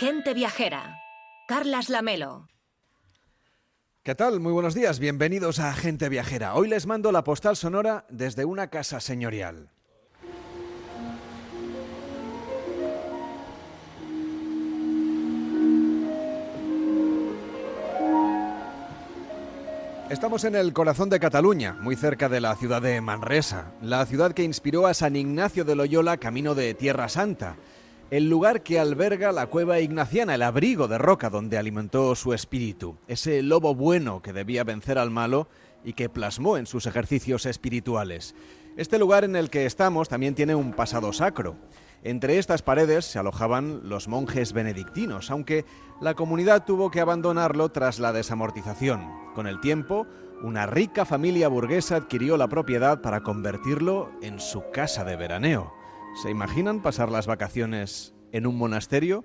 Gente 0.00 0.32
viajera. 0.32 0.98
Carlas 1.46 1.90
Lamelo. 1.90 2.48
¿Qué 4.02 4.14
tal? 4.14 4.40
Muy 4.40 4.50
buenos 4.50 4.74
días, 4.74 4.98
bienvenidos 4.98 5.58
a 5.58 5.74
Gente 5.74 6.08
Viajera. 6.08 6.54
Hoy 6.54 6.70
les 6.70 6.86
mando 6.86 7.12
la 7.12 7.22
postal 7.22 7.54
sonora 7.54 8.06
desde 8.08 8.46
una 8.46 8.68
casa 8.68 8.98
señorial. 9.00 9.68
Estamos 20.08 20.44
en 20.44 20.54
el 20.54 20.72
corazón 20.72 21.10
de 21.10 21.20
Cataluña, 21.20 21.74
muy 21.74 21.94
cerca 21.94 22.30
de 22.30 22.40
la 22.40 22.56
ciudad 22.56 22.80
de 22.80 23.02
Manresa, 23.02 23.72
la 23.82 24.06
ciudad 24.06 24.32
que 24.32 24.44
inspiró 24.44 24.86
a 24.86 24.94
San 24.94 25.14
Ignacio 25.14 25.66
de 25.66 25.76
Loyola 25.76 26.16
camino 26.16 26.54
de 26.54 26.72
Tierra 26.72 27.10
Santa, 27.10 27.56
el 28.10 28.28
lugar 28.28 28.62
que 28.62 28.80
alberga 28.80 29.30
la 29.30 29.46
cueva 29.46 29.78
ignaciana, 29.78 30.34
el 30.34 30.42
abrigo 30.42 30.88
de 30.88 30.98
roca 30.98 31.30
donde 31.30 31.58
alimentó 31.58 32.16
su 32.16 32.34
espíritu, 32.34 32.96
ese 33.06 33.40
lobo 33.42 33.74
bueno 33.74 34.20
que 34.20 34.32
debía 34.32 34.64
vencer 34.64 34.98
al 34.98 35.10
malo 35.10 35.46
y 35.84 35.92
que 35.92 36.08
plasmó 36.08 36.56
en 36.56 36.66
sus 36.66 36.86
ejercicios 36.86 37.46
espirituales. 37.46 38.34
Este 38.76 38.98
lugar 38.98 39.22
en 39.22 39.36
el 39.36 39.48
que 39.48 39.64
estamos 39.64 40.08
también 40.08 40.34
tiene 40.34 40.56
un 40.56 40.72
pasado 40.72 41.12
sacro. 41.12 41.56
Entre 42.02 42.38
estas 42.38 42.62
paredes 42.62 43.04
se 43.04 43.20
alojaban 43.20 43.88
los 43.88 44.08
monjes 44.08 44.52
benedictinos, 44.52 45.30
aunque 45.30 45.64
la 46.00 46.14
comunidad 46.14 46.64
tuvo 46.64 46.90
que 46.90 47.00
abandonarlo 47.00 47.68
tras 47.68 48.00
la 48.00 48.12
desamortización. 48.12 49.06
Con 49.34 49.46
el 49.46 49.60
tiempo, 49.60 50.08
una 50.42 50.66
rica 50.66 51.04
familia 51.04 51.46
burguesa 51.46 51.96
adquirió 51.96 52.36
la 52.36 52.48
propiedad 52.48 53.02
para 53.02 53.22
convertirlo 53.22 54.10
en 54.20 54.40
su 54.40 54.64
casa 54.72 55.04
de 55.04 55.14
veraneo. 55.14 55.79
¿Se 56.14 56.28
imaginan 56.28 56.82
pasar 56.82 57.10
las 57.10 57.26
vacaciones 57.26 58.14
en 58.32 58.46
un 58.46 58.58
monasterio? 58.58 59.24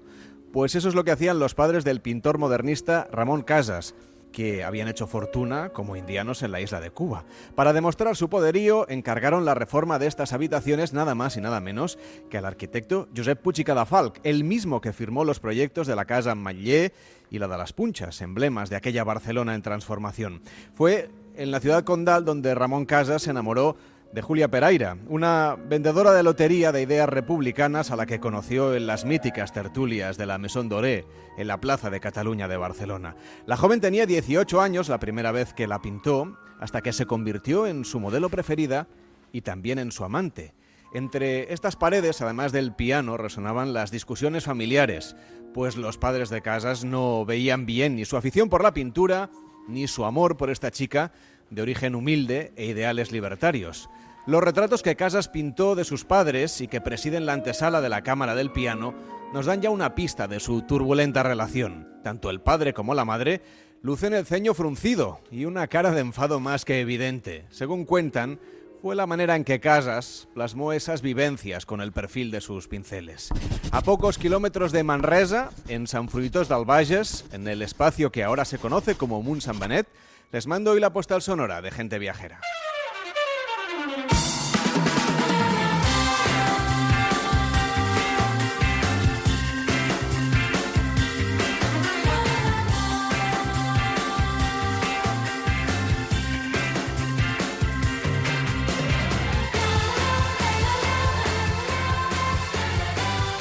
Pues 0.53 0.75
eso 0.75 0.88
es 0.88 0.95
lo 0.95 1.03
que 1.03 1.11
hacían 1.11 1.39
los 1.39 1.53
padres 1.53 1.84
del 1.84 1.99
pintor 1.99 2.38
modernista 2.38 3.08
Ramón 3.11 3.41
Casas, 3.41 3.95
que 4.31 4.64
habían 4.64 4.88
hecho 4.88 5.08
fortuna 5.08 5.69
como 5.69 5.95
indianos 5.95 6.44
en 6.44 6.52
la 6.52 6.61
isla 6.61 6.80
de 6.80 6.92
Cuba. 6.92 7.25
Para 7.55 7.73
demostrar 7.73 8.16
su 8.16 8.30
poderío, 8.30 8.88
encargaron 8.88 9.45
la 9.45 9.55
reforma 9.55 9.97
de 9.97 10.08
estas 10.08 10.31
habitaciones 10.31 10.94
nada 10.94 11.16
más 11.16 11.36
y 11.36 11.42
nada 11.42 11.59
menos 11.59 11.97
que 12.30 12.38
al 12.38 12.45
arquitecto 12.45 13.09
Josep 13.16 13.42
Puig 13.42 13.59
i 13.59 13.64
Cadafalch, 13.64 14.20
el 14.23 14.44
mismo 14.44 14.80
que 14.80 14.94
firmó 14.94 15.25
los 15.25 15.39
proyectos 15.39 15.88
de 15.88 15.95
la 15.95 16.05
Casa 16.05 16.36
Matller 16.36 16.94
y 17.31 17.39
la 17.39 17.47
de 17.47 17.58
las 17.58 17.73
Punchas, 17.73 18.22
emblemas 18.22 18.70
de 18.70 18.75
aquella 18.75 19.03
Barcelona 19.03 19.55
en 19.55 19.61
transformación. 19.61 20.42
Fue 20.75 21.09
en 21.36 21.52
la 21.52 21.59
ciudad 21.59 21.83
condal 21.83 22.23
donde 22.23 22.55
Ramón 22.55 22.86
Casas 22.86 23.23
se 23.23 23.31
enamoró 23.31 23.75
de 24.11 24.22
Julia 24.22 24.50
Peraira, 24.50 24.98
una 25.08 25.56
vendedora 25.56 26.14
de 26.14 26.23
lotería 26.23 26.72
de 26.72 26.81
ideas 26.81 27.09
republicanas 27.09 27.92
a 27.92 27.95
la 27.95 28.06
que 28.06 28.20
conoció 28.20 28.73
en 28.75 28.88
las 28.88 29.06
míticas 29.06 29.52
tertulias 29.52 30.17
de 30.17 30.25
la 30.25 30.38
Maison 30.38 30.70
Doré, 30.70 31.06
en 31.38 31.48
la 31.48 31.59
Plaza 31.59 31.89
de 31.89 32.00
Cataluña 32.00 32.48
de 32.48 32.58
Barcelona. 32.58 33.16
La 33.45 33.58
joven 33.58 33.81
tenía 33.81 34.06
18 34.06 34.61
años 34.61 34.89
la 34.89 35.00
primera 35.00 35.31
vez 35.31 35.53
que 35.53 35.67
la 35.67 35.81
pintó, 35.81 36.38
hasta 36.59 36.81
que 36.81 36.94
se 36.94 37.06
convirtió 37.06 37.67
en 37.67 37.83
su 37.83 38.00
modelo 38.00 38.30
preferida 38.30 38.88
y 39.31 39.42
también 39.42 39.80
en 39.80 39.92
su 39.92 40.06
amante. 40.06 40.53
Entre 40.94 41.53
estas 41.53 41.76
paredes, 41.76 42.22
además 42.22 42.53
del 42.53 42.73
piano, 42.73 43.17
resonaban 43.17 43.73
las 43.73 43.92
discusiones 43.92 44.45
familiares, 44.45 45.16
pues 45.53 45.76
los 45.76 45.98
padres 45.98 46.30
de 46.30 46.42
casas 46.42 46.86
no 46.86 47.26
veían 47.26 47.66
bien 47.66 47.95
ni 47.98 48.06
su 48.06 48.16
afición 48.16 48.50
por 48.50 48.64
la 48.64 48.73
pintura, 48.73 49.30
ni 49.67 49.88
su 49.88 50.06
amor 50.06 50.38
por 50.38 50.50
esta 50.50 50.72
chica 50.72 51.11
de 51.50 51.62
origen 51.62 51.96
humilde 51.96 52.52
e 52.56 52.66
ideales 52.66 53.12
libertarios. 53.12 53.90
Los 54.28 54.44
retratos 54.44 54.82
que 54.82 54.96
Casas 54.96 55.30
pintó 55.30 55.76
de 55.76 55.84
sus 55.84 56.04
padres 56.04 56.60
y 56.60 56.68
que 56.68 56.82
presiden 56.82 57.26
la 57.26 57.34
antesala 57.34 57.82
de 57.82 57.90
la 57.90 58.02
Cámara 58.02 58.34
del 58.34 58.52
Piano 58.52 58.96
nos 59.34 59.46
dan 59.46 59.62
ya 59.62 59.70
una 59.70 59.96
pista 59.96 60.28
de 60.28 60.40
su 60.40 60.64
turbulenta 60.64 61.22
relación. 61.23 61.88
Tanto 62.04 62.30
el 62.30 62.42
padre 62.42 62.73
como 62.73 62.96
la 62.96 63.06
madre 63.06 63.42
lucen 63.82 64.14
el 64.14 64.26
ceño 64.26 64.54
fruncido 64.54 65.20
y 65.30 65.46
una 65.46 65.68
cara 65.68 65.92
de 65.92 66.02
enfado 66.02 66.40
más 66.40 66.66
que 66.66 66.80
evidente. 66.80 67.46
Según 67.52 67.86
cuentan, 67.86 68.39
fue 68.82 68.95
la 68.95 69.08
manera 69.08 69.36
en 69.36 69.44
que 69.44 69.60
Casas 69.60 70.28
plasmó 70.34 70.73
esas 70.73 71.02
vivencias 71.02 71.66
con 71.66 71.82
el 71.82 71.92
perfil 71.92 72.32
de 72.32 72.42
sus 72.42 72.67
pinceles. 72.67 73.30
A 73.72 73.82
pocos 73.82 74.17
kilómetros 74.17 74.72
de 74.72 74.84
Manresa, 74.84 75.50
en 75.67 75.88
San 75.88 76.08
Fruitos 76.10 76.50
del 76.50 77.26
en 77.32 77.48
el 77.48 77.61
espacio 77.61 78.11
que 78.11 78.23
ahora 78.23 78.45
se 78.45 78.58
conoce 78.58 78.95
como 78.95 79.22
Munt 79.22 79.42
San 79.42 79.60
Benet, 79.60 79.88
les 80.31 80.47
mando 80.47 80.71
hoy 80.71 80.80
la 80.80 80.93
postal 80.93 81.21
sonora 81.21 81.61
de 81.61 81.71
gente 81.71 81.99
viajera. 81.99 82.39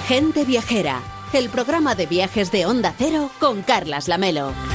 Gente 0.07 0.45
viajera, 0.45 1.01
el 1.33 1.49
programa 1.49 1.95
de 1.95 2.05
viajes 2.05 2.53
de 2.53 2.67
Onda 2.67 2.95
Cero 2.97 3.31
con 3.41 3.63
Carlas 3.63 4.07
Lamelo. 4.07 4.74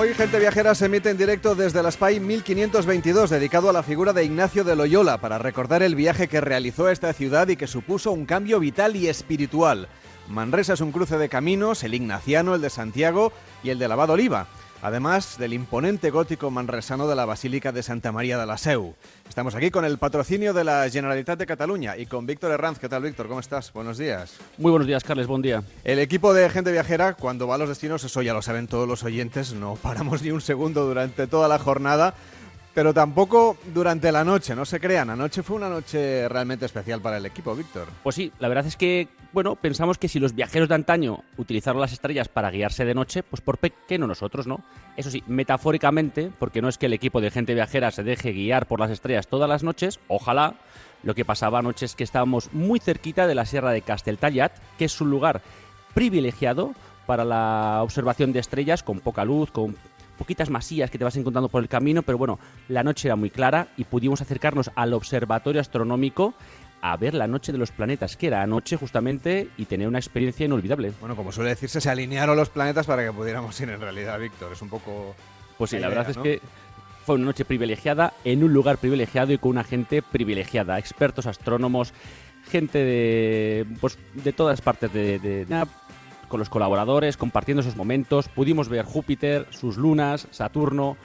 Hoy 0.00 0.14
Gente 0.14 0.38
Viajera 0.38 0.76
se 0.76 0.86
emite 0.86 1.10
en 1.10 1.18
directo 1.18 1.56
desde 1.56 1.82
la 1.82 1.90
SPY 1.90 2.20
1522, 2.20 3.30
dedicado 3.30 3.68
a 3.68 3.72
la 3.72 3.82
figura 3.82 4.12
de 4.12 4.24
Ignacio 4.24 4.62
de 4.62 4.76
Loyola, 4.76 5.18
para 5.18 5.38
recordar 5.38 5.82
el 5.82 5.96
viaje 5.96 6.28
que 6.28 6.40
realizó 6.40 6.86
a 6.86 6.92
esta 6.92 7.12
ciudad 7.12 7.48
y 7.48 7.56
que 7.56 7.66
supuso 7.66 8.12
un 8.12 8.24
cambio 8.24 8.60
vital 8.60 8.94
y 8.94 9.08
espiritual. 9.08 9.88
Manresa 10.28 10.74
es 10.74 10.80
un 10.82 10.92
cruce 10.92 11.18
de 11.18 11.28
caminos, 11.28 11.82
el 11.82 11.94
ignaciano, 11.94 12.54
el 12.54 12.60
de 12.60 12.70
Santiago 12.70 13.32
y 13.64 13.70
el 13.70 13.80
de 13.80 13.88
Lavado 13.88 14.12
Oliva 14.12 14.46
además 14.82 15.38
del 15.38 15.52
imponente 15.52 16.10
gótico 16.10 16.50
manresano 16.50 17.08
de 17.08 17.16
la 17.16 17.24
Basílica 17.24 17.72
de 17.72 17.82
Santa 17.82 18.12
María 18.12 18.38
de 18.38 18.46
la 18.46 18.58
Seu. 18.58 18.94
Estamos 19.28 19.54
aquí 19.54 19.70
con 19.70 19.84
el 19.84 19.98
patrocinio 19.98 20.54
de 20.54 20.64
la 20.64 20.88
Generalitat 20.90 21.38
de 21.38 21.46
Cataluña 21.46 21.96
y 21.96 22.06
con 22.06 22.26
Víctor 22.26 22.52
Herranz. 22.52 22.78
¿Qué 22.78 22.88
tal, 22.88 23.02
Víctor? 23.02 23.28
¿Cómo 23.28 23.40
estás? 23.40 23.72
Buenos 23.72 23.98
días. 23.98 24.36
Muy 24.56 24.70
buenos 24.70 24.86
días, 24.86 25.04
Carles. 25.04 25.26
Buen 25.26 25.42
día. 25.42 25.62
El 25.84 25.98
equipo 25.98 26.34
de 26.34 26.48
gente 26.50 26.72
viajera, 26.72 27.14
cuando 27.14 27.46
va 27.46 27.56
a 27.56 27.58
los 27.58 27.68
destinos, 27.68 28.04
eso 28.04 28.22
ya 28.22 28.32
lo 28.32 28.42
saben 28.42 28.68
todos 28.68 28.88
los 28.88 29.04
oyentes, 29.04 29.52
no 29.52 29.76
paramos 29.76 30.22
ni 30.22 30.30
un 30.30 30.40
segundo 30.40 30.86
durante 30.86 31.26
toda 31.26 31.48
la 31.48 31.58
jornada 31.58 32.14
pero 32.78 32.94
tampoco 32.94 33.56
durante 33.74 34.12
la 34.12 34.22
noche, 34.22 34.54
no 34.54 34.64
se 34.64 34.78
crean. 34.78 35.10
Anoche 35.10 35.42
fue 35.42 35.56
una 35.56 35.68
noche 35.68 36.28
realmente 36.28 36.64
especial 36.64 37.00
para 37.00 37.16
el 37.16 37.26
equipo, 37.26 37.56
Víctor. 37.56 37.88
Pues 38.04 38.14
sí, 38.14 38.30
la 38.38 38.46
verdad 38.46 38.66
es 38.66 38.76
que, 38.76 39.08
bueno, 39.32 39.56
pensamos 39.56 39.98
que 39.98 40.06
si 40.06 40.20
los 40.20 40.32
viajeros 40.32 40.68
de 40.68 40.76
antaño 40.76 41.24
utilizaron 41.38 41.80
las 41.80 41.92
estrellas 41.92 42.28
para 42.28 42.52
guiarse 42.52 42.84
de 42.84 42.94
noche, 42.94 43.24
pues 43.24 43.40
por 43.40 43.58
qué 43.58 43.98
no 43.98 44.06
nosotros, 44.06 44.46
¿no? 44.46 44.62
Eso 44.96 45.10
sí, 45.10 45.24
metafóricamente, 45.26 46.30
porque 46.38 46.62
no 46.62 46.68
es 46.68 46.78
que 46.78 46.86
el 46.86 46.92
equipo 46.92 47.20
de 47.20 47.32
gente 47.32 47.52
viajera 47.52 47.90
se 47.90 48.04
deje 48.04 48.30
guiar 48.30 48.66
por 48.66 48.78
las 48.78 48.92
estrellas 48.92 49.26
todas 49.26 49.48
las 49.48 49.64
noches, 49.64 49.98
ojalá. 50.06 50.54
Lo 51.02 51.16
que 51.16 51.24
pasaba 51.24 51.58
anoche 51.58 51.84
es 51.84 51.96
que 51.96 52.04
estábamos 52.04 52.52
muy 52.52 52.78
cerquita 52.78 53.26
de 53.26 53.34
la 53.34 53.44
Sierra 53.44 53.72
de 53.72 53.82
Casteltallat, 53.82 54.52
que 54.78 54.84
es 54.84 55.00
un 55.00 55.10
lugar 55.10 55.42
privilegiado 55.94 56.74
para 57.06 57.24
la 57.24 57.80
observación 57.82 58.32
de 58.32 58.38
estrellas 58.38 58.84
con 58.84 59.00
poca 59.00 59.24
luz, 59.24 59.50
con 59.50 59.74
poquitas 60.18 60.50
masías 60.50 60.90
que 60.90 60.98
te 60.98 61.04
vas 61.04 61.16
encontrando 61.16 61.48
por 61.48 61.62
el 61.62 61.68
camino, 61.68 62.02
pero 62.02 62.18
bueno, 62.18 62.38
la 62.68 62.82
noche 62.82 63.08
era 63.08 63.16
muy 63.16 63.30
clara 63.30 63.68
y 63.76 63.84
pudimos 63.84 64.20
acercarnos 64.20 64.70
al 64.74 64.92
observatorio 64.92 65.60
astronómico 65.60 66.34
a 66.80 66.96
ver 66.96 67.14
la 67.14 67.26
noche 67.26 67.52
de 67.52 67.58
los 67.58 67.72
planetas, 67.72 68.16
que 68.16 68.28
era 68.28 68.42
anoche 68.42 68.76
justamente, 68.76 69.48
y 69.56 69.64
tener 69.64 69.88
una 69.88 69.98
experiencia 69.98 70.46
inolvidable. 70.46 70.92
Bueno, 71.00 71.16
como 71.16 71.32
suele 71.32 71.50
decirse, 71.50 71.80
se 71.80 71.90
alinearon 71.90 72.36
los 72.36 72.50
planetas 72.50 72.86
para 72.86 73.04
que 73.04 73.12
pudiéramos 73.12 73.58
ir 73.60 73.70
en 73.70 73.80
realidad, 73.80 74.18
Víctor. 74.18 74.52
Es 74.52 74.62
un 74.62 74.68
poco... 74.68 75.14
Pues 75.56 75.70
sí, 75.70 75.78
la, 75.78 75.88
verdad 75.88 76.10
es 76.10 76.18
que 76.18 76.40
fue 77.04 77.16
una 77.16 77.24
noche 77.24 77.44
privilegiada, 77.44 78.12
en 78.24 78.44
un 78.44 78.52
lugar 78.52 78.78
privilegiado 78.78 79.32
y 79.32 79.38
con 79.38 79.50
una 79.50 79.64
gente 79.64 80.02
privilegiada, 80.02 80.78
expertos 80.78 81.26
astrónomos, 81.26 81.92
gente 82.48 82.78
de, 82.78 83.66
pues, 83.80 83.98
de 84.14 84.32
todas 84.32 84.60
partes 84.60 84.92
de, 84.92 85.18
de, 85.18 85.44
de 85.44 85.66
con 86.28 86.40
los 86.40 86.48
colaboradores, 86.48 87.16
compartiendo 87.16 87.62
esos 87.62 87.76
momentos. 87.76 88.28
Pudimos 88.28 88.68
ver 88.68 88.84
Júpiter, 88.84 89.46
sus 89.50 89.76
lunas, 89.76 90.28
Saturno. 90.30 90.96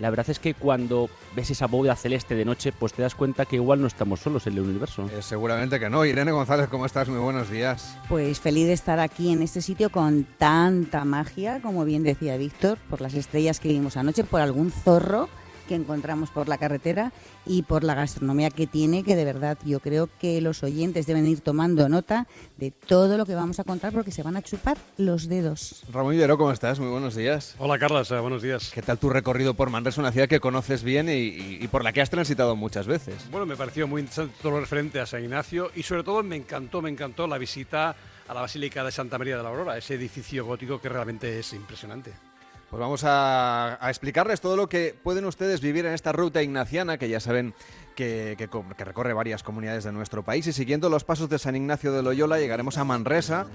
La 0.00 0.10
verdad 0.10 0.28
es 0.28 0.40
que 0.40 0.54
cuando 0.54 1.08
ves 1.36 1.50
esa 1.50 1.66
bóveda 1.66 1.94
celeste 1.94 2.34
de 2.34 2.44
noche, 2.44 2.72
pues 2.72 2.92
te 2.92 3.02
das 3.02 3.14
cuenta 3.14 3.46
que 3.46 3.56
igual 3.56 3.80
no 3.80 3.86
estamos 3.86 4.20
solos 4.20 4.46
en 4.46 4.54
el 4.54 4.60
universo. 4.60 5.08
Eh, 5.12 5.22
seguramente 5.22 5.78
que 5.78 5.88
no. 5.88 6.04
Irene 6.04 6.32
González, 6.32 6.68
¿cómo 6.68 6.84
estás? 6.84 7.08
Muy 7.08 7.20
buenos 7.20 7.48
días. 7.48 7.96
Pues 8.08 8.40
feliz 8.40 8.66
de 8.66 8.72
estar 8.72 8.98
aquí 8.98 9.32
en 9.32 9.42
este 9.42 9.62
sitio 9.62 9.90
con 9.90 10.26
tanta 10.36 11.04
magia, 11.04 11.60
como 11.62 11.84
bien 11.84 12.02
decía 12.02 12.36
Víctor, 12.36 12.78
por 12.90 13.00
las 13.00 13.14
estrellas 13.14 13.60
que 13.60 13.68
vimos 13.68 13.96
anoche, 13.96 14.24
por 14.24 14.40
algún 14.40 14.72
zorro 14.72 15.28
que 15.64 15.74
encontramos 15.74 16.30
por 16.30 16.48
la 16.48 16.58
carretera 16.58 17.12
y 17.46 17.62
por 17.62 17.84
la 17.84 17.94
gastronomía 17.94 18.50
que 18.50 18.66
tiene, 18.66 19.02
que 19.02 19.16
de 19.16 19.24
verdad 19.24 19.58
yo 19.64 19.80
creo 19.80 20.08
que 20.20 20.40
los 20.40 20.62
oyentes 20.62 21.06
deben 21.06 21.26
ir 21.26 21.40
tomando 21.40 21.88
nota 21.88 22.26
de 22.56 22.70
todo 22.70 23.18
lo 23.18 23.26
que 23.26 23.34
vamos 23.34 23.60
a 23.60 23.64
contar 23.64 23.92
porque 23.92 24.10
se 24.10 24.22
van 24.22 24.36
a 24.36 24.42
chupar 24.42 24.76
los 24.96 25.28
dedos. 25.28 25.84
Ramón 25.92 26.14
Ibero, 26.14 26.38
¿cómo 26.38 26.52
estás? 26.52 26.78
Muy 26.78 26.88
buenos 26.88 27.14
días. 27.14 27.54
Hola 27.58 27.78
Carlos, 27.78 28.10
eh, 28.10 28.18
buenos 28.18 28.42
días. 28.42 28.70
¿Qué 28.72 28.82
tal 28.82 28.98
tu 28.98 29.10
recorrido 29.10 29.54
por 29.54 29.70
Manresa, 29.70 30.00
una 30.00 30.12
ciudad 30.12 30.28
que 30.28 30.40
conoces 30.40 30.82
bien 30.82 31.08
y, 31.08 31.58
y, 31.60 31.68
por 31.68 31.84
la 31.84 31.92
que 31.92 32.00
has 32.00 32.10
transitado 32.10 32.56
muchas 32.56 32.86
veces? 32.86 33.30
Bueno, 33.30 33.46
me 33.46 33.56
pareció 33.56 33.88
muy 33.88 34.00
interesante 34.00 34.36
todo 34.42 34.52
lo 34.52 34.60
referente 34.60 35.00
a 35.00 35.06
San 35.06 35.22
Ignacio 35.22 35.70
y 35.74 35.82
sobre 35.82 36.02
todo 36.02 36.22
me 36.22 36.36
encantó, 36.36 36.82
me 36.82 36.90
encantó 36.90 37.26
la 37.26 37.38
visita 37.38 37.96
a 38.28 38.34
la 38.34 38.40
Basílica 38.40 38.84
de 38.84 38.92
Santa 38.92 39.18
María 39.18 39.36
de 39.36 39.42
la 39.42 39.50
Aurora, 39.50 39.76
ese 39.76 39.94
edificio 39.94 40.44
gótico 40.44 40.80
que 40.80 40.88
realmente 40.88 41.38
es 41.38 41.52
impresionante. 41.52 42.12
Pues 42.74 42.80
vamos 42.80 43.04
a, 43.04 43.78
explicarles 43.88 44.40
todo 44.40 44.56
lo 44.56 44.68
que 44.68 44.96
pueden 45.00 45.26
ustedes 45.26 45.60
vivir 45.60 45.86
en 45.86 45.92
esta 45.92 46.10
ruta 46.10 46.42
ignaciana, 46.42 46.98
que 46.98 47.08
ya 47.08 47.20
saben 47.20 47.54
que, 47.94 48.34
que, 48.36 48.48
que, 48.48 48.84
recorre 48.84 49.12
varias 49.12 49.44
comunidades 49.44 49.84
de 49.84 49.92
nuestro 49.92 50.24
país. 50.24 50.44
Y 50.48 50.52
siguiendo 50.52 50.88
los 50.88 51.04
pasos 51.04 51.28
de 51.28 51.38
San 51.38 51.54
Ignacio 51.54 51.92
de 51.92 52.02
Loyola, 52.02 52.40
llegaremos 52.40 52.76
a 52.76 52.82
Manresa. 52.82 53.46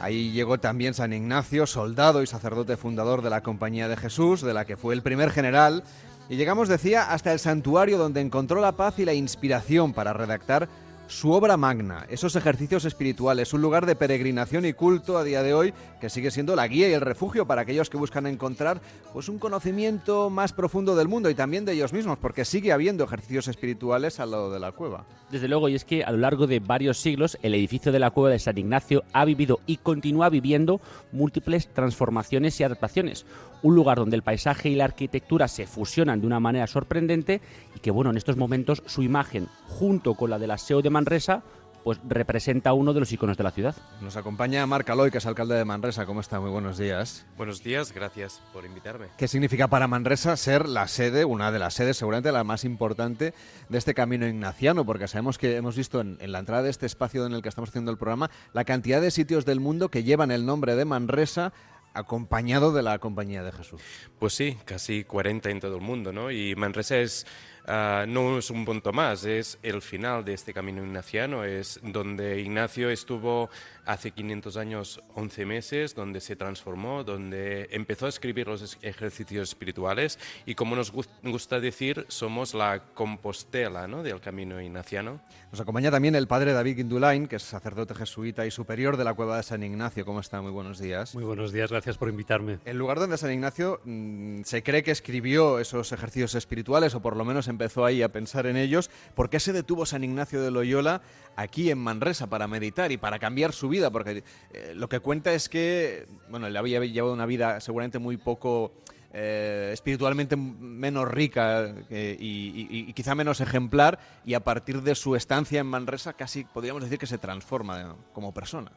Ahí 0.00 0.32
llegó 0.32 0.58
también 0.58 0.92
San 0.92 1.12
Ignacio, 1.12 1.68
soldado 1.68 2.20
y 2.20 2.26
sacerdote 2.26 2.76
fundador 2.76 3.22
de 3.22 3.30
la 3.30 3.44
Compañía 3.44 3.86
de 3.86 3.96
Jesús, 3.96 4.42
de 4.42 4.54
la 4.54 4.64
que 4.64 4.76
fue 4.76 4.94
el 4.94 5.02
primer 5.02 5.30
general. 5.30 5.84
Y 6.28 6.34
llegamos, 6.34 6.68
decía, 6.68 7.12
hasta 7.12 7.32
el 7.32 7.38
santuario 7.38 7.96
donde 7.96 8.22
encontró 8.22 8.60
la 8.60 8.72
paz 8.72 8.98
y 8.98 9.04
la 9.04 9.14
inspiración 9.14 9.92
para 9.92 10.14
redactar 10.14 10.68
su 11.12 11.30
obra 11.30 11.58
magna, 11.58 12.06
esos 12.08 12.36
ejercicios 12.36 12.86
espirituales, 12.86 13.52
un 13.52 13.60
lugar 13.60 13.84
de 13.84 13.94
peregrinación 13.94 14.64
y 14.64 14.72
culto 14.72 15.18
a 15.18 15.24
día 15.24 15.42
de 15.42 15.52
hoy 15.52 15.74
que 16.00 16.08
sigue 16.08 16.30
siendo 16.30 16.56
la 16.56 16.66
guía 16.66 16.88
y 16.88 16.94
el 16.94 17.02
refugio 17.02 17.46
para 17.46 17.62
aquellos 17.62 17.90
que 17.90 17.98
buscan 17.98 18.26
encontrar 18.26 18.80
pues 19.12 19.28
un 19.28 19.38
conocimiento 19.38 20.30
más 20.30 20.54
profundo 20.54 20.96
del 20.96 21.08
mundo 21.08 21.28
y 21.28 21.34
también 21.34 21.66
de 21.66 21.72
ellos 21.72 21.92
mismos, 21.92 22.16
porque 22.18 22.46
sigue 22.46 22.72
habiendo 22.72 23.04
ejercicios 23.04 23.46
espirituales 23.46 24.20
al 24.20 24.30
lado 24.30 24.50
de 24.50 24.58
la 24.58 24.72
cueva. 24.72 25.04
Desde 25.30 25.48
luego, 25.48 25.68
y 25.68 25.74
es 25.74 25.84
que 25.84 26.02
a 26.02 26.10
lo 26.10 26.18
largo 26.18 26.46
de 26.46 26.60
varios 26.60 26.98
siglos 26.98 27.38
el 27.42 27.54
edificio 27.54 27.92
de 27.92 27.98
la 27.98 28.10
cueva 28.10 28.30
de 28.30 28.38
San 28.38 28.56
Ignacio 28.56 29.04
ha 29.12 29.24
vivido 29.26 29.60
y 29.66 29.76
continúa 29.76 30.30
viviendo 30.30 30.80
múltiples 31.12 31.68
transformaciones 31.72 32.58
y 32.58 32.64
adaptaciones. 32.64 33.26
Un 33.62 33.74
lugar 33.74 33.98
donde 33.98 34.16
el 34.16 34.22
paisaje 34.22 34.70
y 34.70 34.74
la 34.74 34.84
arquitectura 34.84 35.46
se 35.46 35.66
fusionan 35.66 36.20
de 36.20 36.26
una 36.26 36.40
manera 36.40 36.66
sorprendente 36.66 37.40
y 37.76 37.80
que, 37.80 37.90
bueno, 37.90 38.10
en 38.10 38.16
estos 38.16 38.36
momentos 38.36 38.82
su 38.86 39.02
imagen, 39.02 39.48
junto 39.68 40.14
con 40.14 40.30
la 40.30 40.38
del 40.38 40.50
aseo 40.50 40.82
de 40.82 40.90
Manresa, 41.02 41.42
pues 41.82 41.98
representa 42.08 42.72
uno 42.74 42.92
de 42.92 43.00
los 43.00 43.10
iconos 43.10 43.36
de 43.36 43.42
la 43.42 43.50
ciudad. 43.50 43.74
Nos 44.00 44.16
acompaña 44.16 44.64
Marc 44.66 44.88
Aloy, 44.88 45.10
que 45.10 45.18
es 45.18 45.26
alcalde 45.26 45.56
de 45.56 45.64
Manresa. 45.64 46.06
¿Cómo 46.06 46.20
está? 46.20 46.38
Muy 46.38 46.50
buenos 46.50 46.78
días. 46.78 47.26
Buenos 47.36 47.64
días, 47.64 47.92
gracias 47.92 48.40
por 48.52 48.64
invitarme. 48.64 49.06
¿Qué 49.18 49.26
significa 49.26 49.66
para 49.66 49.88
Manresa 49.88 50.36
ser 50.36 50.68
la 50.68 50.86
sede, 50.86 51.24
una 51.24 51.50
de 51.50 51.58
las 51.58 51.74
sedes, 51.74 51.96
seguramente 51.96 52.30
la 52.30 52.44
más 52.44 52.64
importante 52.64 53.34
de 53.68 53.78
este 53.78 53.94
camino 53.94 54.28
ignaciano? 54.28 54.86
Porque 54.86 55.08
sabemos 55.08 55.38
que 55.38 55.56
hemos 55.56 55.76
visto 55.76 56.00
en, 56.00 56.18
en 56.20 56.30
la 56.30 56.38
entrada 56.38 56.62
de 56.62 56.70
este 56.70 56.86
espacio 56.86 57.26
en 57.26 57.32
el 57.32 57.42
que 57.42 57.48
estamos 57.48 57.70
haciendo 57.70 57.90
el 57.90 57.98
programa 57.98 58.30
la 58.52 58.62
cantidad 58.62 59.00
de 59.00 59.10
sitios 59.10 59.44
del 59.44 59.58
mundo 59.58 59.88
que 59.88 60.04
llevan 60.04 60.30
el 60.30 60.46
nombre 60.46 60.76
de 60.76 60.84
Manresa 60.84 61.52
acompañado 61.94 62.72
de 62.72 62.82
la 62.82 62.98
Compañía 63.00 63.42
de 63.42 63.50
Jesús. 63.50 63.80
Pues 64.20 64.34
sí, 64.34 64.56
casi 64.64 65.02
40 65.02 65.50
en 65.50 65.58
todo 65.58 65.74
el 65.74 65.82
mundo, 65.82 66.12
¿no? 66.12 66.30
Y 66.30 66.54
Manresa 66.54 66.98
es, 66.98 67.26
uh, 67.66 68.06
no 68.06 68.38
es 68.38 68.50
un 68.50 68.64
punto 68.64 68.92
más, 68.92 69.24
es 69.24 69.58
el 69.62 69.82
final 69.82 70.24
de 70.24 70.34
este 70.34 70.52
camino 70.52 70.82
ignaciano, 70.84 71.44
es 71.44 71.80
donde 71.82 72.40
Ignacio 72.40 72.90
estuvo 72.90 73.50
hace 73.84 74.12
500 74.12 74.56
años, 74.56 75.00
11 75.14 75.46
meses, 75.46 75.94
donde 75.94 76.20
se 76.20 76.36
transformó, 76.36 77.04
donde 77.04 77.68
empezó 77.72 78.06
a 78.06 78.08
escribir 78.08 78.46
los 78.46 78.78
ejercicios 78.82 79.50
espirituales 79.50 80.18
y 80.46 80.54
como 80.54 80.76
nos 80.76 80.92
gusta 80.92 81.60
decir, 81.60 82.06
somos 82.08 82.54
la 82.54 82.82
compostela 82.94 83.86
¿no? 83.88 84.02
del 84.02 84.20
camino 84.20 84.60
ignaciano. 84.60 85.20
Nos 85.50 85.60
acompaña 85.60 85.90
también 85.90 86.14
el 86.14 86.26
padre 86.26 86.52
David 86.52 86.76
Guindulain, 86.76 87.26
que 87.26 87.36
es 87.36 87.42
sacerdote 87.42 87.94
jesuita 87.94 88.46
y 88.46 88.50
superior 88.50 88.96
de 88.96 89.04
la 89.04 89.14
cueva 89.14 89.36
de 89.36 89.42
San 89.42 89.62
Ignacio. 89.62 90.04
¿Cómo 90.04 90.20
está? 90.20 90.40
Muy 90.40 90.50
buenos 90.50 90.78
días. 90.78 91.14
Muy 91.14 91.24
buenos 91.24 91.52
días, 91.52 91.70
gracias 91.70 91.98
por 91.98 92.08
invitarme. 92.08 92.58
El 92.64 92.78
lugar 92.78 92.98
donde 92.98 93.18
San 93.18 93.32
Ignacio 93.32 93.80
mmm, 93.84 94.42
se 94.42 94.62
cree 94.62 94.82
que 94.82 94.90
escribió 94.90 95.58
esos 95.58 95.92
ejercicios 95.92 96.34
espirituales, 96.34 96.94
o 96.94 97.02
por 97.02 97.16
lo 97.16 97.24
menos 97.24 97.48
empezó 97.52 97.84
ahí 97.84 98.02
a 98.02 98.10
pensar 98.10 98.46
en 98.46 98.56
ellos. 98.56 98.90
¿Por 99.14 99.30
qué 99.30 99.40
se 99.40 99.52
detuvo 99.52 99.86
San 99.86 100.04
Ignacio 100.04 100.42
de 100.42 100.50
Loyola 100.50 101.02
aquí 101.36 101.70
en 101.70 101.78
Manresa 101.78 102.28
para 102.28 102.48
meditar 102.48 102.92
y 102.92 102.96
para 102.96 103.18
cambiar 103.18 103.52
su 103.52 103.68
vida? 103.68 103.90
Porque 103.90 104.24
eh, 104.52 104.72
lo 104.74 104.88
que 104.88 105.00
cuenta 105.00 105.32
es 105.32 105.48
que, 105.48 106.06
bueno, 106.28 106.46
él 106.46 106.56
había 106.56 106.80
llevado 106.80 107.14
una 107.14 107.26
vida 107.26 107.60
seguramente 107.60 107.98
muy 107.98 108.16
poco 108.16 108.72
eh, 109.14 109.70
espiritualmente 109.74 110.36
menos 110.36 111.06
rica 111.06 111.74
eh, 111.90 112.16
y, 112.18 112.90
quizá 112.94 113.14
menos 113.14 113.42
ejemplar, 113.42 113.98
y 114.24 114.32
a 114.32 114.40
partir 114.40 114.80
de 114.80 114.94
su 114.94 115.14
estancia 115.16 115.60
en 115.60 115.66
Manresa 115.66 116.14
casi 116.14 116.44
podríamos 116.44 116.82
decir 116.82 116.98
que 116.98 117.06
se 117.06 117.18
transforma 117.18 117.94
como 118.14 118.32
persona. 118.32 118.72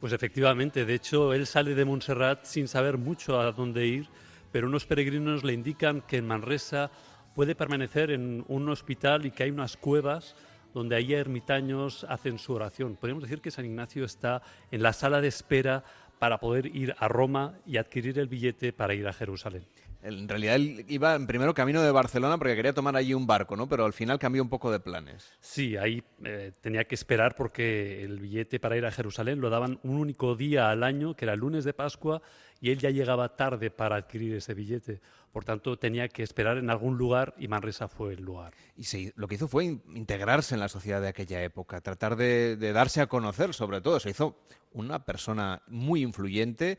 Pues 0.00 0.12
efectivamente, 0.12 0.84
de 0.84 0.94
hecho, 0.94 1.34
él 1.34 1.46
sale 1.46 1.76
de 1.76 1.84
Montserrat 1.84 2.46
sin 2.46 2.66
saber 2.66 2.98
mucho 2.98 3.38
a 3.38 3.52
dónde 3.52 3.86
ir, 3.86 4.08
pero 4.50 4.66
unos 4.66 4.86
peregrinos 4.86 5.44
le 5.44 5.52
indican 5.52 6.00
que 6.00 6.16
en 6.16 6.26
Manresa 6.26 6.90
puede 7.34 7.54
permanecer 7.54 8.10
en 8.10 8.44
un 8.48 8.68
hospital 8.68 9.26
y 9.26 9.30
que 9.30 9.44
hay 9.44 9.50
unas 9.50 9.76
cuevas 9.76 10.34
donde 10.74 10.96
ahí 10.96 11.14
ermitaños 11.14 12.04
hacen 12.08 12.38
su 12.38 12.52
oración. 12.52 12.96
Podemos 12.96 13.22
decir 13.22 13.40
que 13.40 13.50
San 13.50 13.64
Ignacio 13.64 14.04
está 14.04 14.42
en 14.70 14.82
la 14.82 14.92
sala 14.92 15.20
de 15.20 15.28
espera 15.28 15.84
para 16.18 16.38
poder 16.38 16.66
ir 16.66 16.94
a 16.98 17.08
Roma 17.08 17.54
y 17.66 17.78
adquirir 17.78 18.18
el 18.18 18.28
billete 18.28 18.72
para 18.72 18.94
ir 18.94 19.08
a 19.08 19.12
Jerusalén. 19.12 19.64
En 20.02 20.28
realidad 20.28 20.54
él 20.54 20.84
iba 20.88 21.14
en 21.14 21.26
primero 21.26 21.52
camino 21.52 21.82
de 21.82 21.90
Barcelona 21.90 22.38
porque 22.38 22.56
quería 22.56 22.72
tomar 22.72 22.96
allí 22.96 23.12
un 23.12 23.26
barco, 23.26 23.54
¿no? 23.56 23.68
Pero 23.68 23.84
al 23.84 23.92
final 23.92 24.18
cambió 24.18 24.42
un 24.42 24.48
poco 24.48 24.70
de 24.70 24.80
planes. 24.80 25.30
Sí, 25.40 25.76
ahí 25.76 26.02
eh, 26.24 26.52
tenía 26.60 26.84
que 26.84 26.94
esperar 26.94 27.34
porque 27.34 28.02
el 28.02 28.18
billete 28.18 28.58
para 28.58 28.76
ir 28.76 28.86
a 28.86 28.90
Jerusalén 28.90 29.40
lo 29.40 29.50
daban 29.50 29.78
un 29.82 29.96
único 29.96 30.36
día 30.36 30.70
al 30.70 30.84
año, 30.84 31.14
que 31.14 31.26
era 31.26 31.34
el 31.34 31.40
lunes 31.40 31.64
de 31.64 31.74
Pascua, 31.74 32.22
y 32.60 32.70
él 32.70 32.78
ya 32.78 32.90
llegaba 32.90 33.36
tarde 33.36 33.70
para 33.70 33.96
adquirir 33.96 34.34
ese 34.34 34.54
billete. 34.54 35.00
Por 35.32 35.44
tanto, 35.44 35.78
tenía 35.78 36.08
que 36.08 36.22
esperar 36.22 36.58
en 36.58 36.70
algún 36.70 36.96
lugar 36.96 37.34
y 37.38 37.48
Manresa 37.48 37.86
fue 37.86 38.14
el 38.14 38.22
lugar. 38.22 38.54
Y 38.76 38.84
sí, 38.84 39.12
lo 39.16 39.28
que 39.28 39.34
hizo 39.36 39.48
fue 39.48 39.64
integrarse 39.64 40.54
en 40.54 40.60
la 40.60 40.68
sociedad 40.68 41.00
de 41.00 41.08
aquella 41.08 41.42
época, 41.42 41.80
tratar 41.80 42.16
de, 42.16 42.56
de 42.56 42.72
darse 42.72 43.00
a 43.00 43.06
conocer 43.06 43.54
sobre 43.54 43.80
todo. 43.80 44.00
Se 44.00 44.10
hizo 44.10 44.38
una 44.72 45.04
persona 45.04 45.62
muy 45.68 46.02
influyente 46.02 46.78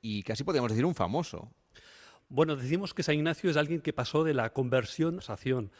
y 0.00 0.22
casi 0.22 0.44
podríamos 0.44 0.70
decir 0.70 0.84
un 0.84 0.94
famoso. 0.94 1.50
Bueno, 2.32 2.54
decimos 2.54 2.94
que 2.94 3.02
San 3.02 3.16
Ignacio 3.16 3.50
es 3.50 3.56
alguien 3.56 3.80
que 3.80 3.92
pasó 3.92 4.22
de 4.22 4.34
la 4.34 4.52
conversión 4.52 5.18
a 5.18 5.22
la 5.26 5.34
acción. 5.34 5.72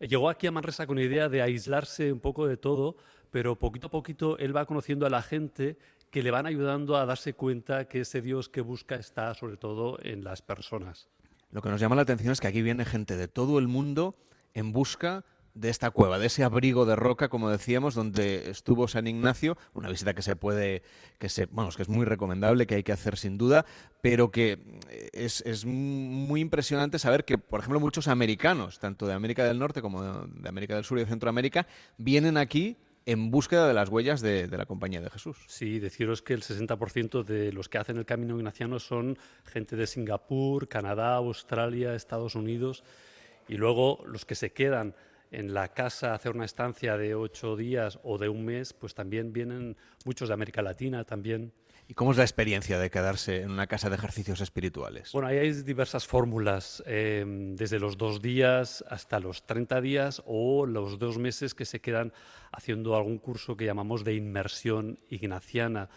Llegó 0.00 0.30
aquí 0.30 0.46
a 0.46 0.50
Manresa 0.50 0.86
con 0.86 0.96
la 0.96 1.02
idea 1.02 1.28
de 1.28 1.42
aislarse 1.42 2.10
un 2.10 2.20
poco 2.20 2.46
de 2.46 2.56
todo, 2.56 2.96
pero 3.30 3.58
poquito 3.58 3.88
a 3.88 3.90
poquito 3.90 4.38
él 4.38 4.56
va 4.56 4.64
conociendo 4.64 5.04
a 5.04 5.10
la 5.10 5.20
gente 5.20 5.76
que 6.10 6.22
le 6.22 6.30
van 6.30 6.46
ayudando 6.46 6.96
a 6.96 7.04
darse 7.04 7.34
cuenta 7.34 7.88
que 7.88 8.00
ese 8.00 8.22
Dios 8.22 8.48
que 8.48 8.62
busca 8.62 8.94
está 8.94 9.34
sobre 9.34 9.58
todo 9.58 9.98
en 10.02 10.24
las 10.24 10.40
personas. 10.40 11.10
Lo 11.50 11.60
que 11.60 11.68
nos 11.68 11.78
llama 11.78 11.94
la 11.94 12.02
atención 12.02 12.32
es 12.32 12.40
que 12.40 12.46
aquí 12.46 12.62
viene 12.62 12.86
gente 12.86 13.18
de 13.18 13.28
todo 13.28 13.58
el 13.58 13.68
mundo 13.68 14.16
en 14.54 14.72
busca 14.72 15.26
esta 15.62 15.90
cueva, 15.90 16.18
de 16.18 16.26
ese 16.26 16.44
abrigo 16.44 16.86
de 16.86 16.96
roca, 16.96 17.28
como 17.28 17.50
decíamos, 17.50 17.94
donde 17.94 18.50
estuvo 18.50 18.88
San 18.88 19.06
Ignacio, 19.06 19.56
una 19.74 19.88
visita 19.88 20.14
que 20.14 20.22
se 20.22 20.36
puede, 20.36 20.82
que 21.18 21.28
se, 21.28 21.46
bueno, 21.46 21.70
que 21.70 21.82
es 21.82 21.88
muy 21.88 22.04
recomendable, 22.04 22.66
que 22.66 22.76
hay 22.76 22.82
que 22.82 22.92
hacer 22.92 23.16
sin 23.16 23.38
duda, 23.38 23.66
pero 24.00 24.30
que 24.30 24.58
es, 25.12 25.40
es 25.42 25.64
muy 25.64 26.40
impresionante 26.40 26.98
saber 26.98 27.24
que, 27.24 27.38
por 27.38 27.60
ejemplo, 27.60 27.80
muchos 27.80 28.08
americanos, 28.08 28.78
tanto 28.78 29.06
de 29.06 29.14
América 29.14 29.44
del 29.44 29.58
Norte 29.58 29.82
como 29.82 30.02
de, 30.02 30.42
de 30.42 30.48
América 30.48 30.74
del 30.74 30.84
Sur 30.84 30.98
y 30.98 31.02
de 31.02 31.08
Centroamérica, 31.08 31.66
vienen 31.96 32.36
aquí 32.36 32.76
en 33.08 33.30
búsqueda 33.30 33.66
de 33.66 33.72
las 33.72 33.88
huellas 33.88 34.20
de, 34.20 34.48
de, 34.48 34.58
la 34.58 34.66
Compañía 34.66 35.00
de 35.00 35.08
Jesús. 35.08 35.38
Sí, 35.46 35.78
deciros 35.78 36.20
que 36.20 36.34
el 36.34 36.42
60% 36.42 37.24
de 37.24 37.52
los 37.52 37.70
que 37.70 37.78
hacen 37.78 37.96
el 37.96 38.04
camino 38.04 38.36
ignaciano 38.36 38.78
son 38.78 39.16
gente 39.46 39.76
de 39.76 39.86
Singapur, 39.86 40.68
Canadá, 40.68 41.14
Australia, 41.14 41.94
Estados 41.94 42.34
Unidos, 42.34 42.84
y 43.48 43.56
luego 43.56 44.04
los 44.06 44.26
que 44.26 44.34
se 44.34 44.52
quedan 44.52 44.94
en 45.30 45.54
la 45.54 45.68
casa 45.68 46.14
hacer 46.14 46.34
una 46.34 46.44
estancia 46.44 46.96
de 46.96 47.14
ocho 47.14 47.56
días 47.56 47.98
o 48.02 48.18
de 48.18 48.28
un 48.28 48.44
mes, 48.44 48.72
pues 48.72 48.94
también 48.94 49.32
vienen 49.32 49.76
muchos 50.04 50.28
de 50.28 50.34
América 50.34 50.62
Latina 50.62 51.04
también. 51.04 51.52
¿Y 51.90 51.94
cómo 51.94 52.10
es 52.10 52.18
la 52.18 52.24
experiencia 52.24 52.78
de 52.78 52.90
quedarse 52.90 53.40
en 53.40 53.50
una 53.50 53.66
casa 53.66 53.88
de 53.88 53.96
ejercicios 53.96 54.42
espirituales? 54.42 55.10
Bueno, 55.12 55.28
ahí 55.28 55.38
hay 55.38 55.52
diversas 55.62 56.06
fórmulas, 56.06 56.82
eh, 56.86 57.24
desde 57.56 57.78
los 57.78 57.96
dos 57.96 58.20
días 58.20 58.84
hasta 58.90 59.18
los 59.20 59.46
30 59.46 59.80
días 59.80 60.22
o 60.26 60.66
los 60.66 60.98
dos 60.98 61.16
meses 61.16 61.54
que 61.54 61.64
se 61.64 61.80
quedan 61.80 62.12
haciendo 62.52 62.94
algún 62.94 63.16
curso 63.18 63.56
que 63.56 63.64
llamamos 63.64 64.04
de 64.04 64.14
inmersión 64.14 64.98
ignaciana. 65.08 65.88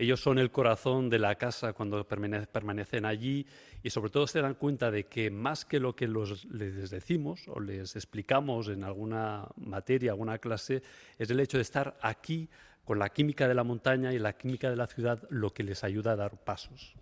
Ellos 0.00 0.18
son 0.18 0.38
el 0.38 0.50
corazón 0.50 1.10
de 1.10 1.18
la 1.18 1.34
casa 1.34 1.74
cuando 1.74 2.08
permanecen 2.08 3.04
allí 3.04 3.46
y 3.82 3.90
sobre 3.90 4.08
todo 4.08 4.26
se 4.26 4.40
dan 4.40 4.54
cuenta 4.54 4.90
de 4.90 5.04
que 5.04 5.30
más 5.30 5.66
que 5.66 5.78
lo 5.78 5.94
que 5.94 6.08
les 6.08 6.88
decimos 6.88 7.42
o 7.48 7.60
les 7.60 7.96
explicamos 7.96 8.68
en 8.68 8.82
alguna 8.82 9.46
materia, 9.58 10.12
alguna 10.12 10.38
clase, 10.38 10.82
es 11.18 11.28
el 11.28 11.38
hecho 11.38 11.58
de 11.58 11.64
estar 11.64 11.98
aquí 12.00 12.48
con 12.82 12.98
la 12.98 13.10
química 13.10 13.46
de 13.46 13.54
la 13.54 13.62
montaña 13.62 14.10
y 14.14 14.18
la 14.18 14.32
química 14.32 14.70
de 14.70 14.76
la 14.76 14.86
ciudad 14.86 15.22
lo 15.28 15.52
que 15.52 15.64
les 15.64 15.84
ayuda 15.84 16.12
a 16.12 16.16
dar 16.16 16.38
pasos. 16.38 16.94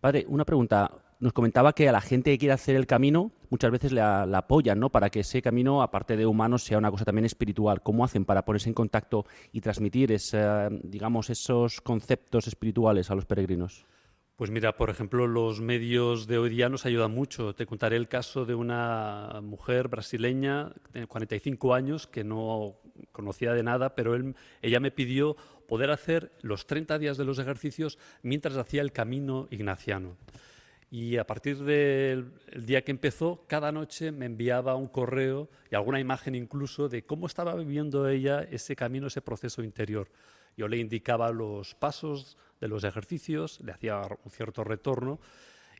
Padre, 0.00 0.24
una 0.28 0.44
pregunta. 0.44 1.07
Nos 1.20 1.32
comentaba 1.32 1.72
que 1.72 1.88
a 1.88 1.92
la 1.92 2.00
gente 2.00 2.30
que 2.30 2.38
quiere 2.38 2.52
hacer 2.52 2.76
el 2.76 2.86
camino 2.86 3.32
muchas 3.50 3.70
veces 3.70 3.92
la, 3.92 4.22
apoyan, 4.22 4.78
¿no? 4.78 4.90
Para 4.90 5.10
que 5.10 5.20
ese 5.20 5.42
camino, 5.42 5.82
aparte 5.82 6.16
de 6.16 6.26
humanos, 6.26 6.62
sea 6.62 6.78
una 6.78 6.90
cosa 6.90 7.04
también 7.04 7.24
espiritual. 7.24 7.82
¿Cómo 7.82 8.04
hacen 8.04 8.24
para 8.24 8.44
ponerse 8.44 8.68
en 8.68 8.74
contacto 8.74 9.24
y 9.52 9.60
transmitir, 9.60 10.14
digamos, 10.84 11.30
esos 11.30 11.80
conceptos 11.80 12.46
espirituales 12.46 13.10
a 13.10 13.14
los 13.14 13.24
peregrinos? 13.24 13.84
Pues 14.36 14.52
mira, 14.52 14.76
por 14.76 14.88
ejemplo, 14.88 15.26
los 15.26 15.60
medios 15.60 16.28
de 16.28 16.38
hoy 16.38 16.50
día 16.50 16.68
nos 16.68 16.86
ayudan 16.86 17.12
mucho. 17.12 17.56
Te 17.56 17.66
contaré 17.66 17.96
el 17.96 18.06
caso 18.06 18.44
de 18.44 18.54
una 18.54 19.40
mujer 19.42 19.88
brasileña 19.88 20.70
de 20.92 21.08
45 21.08 21.74
años 21.74 22.06
que 22.06 22.22
no 22.22 22.76
conocía 23.10 23.52
de 23.52 23.64
nada, 23.64 23.96
pero 23.96 24.16
ella 24.62 24.78
me 24.78 24.92
pidió 24.92 25.36
poder 25.66 25.90
hacer 25.90 26.30
los 26.40 26.68
30 26.68 27.00
días 27.00 27.16
de 27.16 27.24
los 27.24 27.40
ejercicios 27.40 27.98
mientras 28.22 28.56
hacía 28.56 28.82
el 28.82 28.92
camino 28.92 29.48
ignaciano. 29.50 30.16
Y 30.90 31.18
a 31.18 31.26
partir 31.26 31.58
del 31.58 32.32
día 32.56 32.82
que 32.82 32.92
empezó, 32.92 33.44
cada 33.46 33.72
noche 33.72 34.10
me 34.10 34.24
enviaba 34.24 34.74
un 34.74 34.88
correo 34.88 35.50
y 35.70 35.74
alguna 35.74 36.00
imagen 36.00 36.34
incluso 36.34 36.88
de 36.88 37.04
cómo 37.04 37.26
estaba 37.26 37.54
viviendo 37.54 38.08
ella 38.08 38.42
ese 38.50 38.74
camino, 38.74 39.08
ese 39.08 39.20
proceso 39.20 39.62
interior. 39.62 40.08
Yo 40.56 40.66
le 40.66 40.78
indicaba 40.78 41.30
los 41.30 41.74
pasos 41.74 42.38
de 42.60 42.68
los 42.68 42.84
ejercicios, 42.84 43.60
le 43.60 43.72
hacía 43.72 44.00
un 44.24 44.30
cierto 44.30 44.64
retorno 44.64 45.20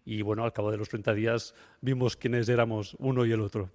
y 0.04 0.22
bueno, 0.22 0.44
al 0.44 0.52
cabo 0.52 0.70
de 0.70 0.76
los 0.76 0.90
30 0.90 1.14
días 1.14 1.54
vimos 1.80 2.16
quiénes 2.16 2.48
éramos 2.48 2.94
uno 2.98 3.24
y 3.24 3.32
el 3.32 3.40
otro. 3.40 3.70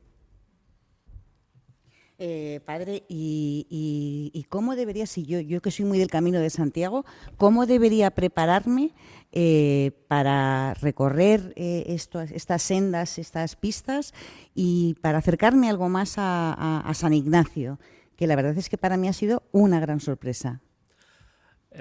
Eh, 2.20 2.60
padre, 2.64 3.04
y, 3.10 4.46
cómo 4.50 4.76
debería, 4.76 5.08
si 5.08 5.26
yo, 5.26 5.40
yo 5.40 5.62
que 5.62 5.72
soy 5.72 5.86
muy 5.86 5.98
del 5.98 6.10
camino 6.10 6.40
de 6.40 6.52
Santiago, 6.52 7.06
cómo 7.38 7.66
debería 7.66 8.12
prepararme 8.12 8.92
eh, 9.32 9.92
para 10.08 10.76
recorrer 10.76 11.54
eh, 11.56 11.86
estas 11.88 12.62
sendas, 12.62 13.18
estas 13.18 13.56
pistas 13.56 14.14
y 14.54 14.96
para 15.02 15.18
acercarme 15.18 15.70
algo 15.70 15.90
más 15.90 16.16
a 16.18 16.92
San 16.94 17.14
Ignacio? 17.14 17.80
Que 18.16 18.28
la 18.28 18.36
verdad 18.36 18.56
es 18.58 18.70
que 18.70 18.78
para 18.78 18.96
mí 18.96 19.08
ha 19.08 19.14
sido 19.14 19.44
una 19.52 19.80
gran 19.80 20.00
sorpresa. 20.00 20.62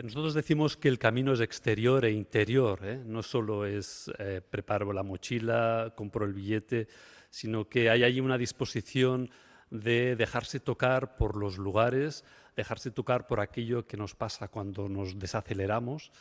Nosotros 0.03 0.33
decimos 0.33 0.79
que 0.79 0.89
el 0.89 0.99
camino 0.99 1.35
es 1.35 1.41
exterior 1.41 2.07
e 2.07 2.13
interior, 2.13 2.81
no 3.05 3.23
solo 3.23 3.67
es 3.67 4.11
preparo 4.51 4.95
la 4.95 5.03
mochila, 5.03 5.93
compro 5.95 6.25
el 6.25 6.33
billete, 6.33 6.89
sino 7.29 7.69
que 7.69 7.91
hay 7.91 8.03
ahí 8.03 8.19
una 8.19 8.39
disposición 8.39 9.31
de 9.73 10.17
dejarse 10.17 10.61
tocar 10.61 11.17
por 11.17 11.35
los 11.35 11.57
lugares, 11.57 12.25
dejarse 12.55 12.91
tocar 12.91 13.27
por 13.27 13.41
aquello 13.41 13.87
que 13.87 13.97
nos 13.97 14.15
pasa 14.15 14.49
cuando 14.49 14.89
nos 14.89 15.19
desaceleramos. 15.19 16.13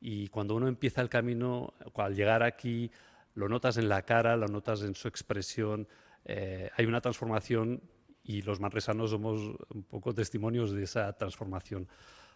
Y 0.00 0.28
cuando 0.28 0.54
uno 0.54 0.68
empieza 0.68 1.00
el 1.00 1.08
camino, 1.08 1.72
al 1.96 2.14
llegar 2.14 2.42
aquí, 2.42 2.90
lo 3.34 3.48
notas 3.48 3.78
en 3.78 3.88
la 3.88 4.02
cara, 4.02 4.36
lo 4.36 4.48
notas 4.48 4.82
en 4.82 4.94
su 4.94 5.08
expresión, 5.08 5.88
hay 6.26 6.84
una 6.84 7.00
transformación 7.00 7.80
y 8.22 8.42
los 8.42 8.60
manresanos 8.60 9.10
somos 9.10 9.40
un 9.70 9.82
poco 9.82 10.14
testimonios 10.14 10.72
de 10.72 10.84
esa 10.84 11.12
transformación. 11.14 11.88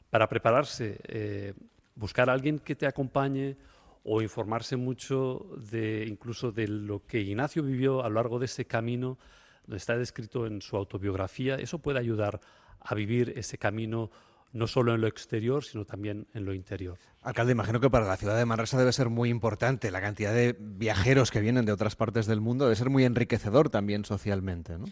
Para 0.08 0.28
prepararse, 0.28 0.98
eh, 1.04 1.52
buscar 1.94 2.30
a 2.30 2.32
alguien 2.32 2.58
que 2.58 2.74
te 2.74 2.86
acompañe 2.86 3.56
o 4.02 4.22
informarse 4.22 4.76
mucho 4.76 5.46
de 5.70 6.06
incluso 6.06 6.52
de 6.52 6.68
lo 6.68 7.06
que 7.06 7.20
Ignacio 7.20 7.62
vivió 7.62 8.02
a 8.02 8.08
lo 8.08 8.16
largo 8.16 8.38
de 8.38 8.46
ese 8.46 8.66
camino, 8.66 9.18
donde 9.66 9.78
está 9.78 9.96
descrito 9.96 10.46
en 10.46 10.62
su 10.62 10.76
autobiografía, 10.76 11.56
eso 11.56 11.78
puede 11.78 11.98
ayudar 11.98 12.40
a 12.80 12.94
vivir 12.94 13.32
ese 13.36 13.58
camino 13.58 14.10
no 14.54 14.68
solo 14.68 14.94
en 14.94 15.00
lo 15.00 15.08
exterior, 15.08 15.64
sino 15.64 15.84
también 15.84 16.28
en 16.32 16.44
lo 16.44 16.54
interior. 16.54 16.96
Alcalde, 17.22 17.52
imagino 17.52 17.80
que 17.80 17.90
para 17.90 18.06
la 18.06 18.16
ciudad 18.16 18.38
de 18.38 18.44
Manresa 18.44 18.78
debe 18.78 18.92
ser 18.92 19.10
muy 19.10 19.28
importante 19.28 19.90
la 19.90 20.00
cantidad 20.00 20.32
de 20.32 20.56
viajeros 20.58 21.32
que 21.32 21.40
vienen 21.40 21.64
de 21.64 21.72
otras 21.72 21.96
partes 21.96 22.26
del 22.26 22.40
mundo, 22.40 22.66
debe 22.66 22.76
ser 22.76 22.88
muy 22.88 23.04
enriquecedor 23.04 23.68
también 23.68 24.04
socialmente, 24.04 24.78
¿no? 24.78 24.86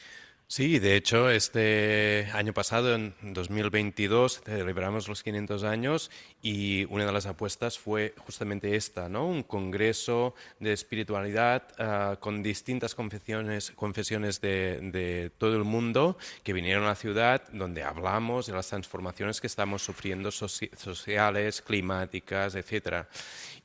Sí, 0.46 0.78
de 0.78 0.96
hecho, 0.96 1.30
este 1.30 2.28
año 2.34 2.52
pasado, 2.52 2.94
en 2.94 3.14
2022, 3.22 4.42
celebramos 4.44 5.08
los 5.08 5.22
500 5.22 5.64
años 5.64 6.10
y 6.42 6.84
una 6.90 7.06
de 7.06 7.12
las 7.12 7.24
apuestas 7.24 7.78
fue 7.78 8.14
justamente 8.18 8.76
esta, 8.76 9.08
¿no? 9.08 9.26
Un 9.26 9.44
congreso 9.44 10.34
de 10.60 10.74
espiritualidad 10.74 11.62
ah, 11.78 12.16
con 12.20 12.42
distintas 12.42 12.94
confesiones, 12.94 13.70
confesiones 13.70 14.42
de, 14.42 15.30
todo 15.38 15.56
el 15.56 15.64
mundo 15.64 16.18
que 16.42 16.52
vinieron 16.52 16.84
a 16.84 16.88
la 16.88 16.96
ciudad 16.96 17.42
donde 17.50 17.82
hablamos 17.82 18.46
de 18.46 18.52
las 18.52 18.68
transformaciones 18.68 19.40
que 19.40 19.46
estamos 19.46 19.82
sufriendo 19.82 20.30
sociales, 20.30 21.62
climáticas, 21.62 22.54
etc. 22.56 23.06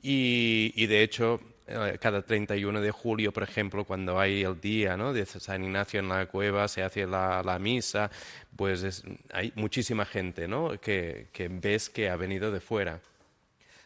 Y, 0.02 0.72
y 0.74 0.86
de 0.86 1.04
hecho, 1.04 1.42
eh, 1.42 1.57
cada 2.00 2.22
31 2.22 2.82
de 2.82 2.92
julio, 2.92 3.32
por 3.34 3.44
ejemplo, 3.44 3.84
cuando 3.84 4.20
hay 4.20 4.44
el 4.44 4.60
día 4.60 4.96
¿no? 4.96 5.14
de 5.14 5.26
San 5.26 5.64
Ignacio 5.64 6.00
en 6.00 6.10
la 6.10 6.26
cueva, 6.28 6.68
se 6.68 6.84
hace 6.84 7.06
la, 7.06 7.44
la 7.44 7.60
misa, 7.60 8.10
pues 8.56 9.04
hay 9.32 9.52
muchísima 9.56 10.06
gente 10.06 10.48
¿no? 10.48 10.80
que, 10.80 11.28
que 11.32 11.48
ves 11.50 11.90
que 11.90 12.10
ha 12.10 12.16
venido 12.16 12.52
de 12.52 12.60
fuera. 12.60 13.00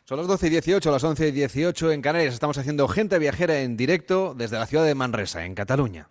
Son 0.06 0.18
las 0.18 0.28
12 0.28 0.48
y 0.48 0.50
18, 0.50 0.92
las 0.92 1.04
11 1.04 1.28
y 1.30 1.32
18 1.32 1.92
en 1.92 2.02
Canarias. 2.02 2.34
Estamos 2.34 2.58
haciendo 2.58 2.88
gente 2.88 3.18
viajera 3.18 3.62
en 3.62 3.78
directo 3.78 4.34
desde 4.36 4.58
la 4.58 4.66
ciudad 4.66 4.86
de 4.86 4.96
Manresa, 4.96 5.46
en 5.46 5.56
Cataluña. 5.56 6.10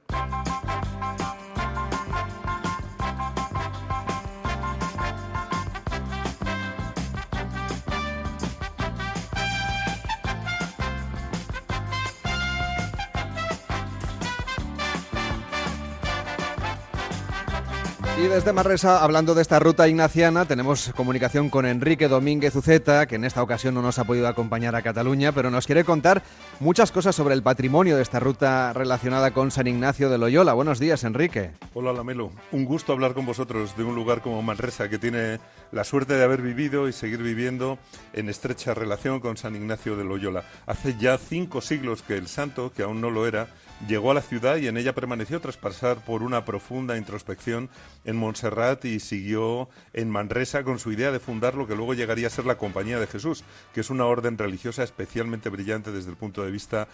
Desde 18.41 18.55
Marresa, 18.55 19.05
hablando 19.05 19.35
de 19.35 19.43
esta 19.43 19.59
ruta 19.59 19.87
ignaciana, 19.87 20.47
tenemos 20.47 20.95
comunicación 20.97 21.51
con 21.51 21.67
Enrique 21.67 22.09
Domínguez 22.09 22.57
Uceta, 22.57 23.05
que 23.05 23.17
en 23.17 23.27
esta 23.27 23.43
ocasión 23.43 23.75
no 23.75 23.83
nos 23.83 23.99
ha 23.99 24.05
podido 24.05 24.29
acompañar 24.29 24.75
a 24.75 24.81
Cataluña, 24.81 25.33
pero 25.33 25.51
nos 25.51 25.67
quiere 25.67 25.85
contar 25.85 26.23
muchas 26.59 26.91
cosas 26.91 27.15
sobre 27.15 27.35
el 27.35 27.43
patrimonio 27.43 27.97
de 27.97 28.03
esta 28.03 28.19
ruta 28.19 28.73
relacionada 28.73 29.33
con 29.33 29.51
San 29.51 29.67
Ignacio 29.67 30.09
de 30.09 30.17
Loyola. 30.17 30.55
Buenos 30.55 30.79
días, 30.79 31.05
Enrique. 31.05 31.51
Hola, 31.75 31.93
Lamelo. 31.93 32.31
Un 32.51 32.65
gusto 32.65 32.95
hablar 32.95 33.13
con 33.13 33.27
vosotros 33.27 33.77
de 33.77 33.85
un 33.85 33.95
lugar 33.95 34.23
como 34.23 34.41
Manresa, 34.41 34.89
que 34.89 34.99
tiene 34.99 35.39
la 35.71 35.85
suerte 35.85 36.15
de 36.15 36.25
haber 36.25 36.41
vivido 36.41 36.89
y 36.89 36.95
seguir 36.95 37.23
viviendo 37.23 37.79
en 38.15 38.31
estrecha 38.31 38.73
relación 38.73 39.21
con 39.21 39.37
San 39.37 39.55
Ignacio 39.55 39.97
de 39.97 40.05
Loyola. 40.05 40.45
Hace 40.67 40.97
ya 40.97 41.19
cinco 41.19 41.61
siglos 41.61 42.01
que 42.01 42.17
el 42.17 42.27
santo, 42.27 42.73
que 42.73 42.85
aún 42.85 43.03
no 43.03 43.11
lo 43.11 43.27
era, 43.27 43.49
llegó 43.89 44.11
a 44.11 44.15
la 44.15 44.23
ciudad 44.23 44.57
y 44.57 44.69
en 44.69 44.77
ella 44.77 44.95
permaneció 44.95 45.41
tras 45.41 45.57
pasar 45.57 46.05
por 46.05 46.23
una 46.23 46.45
profunda 46.45 46.97
introspección 46.97 47.71
en 48.05 48.17
Montserrat 48.17 48.85
y 48.85 49.01
siguió 49.01 49.69
en 49.93 50.11
Manresa 50.11 50.65
con 50.65 50.79
su 50.79 50.93
idea 50.93 51.13
de 51.13 51.21
fundar 51.21 51.55
lo 51.55 51.67
que 51.67 51.77
luego 51.77 51.95
llegaría 51.95 52.27
a 52.27 52.31
ser 52.31 52.47
la 52.47 52.59
Compañía 52.59 52.99
de 53.01 53.07
Jesús, 53.07 53.45
que 53.75 53.81
es 53.81 53.91
una 53.91 54.07
orden 54.07 54.39
religiosa 54.39 54.83
especialmente 54.83 55.49
brillante 55.49 55.93
desde 55.93 56.11
el 56.11 56.17
punto 56.17 56.45
de 56.45 56.51
vista 56.51 56.89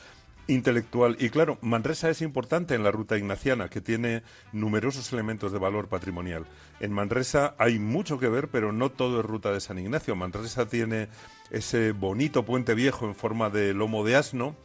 intelectual. 0.49 1.16
Y 1.19 1.31
claro, 1.31 1.59
Manresa 1.61 2.11
es 2.11 2.23
importante 2.23 2.75
en 2.75 2.85
la 2.85 2.90
ruta 2.90 3.16
ignaciana, 3.16 3.69
que 3.69 3.81
tiene 3.81 4.23
numerosos 4.52 5.12
elementos 5.12 5.52
de 5.52 5.59
valor 5.59 5.88
patrimonial. 5.88 6.47
En 6.81 6.93
Manresa 6.93 7.55
hay 7.59 7.78
mucho 7.78 8.19
que 8.19 8.28
ver, 8.28 8.49
pero 8.49 8.73
no 8.73 8.90
todo 8.90 9.21
es 9.21 9.26
ruta 9.26 9.52
de 9.52 9.61
San 9.61 9.78
Ignacio. 9.78 10.14
Manresa 10.14 10.69
tiene 10.69 11.09
ese 11.50 11.93
bonito 11.93 12.45
puente 12.45 12.75
viejo 12.75 13.07
en 13.07 13.14
forma 13.14 13.50
de 13.50 13.75
lomo 13.75 14.05
de 14.05 14.16
asno, 14.16 14.57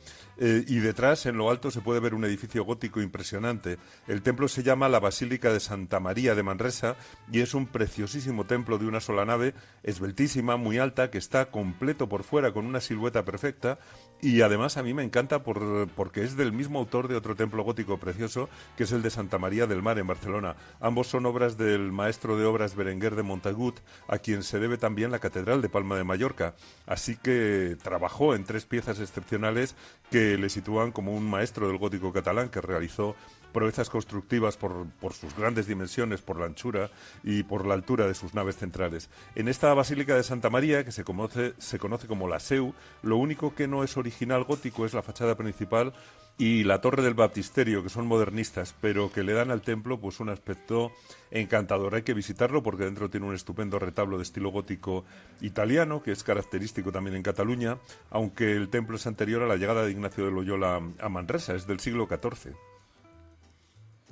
eh, 0.44 0.66
y 0.68 0.80
detrás, 0.80 1.28
en 1.28 1.38
lo 1.38 1.52
alto, 1.52 1.70
se 1.70 1.82
puede 1.82 2.00
ver 2.00 2.16
un 2.16 2.26
edificio 2.26 2.66
gótico 2.66 3.00
impresionante. 3.00 3.78
El 4.08 4.24
templo 4.24 4.48
se 4.48 4.64
llama 4.64 4.90
la 4.90 5.00
Basílica 5.00 5.54
de 5.54 5.60
Santa 5.60 6.00
María 6.00 6.34
de 6.34 6.42
Manresa 6.42 6.96
y 7.32 7.42
es 7.42 7.54
un 7.54 7.68
preciosísimo 7.68 8.44
templo 8.46 8.80
de 8.80 8.88
una 8.88 9.02
sola 9.02 9.24
nave, 9.24 9.54
esbeltísima, 9.84 10.58
muy 10.58 10.80
alta, 10.80 11.12
que 11.12 11.20
está 11.20 11.52
completo 11.52 12.10
por 12.10 12.24
fuera 12.24 12.54
con 12.54 12.66
una 12.66 12.82
silueta 12.82 13.24
perfecta 13.24 13.78
y 14.22 14.42
además 14.42 14.78
a 14.78 14.84
mí 14.84 14.94
me 14.94 15.04
encanta 15.04 15.44
por, 15.44 15.88
porque 15.90 16.24
es 16.24 16.38
del 16.38 16.54
mismo 16.54 16.80
autor 16.80 17.08
de 17.08 17.16
otro 17.16 17.36
templo 17.36 17.64
gótico 17.64 17.98
precioso, 17.98 18.50
que 18.78 18.84
es 18.84 18.92
el 18.92 19.02
de 19.02 19.10
Santa 19.10 19.40
María 19.40 19.66
del 19.68 19.82
Mar 19.82 19.98
en 19.98 20.08
Barcelona. 20.08 20.56
Ambos 20.80 21.08
son 21.08 21.26
obras 21.26 21.58
del 21.58 21.92
maestro 21.92 22.38
de 22.38 22.46
obras 22.46 22.76
Berenguer 22.76 23.16
de 23.16 23.24
Montagut, 23.24 23.80
a 24.08 24.20
quien 24.20 24.44
se 24.44 24.60
debe 24.60 24.78
también 24.78 25.12
la 25.12 25.20
Catedral 25.20 25.62
de 25.62 25.70
Palma 25.70 25.98
de 25.98 26.04
Mallorca. 26.04 26.54
Así 26.86 27.16
que 27.18 27.78
trabajó 27.82 28.36
en 28.36 28.44
tres 28.44 28.66
piezas 28.66 29.00
excepcionales 29.00 29.76
que 30.12 30.38
le 30.38 30.50
sitúan 30.50 30.92
como 30.92 31.14
un 31.14 31.30
maestro 31.30 31.68
del 31.68 31.78
gótico 31.78 32.14
catalán 32.14 32.50
que 32.50 32.62
realizó 32.62 33.16
proezas 33.52 33.90
constructivas 33.90 34.58
por, 34.58 34.88
sus 35.14 35.36
grandes 35.36 35.68
dimensiones, 35.68 36.22
por 36.22 36.40
la 36.40 36.46
anchura 36.46 36.90
y 37.24 37.44
por 37.44 37.66
la 37.66 37.74
altura 37.74 38.08
de 38.08 38.16
sus 38.16 38.34
naves 38.34 38.58
centrales. 38.58 39.10
En 39.36 39.48
esta 39.48 39.74
Basílica 39.74 40.16
de 40.16 40.24
Santa 40.24 40.50
María, 40.50 40.84
que 40.84 40.92
se 40.92 41.04
conoce, 41.04 41.54
se 41.58 41.80
conoce 41.80 42.08
como 42.08 42.28
la 42.28 42.40
Seu, 42.40 42.74
lo 43.04 43.18
único 43.18 43.56
que 43.56 43.68
no 43.68 43.84
es 43.84 43.98
original 43.98 44.44
gótico 44.44 44.86
es 44.86 44.94
la 44.94 45.04
fachada 45.04 45.36
principal 45.36 45.94
y 46.38 46.64
la 46.64 46.82
torre 46.82 47.04
del 47.04 47.14
baptisterio, 47.14 47.84
que 47.84 47.90
son 47.90 48.08
modernistas, 48.08 48.76
pero 48.82 49.12
que 49.12 49.24
le 49.24 49.34
dan 49.34 49.52
al 49.52 49.62
templo 49.62 50.00
pues 50.00 50.20
un 50.20 50.30
aspecto 50.30 50.92
encantador. 51.30 51.94
Hay 51.94 52.02
que 52.02 52.14
visitarlo 52.14 52.64
porque 52.64 52.86
dentro 52.86 53.10
tiene 53.10 53.28
un 53.28 53.36
estupendo 53.36 53.78
retablo 53.78 54.18
de 54.18 54.24
estilo 54.24 54.50
gótico 54.50 55.06
italiano, 55.42 56.02
que 56.02 56.12
es 56.12 56.24
característico 56.24 56.92
también 56.92 57.16
en 57.16 57.24
Cataluña, 57.24 57.78
aunque 58.10 58.54
el 58.54 58.70
templo 58.70 58.96
es 58.96 59.06
anterior 59.06 59.44
a 59.44 59.48
la 59.48 59.58
llegada 59.58 59.86
de 59.86 59.92
Ignacio 59.92 60.26
de 60.26 60.32
Loyola 60.32 60.82
a 61.00 61.10
Manresa, 61.10 61.54
es 61.54 61.68
del 61.68 61.80
siglo 61.80 62.08
XIV. 62.08 62.71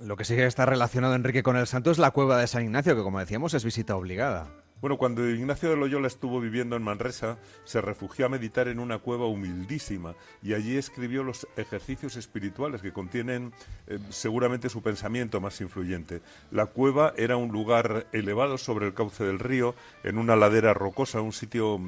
Lo 0.02 0.16
que 0.16 0.24
sí 0.24 0.36
que 0.36 0.46
está 0.46 0.66
relacionado, 0.66 1.16
Enrique, 1.16 1.44
con 1.44 1.58
el 1.58 1.68
santo 1.68 1.92
es 1.92 1.98
la 1.98 2.12
cueva 2.12 2.38
de 2.38 2.48
San 2.48 2.64
Ignacio, 2.64 2.96
que 2.96 3.04
como 3.04 3.20
decíamos 3.20 3.54
es 3.54 3.66
visita 3.66 3.96
obligada. 3.96 4.48
Bueno, 4.82 4.98
cuando 4.98 5.30
Ignacio 5.30 5.70
de 5.70 5.76
Loyola 5.76 6.08
estuvo 6.08 6.40
viviendo 6.40 6.78
en 6.78 6.84
Manresa, 6.84 7.38
se 7.66 7.82
refugió 7.82 8.26
a 8.26 8.30
meditar 8.30 8.70
en 8.70 8.80
una 8.80 9.00
cueva 9.00 9.26
humildísima 9.26 10.16
y 10.42 10.54
allí 10.54 10.78
escribió 10.78 11.22
los 11.22 11.46
ejercicios 11.58 12.16
espirituales 12.16 12.82
que 12.82 12.94
contienen 12.94 13.52
eh, 13.88 14.00
seguramente 14.08 14.70
su 14.70 14.82
pensamiento 14.82 15.42
más 15.42 15.60
influyente. 15.60 16.22
La 16.50 16.68
cueva 16.68 17.14
era 17.18 17.36
un 17.36 17.52
lugar 17.52 18.08
elevado 18.14 18.58
sobre 18.58 18.88
el 18.88 18.94
cauce 18.94 19.26
del 19.26 19.40
río, 19.40 19.76
en 20.06 20.18
una 20.18 20.38
ladera 20.38 20.74
rocosa, 20.74 21.20
un 21.20 21.34
sitio 21.34 21.82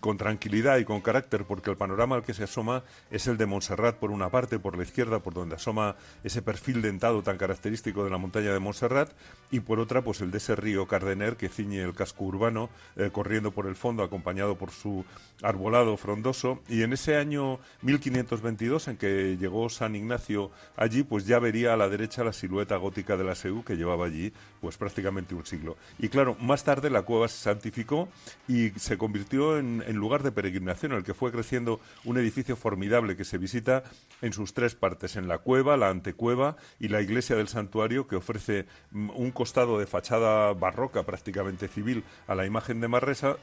con 0.00 0.16
tranquilidad 0.16 0.78
y 0.78 0.84
con 0.84 1.00
carácter, 1.00 1.44
porque 1.44 1.70
el 1.70 1.76
panorama 1.76 2.16
al 2.16 2.22
que 2.22 2.34
se 2.34 2.44
asoma 2.44 2.84
es 3.10 3.26
el 3.26 3.36
de 3.36 3.46
Montserrat 3.46 3.96
por 3.96 4.10
una 4.10 4.30
parte, 4.30 4.58
por 4.58 4.76
la 4.76 4.82
izquierda, 4.82 5.20
por 5.20 5.34
donde 5.34 5.56
asoma 5.56 5.96
ese 6.22 6.42
perfil 6.42 6.82
dentado 6.82 7.22
tan 7.22 7.38
característico 7.38 8.04
de 8.04 8.10
la 8.10 8.18
montaña 8.18 8.52
de 8.52 8.58
Montserrat, 8.58 9.10
y 9.50 9.60
por 9.60 9.80
otra, 9.80 10.02
pues 10.02 10.20
el 10.20 10.30
de 10.30 10.38
ese 10.38 10.56
río 10.56 10.86
Cardener 10.86 11.36
que 11.36 11.48
ciñe 11.48 11.82
el 11.82 11.94
casco 11.94 12.24
urbano, 12.24 12.70
eh, 12.96 13.10
corriendo 13.12 13.52
por 13.52 13.66
el 13.66 13.76
fondo, 13.76 14.02
acompañado 14.02 14.56
por 14.56 14.70
su 14.70 15.04
arbolado 15.42 15.96
frondoso. 15.96 16.60
Y 16.68 16.82
en 16.82 16.92
ese 16.92 17.16
año 17.16 17.58
1522, 17.82 18.88
en 18.88 18.96
que 18.96 19.36
llegó 19.36 19.68
San 19.68 19.94
Ignacio 19.94 20.50
allí, 20.76 21.02
pues 21.02 21.26
ya 21.26 21.38
vería 21.38 21.74
a 21.74 21.76
la 21.76 21.88
derecha 21.88 22.24
la 22.24 22.32
silueta 22.32 22.76
gótica 22.76 23.16
de 23.16 23.24
la 23.24 23.34
Seu, 23.34 23.62
que 23.64 23.76
llevaba 23.76 24.06
allí 24.06 24.32
pues 24.60 24.76
prácticamente 24.76 25.34
un 25.34 25.44
siglo. 25.44 25.76
Y 25.98 26.08
claro, 26.08 26.36
más 26.40 26.64
tarde 26.64 26.88
la 26.90 27.02
cueva 27.02 27.28
se 27.28 27.38
santificó 27.38 28.08
y 28.48 28.70
se 28.70 28.96
convirtió 28.96 29.58
en 29.58 29.73
en, 29.82 29.96
lugar 29.96 30.22
de 30.22 30.32
peregrinación, 30.32 30.92
en 30.92 30.98
el 30.98 31.04
que 31.04 31.14
fue 31.14 31.32
creciendo 31.32 31.80
un 32.04 32.18
edificio 32.18 32.56
formidable 32.56 33.16
que 33.16 33.24
se 33.24 33.38
visita 33.38 33.82
en 34.22 34.32
sus 34.32 34.54
tres 34.54 34.74
partes, 34.74 35.16
en 35.16 35.28
la 35.28 35.38
cueva, 35.38 35.76
la 35.76 35.88
antecueva 35.88 36.56
y 36.78 36.88
la 36.88 37.02
iglesia 37.02 37.36
del 37.36 37.48
santuario, 37.48 38.06
que 38.06 38.16
ofrece 38.16 38.66
mm, 38.92 39.10
un 39.10 39.30
costado 39.30 39.78
de 39.78 39.86
fachada 39.86 40.52
barroca 40.54 41.04
prácticamente 41.04 41.68
civil 41.68 42.04
a 42.26 42.34
la 42.34 42.46
imagen 42.46 42.80
de 42.80 42.84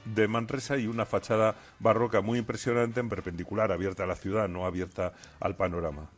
de 0.05 0.27
Manresa 0.27 0.77
y 0.77 0.87
una 0.87 1.05
fachada 1.05 1.55
barroca 1.79 2.21
muy 2.21 2.39
impresionante 2.39 2.99
en 2.99 3.09
perpendicular, 3.09 3.71
abierta 3.71 4.03
a 4.03 4.07
la 4.07 4.15
ciudad, 4.15 4.47
no 4.47 4.65
abierta 4.65 5.13
al 5.39 5.55
panorama. 5.55 6.09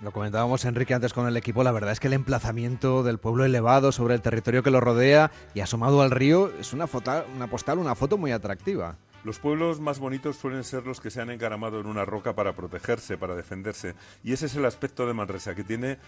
Lo 0.00 0.12
comentábamos 0.12 0.64
Enrique 0.64 0.94
antes 0.94 1.12
con 1.12 1.26
el 1.26 1.36
equipo, 1.36 1.64
la 1.64 1.72
verdad 1.72 1.90
es 1.90 1.98
que 1.98 2.06
el 2.06 2.12
emplazamiento 2.12 3.02
del 3.02 3.18
pueblo 3.18 3.44
elevado 3.44 3.90
sobre 3.90 4.14
el 4.14 4.22
territorio 4.22 4.62
que 4.62 4.70
lo 4.70 4.80
rodea 4.80 5.32
y 5.54 5.60
asomado 5.60 6.02
al 6.02 6.12
río 6.12 6.52
es 6.60 6.72
una, 6.72 6.86
foto, 6.86 7.24
una 7.34 7.48
postal, 7.48 7.78
una 7.78 7.96
foto 7.96 8.16
muy 8.16 8.30
atractiva. 8.30 8.96
Los 9.24 9.38
pueblos 9.40 9.80
más 9.80 9.98
bonitos 9.98 10.36
suelen 10.36 10.62
ser 10.62 10.86
los 10.86 11.00
que 11.00 11.10
se 11.10 11.20
han 11.20 11.30
encaramado 11.30 11.80
en 11.80 11.86
una 11.86 12.04
roca 12.04 12.34
para 12.34 12.54
protegerse, 12.54 13.18
para 13.18 13.34
defenderse. 13.34 13.94
Y 14.22 14.32
ese 14.32 14.46
es 14.46 14.54
el 14.54 14.64
aspecto 14.64 15.06
de 15.06 15.14
Manresa, 15.14 15.54
que 15.54 15.64
tiene, 15.64 15.98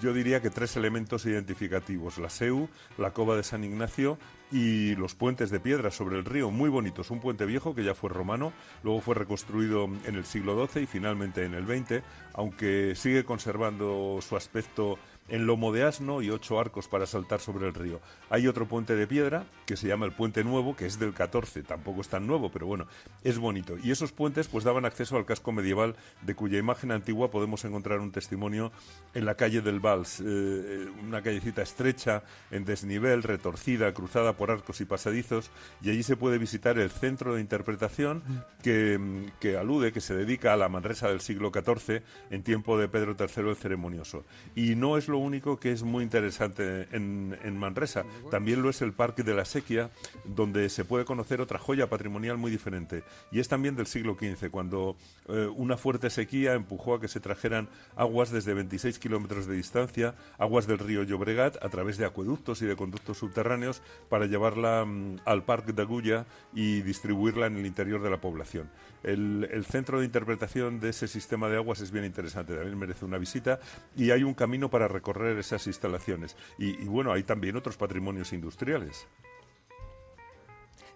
yo 0.00 0.14
diría 0.14 0.40
que 0.40 0.50
tres 0.50 0.76
elementos 0.76 1.26
identificativos. 1.26 2.18
La 2.18 2.30
Seu, 2.30 2.68
la 2.96 3.12
cova 3.12 3.36
de 3.36 3.42
San 3.42 3.62
Ignacio 3.62 4.18
y 4.50 4.94
los 4.96 5.14
puentes 5.14 5.50
de 5.50 5.60
piedra 5.60 5.90
sobre 5.90 6.18
el 6.18 6.24
río, 6.24 6.50
muy 6.50 6.70
bonitos. 6.70 7.10
Un 7.10 7.20
puente 7.20 7.44
viejo 7.44 7.74
que 7.74 7.84
ya 7.84 7.94
fue 7.94 8.10
romano, 8.10 8.52
luego 8.82 9.00
fue 9.00 9.14
reconstruido 9.14 9.84
en 9.84 10.14
el 10.14 10.24
siglo 10.24 10.66
XII 10.66 10.82
y 10.82 10.86
finalmente 10.86 11.44
en 11.44 11.54
el 11.54 11.66
XX, 11.66 12.02
aunque 12.32 12.94
sigue 12.96 13.24
conservando 13.24 14.18
su 14.20 14.36
aspecto 14.36 14.98
en 15.30 15.46
lomo 15.46 15.72
de 15.72 15.84
asno 15.84 16.22
y 16.22 16.30
ocho 16.30 16.60
arcos 16.60 16.88
para 16.88 17.06
saltar 17.06 17.40
sobre 17.40 17.66
el 17.66 17.74
río. 17.74 18.00
Hay 18.28 18.46
otro 18.46 18.66
puente 18.66 18.96
de 18.96 19.06
piedra 19.06 19.44
que 19.66 19.76
se 19.76 19.88
llama 19.88 20.06
el 20.06 20.12
Puente 20.12 20.44
Nuevo, 20.44 20.76
que 20.76 20.86
es 20.86 20.98
del 20.98 21.14
14, 21.14 21.62
tampoco 21.62 22.00
es 22.00 22.08
tan 22.08 22.26
nuevo, 22.26 22.50
pero 22.50 22.66
bueno, 22.66 22.86
es 23.22 23.38
bonito. 23.38 23.76
Y 23.82 23.90
esos 23.90 24.12
puentes 24.12 24.48
pues 24.48 24.64
daban 24.64 24.84
acceso 24.84 25.16
al 25.16 25.24
casco 25.24 25.52
medieval, 25.52 25.94
de 26.22 26.34
cuya 26.34 26.58
imagen 26.58 26.90
antigua 26.90 27.30
podemos 27.30 27.64
encontrar 27.64 28.00
un 28.00 28.10
testimonio 28.10 28.72
en 29.14 29.24
la 29.24 29.36
calle 29.36 29.60
del 29.60 29.80
Vals, 29.80 30.20
eh, 30.24 30.88
una 31.06 31.22
callecita 31.22 31.62
estrecha, 31.62 32.24
en 32.50 32.64
desnivel, 32.64 33.22
retorcida, 33.22 33.94
cruzada 33.94 34.32
por 34.34 34.50
arcos 34.50 34.80
y 34.80 34.84
pasadizos, 34.84 35.50
y 35.82 35.90
allí 35.90 36.02
se 36.02 36.16
puede 36.16 36.38
visitar 36.38 36.78
el 36.78 36.90
centro 36.90 37.34
de 37.34 37.40
interpretación 37.40 38.22
que, 38.62 39.30
que 39.38 39.56
alude, 39.56 39.92
que 39.92 40.00
se 40.00 40.14
dedica 40.14 40.52
a 40.52 40.56
la 40.56 40.68
Manresa 40.68 41.08
del 41.08 41.20
siglo 41.20 41.52
XIV 41.52 42.02
en 42.30 42.42
tiempo 42.42 42.78
de 42.78 42.88
Pedro 42.88 43.16
III 43.18 43.50
el 43.50 43.56
ceremonioso. 43.56 44.24
Y 44.54 44.74
no 44.74 44.96
es 44.96 45.08
lo 45.08 45.19
único 45.20 45.58
que 45.58 45.72
es 45.72 45.82
muy 45.82 46.04
interesante 46.04 46.88
en, 46.92 47.58
Manresa. 47.58 48.04
También 48.30 48.62
lo 48.62 48.70
es 48.70 48.80
el 48.80 48.92
Parque 48.92 49.22
de 49.22 49.34
la 49.34 49.44
Sequia, 49.44 49.90
donde 50.24 50.68
se 50.70 50.84
puede 50.84 51.04
conocer 51.04 51.40
otra 51.40 51.58
joya 51.58 51.88
patrimonial 51.88 52.38
muy 52.38 52.50
diferente. 52.50 53.02
Y 53.30 53.40
es 53.40 53.48
también 53.48 53.76
del 53.76 53.86
siglo 53.86 54.16
XV, 54.18 54.50
cuando 54.50 54.96
eh, 55.28 55.48
una 55.54 55.76
fuerte 55.76 56.10
sequía 56.10 56.54
empujó 56.54 56.94
a 56.94 57.00
que 57.00 57.08
se 57.08 57.20
trajeran 57.20 57.68
aguas 57.96 58.30
desde 58.30 58.54
26 58.54 58.98
kilómetros 58.98 59.46
de 59.46 59.56
distancia, 59.56 60.14
aguas 60.38 60.66
del 60.66 60.78
río 60.78 61.02
Llobregat, 61.02 61.62
a 61.62 61.68
través 61.68 61.98
de 61.98 62.06
acueductos 62.06 62.62
y 62.62 62.66
de 62.66 62.76
conductos 62.76 63.18
subterráneos, 63.18 63.82
para 64.08 64.26
llevarla 64.26 64.84
mm, 64.84 65.20
al 65.24 65.44
Parque 65.44 65.72
de 65.72 65.82
Agulla 65.82 66.26
y 66.54 66.82
distribuirla 66.82 67.46
en 67.46 67.56
el 67.56 67.66
interior 67.66 68.02
de 68.02 68.10
la 68.10 68.20
población. 68.20 68.70
El, 69.02 69.48
el, 69.50 69.64
centro 69.64 69.98
de 69.98 70.04
interpretación 70.04 70.78
de 70.78 70.90
ese 70.90 71.08
sistema 71.08 71.48
de 71.48 71.56
aguas 71.56 71.80
es 71.80 71.90
bien 71.90 72.04
interesante, 72.04 72.54
también 72.54 72.78
merece 72.78 73.04
una 73.04 73.16
visita 73.16 73.60
y 73.96 74.10
hay 74.10 74.24
un 74.24 74.34
camino 74.34 74.68
para 74.68 74.88
recorrer 75.00 75.38
esas 75.38 75.66
instalaciones. 75.66 76.36
Y, 76.58 76.82
y 76.82 76.86
bueno, 76.86 77.12
hay 77.12 77.22
también 77.22 77.56
otros 77.56 77.76
patrimonios 77.76 78.32
industriales. 78.32 79.06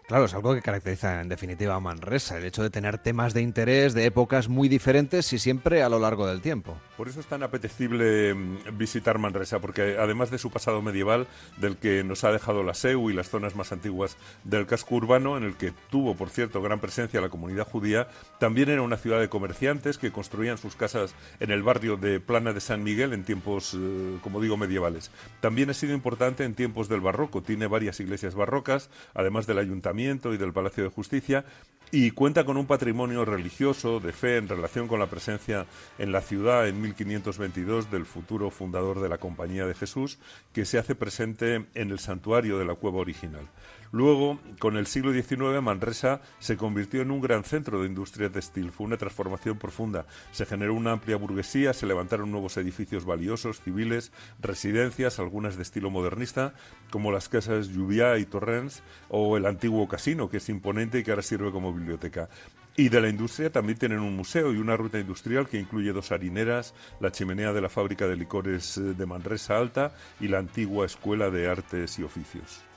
Claro, 0.06 0.26
es 0.26 0.34
algo 0.34 0.54
que 0.54 0.60
caracteriza 0.60 1.22
en 1.22 1.30
definitiva 1.30 1.76
a 1.76 1.80
Manresa, 1.80 2.36
el 2.36 2.44
hecho 2.44 2.62
de 2.62 2.68
tener 2.68 2.98
temas 2.98 3.32
de 3.32 3.40
interés 3.40 3.94
de 3.94 4.04
épocas 4.04 4.50
muy 4.50 4.68
diferentes 4.68 5.32
y 5.32 5.38
siempre 5.38 5.82
a 5.82 5.88
lo 5.88 5.98
largo 5.98 6.26
del 6.26 6.42
tiempo. 6.42 6.76
Por 6.98 7.08
eso 7.08 7.20
es 7.20 7.26
tan 7.26 7.42
apetecible 7.42 8.34
mm, 8.34 8.76
visitar 8.76 9.18
Manresa, 9.18 9.60
porque 9.60 9.96
además 9.98 10.30
de 10.30 10.36
su 10.36 10.50
pasado 10.50 10.82
medieval, 10.82 11.26
del 11.56 11.78
que 11.78 12.04
nos 12.04 12.22
ha 12.24 12.32
dejado 12.32 12.62
la 12.62 12.74
SEU 12.74 13.08
y 13.08 13.14
las 13.14 13.30
zonas 13.30 13.56
más 13.56 13.72
antiguas 13.72 14.18
del 14.44 14.66
casco 14.66 14.96
urbano, 14.96 15.38
en 15.38 15.44
el 15.44 15.56
que 15.56 15.72
tuvo, 15.88 16.14
por 16.14 16.28
cierto, 16.28 16.60
gran 16.60 16.80
presencia 16.80 17.22
la 17.22 17.30
comunidad 17.30 17.66
judía, 17.66 18.06
también 18.38 18.68
era 18.68 18.82
una 18.82 18.98
ciudad 18.98 19.20
de 19.20 19.30
comerciantes 19.30 19.96
que 19.96 20.12
construían 20.12 20.58
sus 20.58 20.76
casas 20.76 21.14
en 21.40 21.50
el 21.50 21.62
barrio 21.62 21.96
de 21.96 22.20
Plana 22.20 22.52
de 22.52 22.60
San 22.60 22.82
Miguel 22.82 23.14
en 23.14 23.24
tiempos, 23.24 23.72
eh, 23.74 24.18
como 24.22 24.42
digo, 24.42 24.58
medievales. 24.58 25.10
También 25.40 25.70
ha 25.70 25.74
sido 25.74 25.94
importante 25.94 26.44
en 26.44 26.54
tiempos 26.54 26.90
del 26.90 27.00
barroco, 27.00 27.42
tiene 27.42 27.68
varias 27.68 28.00
iglesias 28.00 28.34
barrocas, 28.34 28.90
además 29.14 29.46
del 29.46 29.56
ayuntamiento 29.56 29.93
y 29.98 30.36
del 30.36 30.52
Palacio 30.52 30.82
de 30.82 30.90
Justicia 30.90 31.44
y 31.92 32.10
cuenta 32.10 32.44
con 32.44 32.56
un 32.56 32.66
patrimonio 32.66 33.24
religioso 33.24 34.00
de 34.00 34.12
fe 34.12 34.38
en 34.38 34.48
relación 34.48 34.88
con 34.88 34.98
la 34.98 35.06
presencia 35.06 35.66
en 35.98 36.10
la 36.10 36.20
ciudad 36.20 36.66
en 36.66 36.80
1522 36.80 37.90
del 37.90 38.04
futuro 38.04 38.50
fundador 38.50 39.00
de 39.00 39.08
la 39.08 39.18
Compañía 39.18 39.66
de 39.66 39.74
Jesús, 39.74 40.18
que 40.52 40.64
se 40.64 40.78
hace 40.78 40.96
presente 40.96 41.66
en 41.74 41.90
el 41.92 42.00
santuario 42.00 42.58
de 42.58 42.64
la 42.64 42.74
cueva 42.74 42.98
original. 42.98 43.48
Luego, 43.94 44.40
con 44.58 44.76
el 44.76 44.88
siglo 44.88 45.12
XIX, 45.12 45.62
Manresa 45.62 46.20
se 46.40 46.56
convirtió 46.56 47.00
en 47.00 47.12
un 47.12 47.20
gran 47.20 47.44
centro 47.44 47.80
de 47.80 47.86
industria 47.86 48.28
textil. 48.28 48.72
Fue 48.72 48.86
una 48.86 48.96
transformación 48.96 49.56
profunda. 49.56 50.04
Se 50.32 50.46
generó 50.46 50.74
una 50.74 50.90
amplia 50.90 51.16
burguesía, 51.16 51.72
se 51.72 51.86
levantaron 51.86 52.32
nuevos 52.32 52.56
edificios 52.56 53.04
valiosos, 53.04 53.60
civiles, 53.60 54.10
residencias, 54.40 55.20
algunas 55.20 55.54
de 55.54 55.62
estilo 55.62 55.90
modernista, 55.90 56.54
como 56.90 57.12
las 57.12 57.28
casas 57.28 57.68
Lluvia 57.68 58.18
y 58.18 58.24
Torrens, 58.24 58.82
o 59.10 59.36
el 59.36 59.46
antiguo 59.46 59.83
casino, 59.88 60.28
que 60.28 60.38
es 60.38 60.48
imponente 60.48 60.98
y 60.98 61.02
que 61.02 61.10
ahora 61.10 61.22
sirve 61.22 61.50
como 61.50 61.72
biblioteca. 61.72 62.28
Y 62.76 62.88
de 62.88 63.00
la 63.00 63.08
industria 63.08 63.50
también 63.50 63.78
tienen 63.78 64.00
un 64.00 64.16
museo 64.16 64.52
y 64.52 64.58
una 64.58 64.76
ruta 64.76 64.98
industrial 64.98 65.48
que 65.48 65.58
incluye 65.60 65.92
dos 65.92 66.10
harineras, 66.10 66.74
la 66.98 67.12
chimenea 67.12 67.52
de 67.52 67.60
la 67.60 67.68
fábrica 67.68 68.08
de 68.08 68.16
licores 68.16 68.76
eh, 68.78 68.80
de 68.80 69.06
Manresa 69.06 69.58
Alta 69.58 69.94
y 70.20 70.28
la 70.28 70.38
antigua 70.38 70.86
Escuela 70.86 71.30
de 71.30 71.48
Artes 71.48 71.98
y 71.98 72.02
Oficios. 72.02 72.73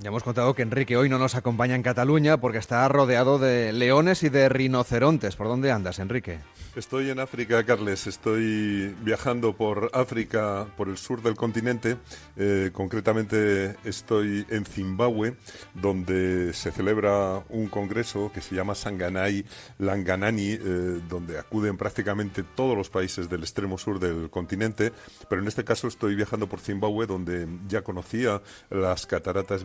Ya 0.00 0.08
hemos 0.08 0.22
contado 0.22 0.54
que 0.54 0.62
Enrique 0.62 0.96
hoy 0.96 1.08
no 1.08 1.18
nos 1.18 1.36
acompaña 1.36 1.74
en 1.74 1.82
Cataluña 1.82 2.36
porque 2.36 2.58
está 2.58 2.86
rodeado 2.88 3.38
de 3.38 3.72
leones 3.72 4.22
y 4.22 4.28
de 4.28 4.48
rinocerontes. 4.48 5.36
¿Por 5.36 5.46
dónde 5.46 5.72
andas, 5.72 5.98
Enrique? 5.98 6.38
Estoy 6.76 7.08
en 7.08 7.18
África, 7.18 7.64
Carles. 7.64 8.06
Estoy 8.06 8.94
viajando 9.00 9.56
por 9.56 9.90
África, 9.94 10.66
por 10.76 10.90
el 10.90 10.98
sur 10.98 11.22
del 11.22 11.34
continente. 11.34 11.96
Eh, 12.36 12.68
concretamente 12.74 13.76
estoy 13.84 14.46
en 14.50 14.66
Zimbabue, 14.66 15.34
donde 15.72 16.52
se 16.52 16.70
celebra 16.72 17.42
un 17.48 17.68
congreso 17.68 18.30
que 18.34 18.42
se 18.42 18.54
llama 18.54 18.74
Sanganai 18.74 19.46
Langanani, 19.78 20.50
eh, 20.50 21.00
donde 21.08 21.38
acuden 21.38 21.78
prácticamente 21.78 22.42
todos 22.42 22.76
los 22.76 22.90
países 22.90 23.30
del 23.30 23.40
extremo 23.40 23.78
sur 23.78 23.98
del 23.98 24.28
continente. 24.28 24.92
Pero 25.30 25.40
en 25.40 25.48
este 25.48 25.64
caso 25.64 25.88
estoy 25.88 26.14
viajando 26.14 26.46
por 26.46 26.60
Zimbabue, 26.60 27.06
donde 27.06 27.48
ya 27.66 27.80
conocía 27.80 28.42
las 28.68 29.06
cataratas 29.06 29.64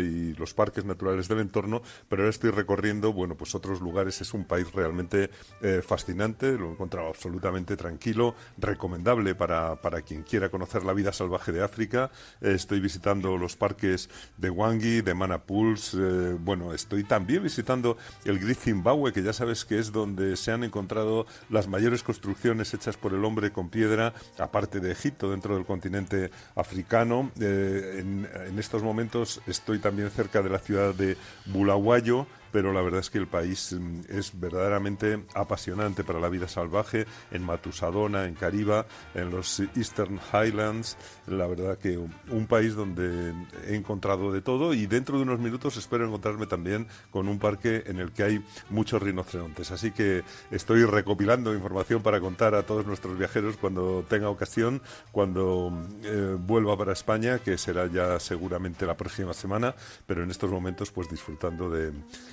y 0.00 0.34
los 0.34 0.54
parques 0.54 0.84
naturales 0.84 1.28
del 1.28 1.40
entorno, 1.40 1.82
pero 2.08 2.22
ahora 2.22 2.30
estoy 2.30 2.50
recorriendo, 2.50 3.12
bueno, 3.12 3.36
pues 3.36 3.54
otros 3.54 3.80
lugares. 3.80 4.20
Es 4.20 4.34
un 4.34 4.44
país 4.44 4.70
realmente 4.72 5.30
eh, 5.62 5.82
fascinante 5.86 6.52
lo 6.58 6.68
he 6.68 6.72
encontrado 6.72 7.08
absolutamente 7.08 7.76
tranquilo, 7.76 8.34
recomendable 8.58 9.34
para, 9.34 9.76
para 9.76 10.02
quien 10.02 10.22
quiera 10.22 10.48
conocer 10.48 10.84
la 10.84 10.92
vida 10.92 11.12
salvaje 11.12 11.52
de 11.52 11.62
África. 11.62 12.10
Eh, 12.40 12.52
estoy 12.54 12.80
visitando 12.80 13.36
los 13.36 13.56
parques 13.56 14.08
de 14.36 14.50
Wangi, 14.50 15.00
de 15.00 15.14
Manapuls, 15.14 15.94
eh, 15.94 16.36
bueno, 16.38 16.72
estoy 16.72 17.04
también 17.04 17.42
visitando 17.42 17.96
el 18.24 18.38
Great 18.38 18.58
Zimbabue, 18.58 19.12
que 19.12 19.22
ya 19.22 19.32
sabes 19.32 19.64
que 19.64 19.78
es 19.78 19.92
donde 19.92 20.36
se 20.36 20.52
han 20.52 20.64
encontrado 20.64 21.26
las 21.50 21.68
mayores 21.68 22.02
construcciones 22.02 22.72
hechas 22.74 22.96
por 22.96 23.14
el 23.14 23.24
hombre 23.24 23.52
con 23.52 23.68
piedra, 23.68 24.14
aparte 24.38 24.80
de 24.80 24.92
Egipto, 24.92 25.30
dentro 25.30 25.54
del 25.54 25.64
continente 25.64 26.30
africano. 26.54 27.30
En 27.38 28.58
estos 28.58 28.82
momentos 28.82 29.27
estoy 29.46 29.78
también 29.78 30.10
cerca 30.10 30.42
de 30.42 30.50
la 30.50 30.58
ciudad 30.58 30.94
de 30.94 31.16
Bulawayo, 31.46 32.26
pero 32.52 32.72
la 32.72 32.82
verdad 32.82 33.00
es 33.00 33.10
que 33.10 33.18
el 33.18 33.26
país 33.26 33.72
mm, 33.78 34.00
es 34.08 34.38
verdaderamente 34.38 35.24
apasionante 35.34 36.04
para 36.04 36.20
la 36.20 36.28
vida 36.28 36.48
salvaje 36.48 37.06
en 37.30 37.42
Matusadona, 37.42 38.26
en 38.26 38.34
Cariba, 38.34 38.86
en 39.14 39.30
los 39.30 39.60
Eastern 39.74 40.20
Highlands. 40.32 40.96
La 41.26 41.46
verdad 41.46 41.78
que 41.78 41.98
un 41.98 42.46
país 42.46 42.74
donde 42.74 43.34
he 43.66 43.74
encontrado 43.74 44.32
de 44.32 44.40
todo 44.40 44.74
y 44.74 44.86
dentro 44.86 45.16
de 45.16 45.22
unos 45.22 45.40
minutos 45.40 45.76
espero 45.76 46.06
encontrarme 46.06 46.46
también 46.46 46.86
con 47.10 47.28
un 47.28 47.38
parque 47.38 47.84
en 47.86 47.98
el 47.98 48.12
que 48.12 48.22
hay 48.22 48.44
muchos 48.70 49.02
rinocerontes. 49.02 49.70
Así 49.70 49.90
que 49.90 50.22
estoy 50.50 50.84
recopilando 50.84 51.54
información 51.54 52.02
para 52.02 52.20
contar 52.20 52.54
a 52.54 52.62
todos 52.64 52.86
nuestros 52.86 53.18
viajeros 53.18 53.56
cuando 53.56 54.04
tenga 54.08 54.28
ocasión, 54.28 54.82
cuando 55.12 55.72
eh, 56.04 56.36
vuelva 56.38 56.76
para 56.76 56.92
España, 56.92 57.38
que 57.38 57.58
será 57.58 57.86
ya 57.86 58.18
seguramente 58.20 58.86
la 58.86 58.96
próxima 58.96 59.34
semana, 59.34 59.74
pero 60.06 60.22
en 60.22 60.30
estos 60.30 60.50
momentos 60.50 60.90
pues 60.90 61.08
disfrutando 61.08 61.70
de 61.70 61.92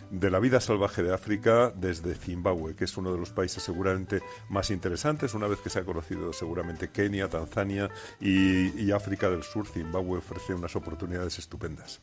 de 0.10 0.30
la 0.30 0.40
vida 0.40 0.60
salvaje 0.60 1.04
de 1.04 1.14
África 1.14 1.72
desde 1.76 2.16
Zimbabue, 2.16 2.76
que 2.76 2.86
es 2.86 2.98
uno 2.98 3.12
de 3.12 3.18
los 3.18 3.32
países 3.32 3.64
seguramente 3.64 4.22
más 4.50 4.70
interesantes, 4.72 5.34
una 5.34 5.48
vez 5.48 5.60
que 5.60 5.70
se 5.70 5.80
ha 5.80 5.86
conocido 5.86 6.34
seguramente 6.34 6.90
Kenia, 6.90 7.30
Tanzania 7.30 7.90
y, 8.20 8.82
y 8.82 8.92
África 8.92 9.30
del 9.30 9.44
Sur, 9.44 9.68
Zimbabue 9.68 10.20
ofrece 10.20 10.54
unas 10.54 10.76
oportunidades 10.76 11.40
estupendas. 11.40 12.02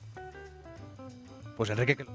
Pues 1.57 1.71
Enrique, 1.71 2.07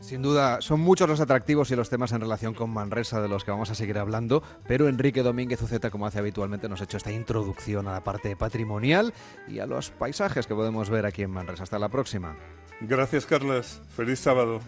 sin 0.00 0.22
duda 0.22 0.60
son 0.60 0.80
muchos 0.80 1.08
los 1.08 1.20
atractivos 1.20 1.70
y 1.70 1.76
los 1.76 1.90
temas 1.90 2.12
en 2.12 2.20
relación 2.20 2.54
con 2.54 2.70
Manresa 2.70 3.20
de 3.20 3.28
los 3.28 3.44
que 3.44 3.50
vamos 3.50 3.70
a 3.70 3.74
seguir 3.74 3.98
hablando, 3.98 4.42
pero 4.68 4.88
Enrique 4.88 5.22
Domínguez 5.22 5.60
Uceta, 5.62 5.90
como 5.90 6.06
hace 6.06 6.18
habitualmente, 6.18 6.68
nos 6.68 6.80
ha 6.80 6.84
hecho 6.84 6.98
esta 6.98 7.10
introducción 7.10 7.88
a 7.88 7.92
la 7.92 8.04
parte 8.04 8.36
patrimonial 8.36 9.12
y 9.48 9.58
a 9.58 9.66
los 9.66 9.90
paisajes 9.90 10.46
que 10.46 10.54
podemos 10.54 10.90
ver 10.90 11.06
aquí 11.06 11.22
en 11.22 11.30
Manresa. 11.30 11.64
Hasta 11.64 11.78
la 11.78 11.88
próxima. 11.88 12.36
Gracias, 12.80 13.24
Carlas. 13.26 13.80
Feliz 13.96 14.20
sábado. 14.20 14.60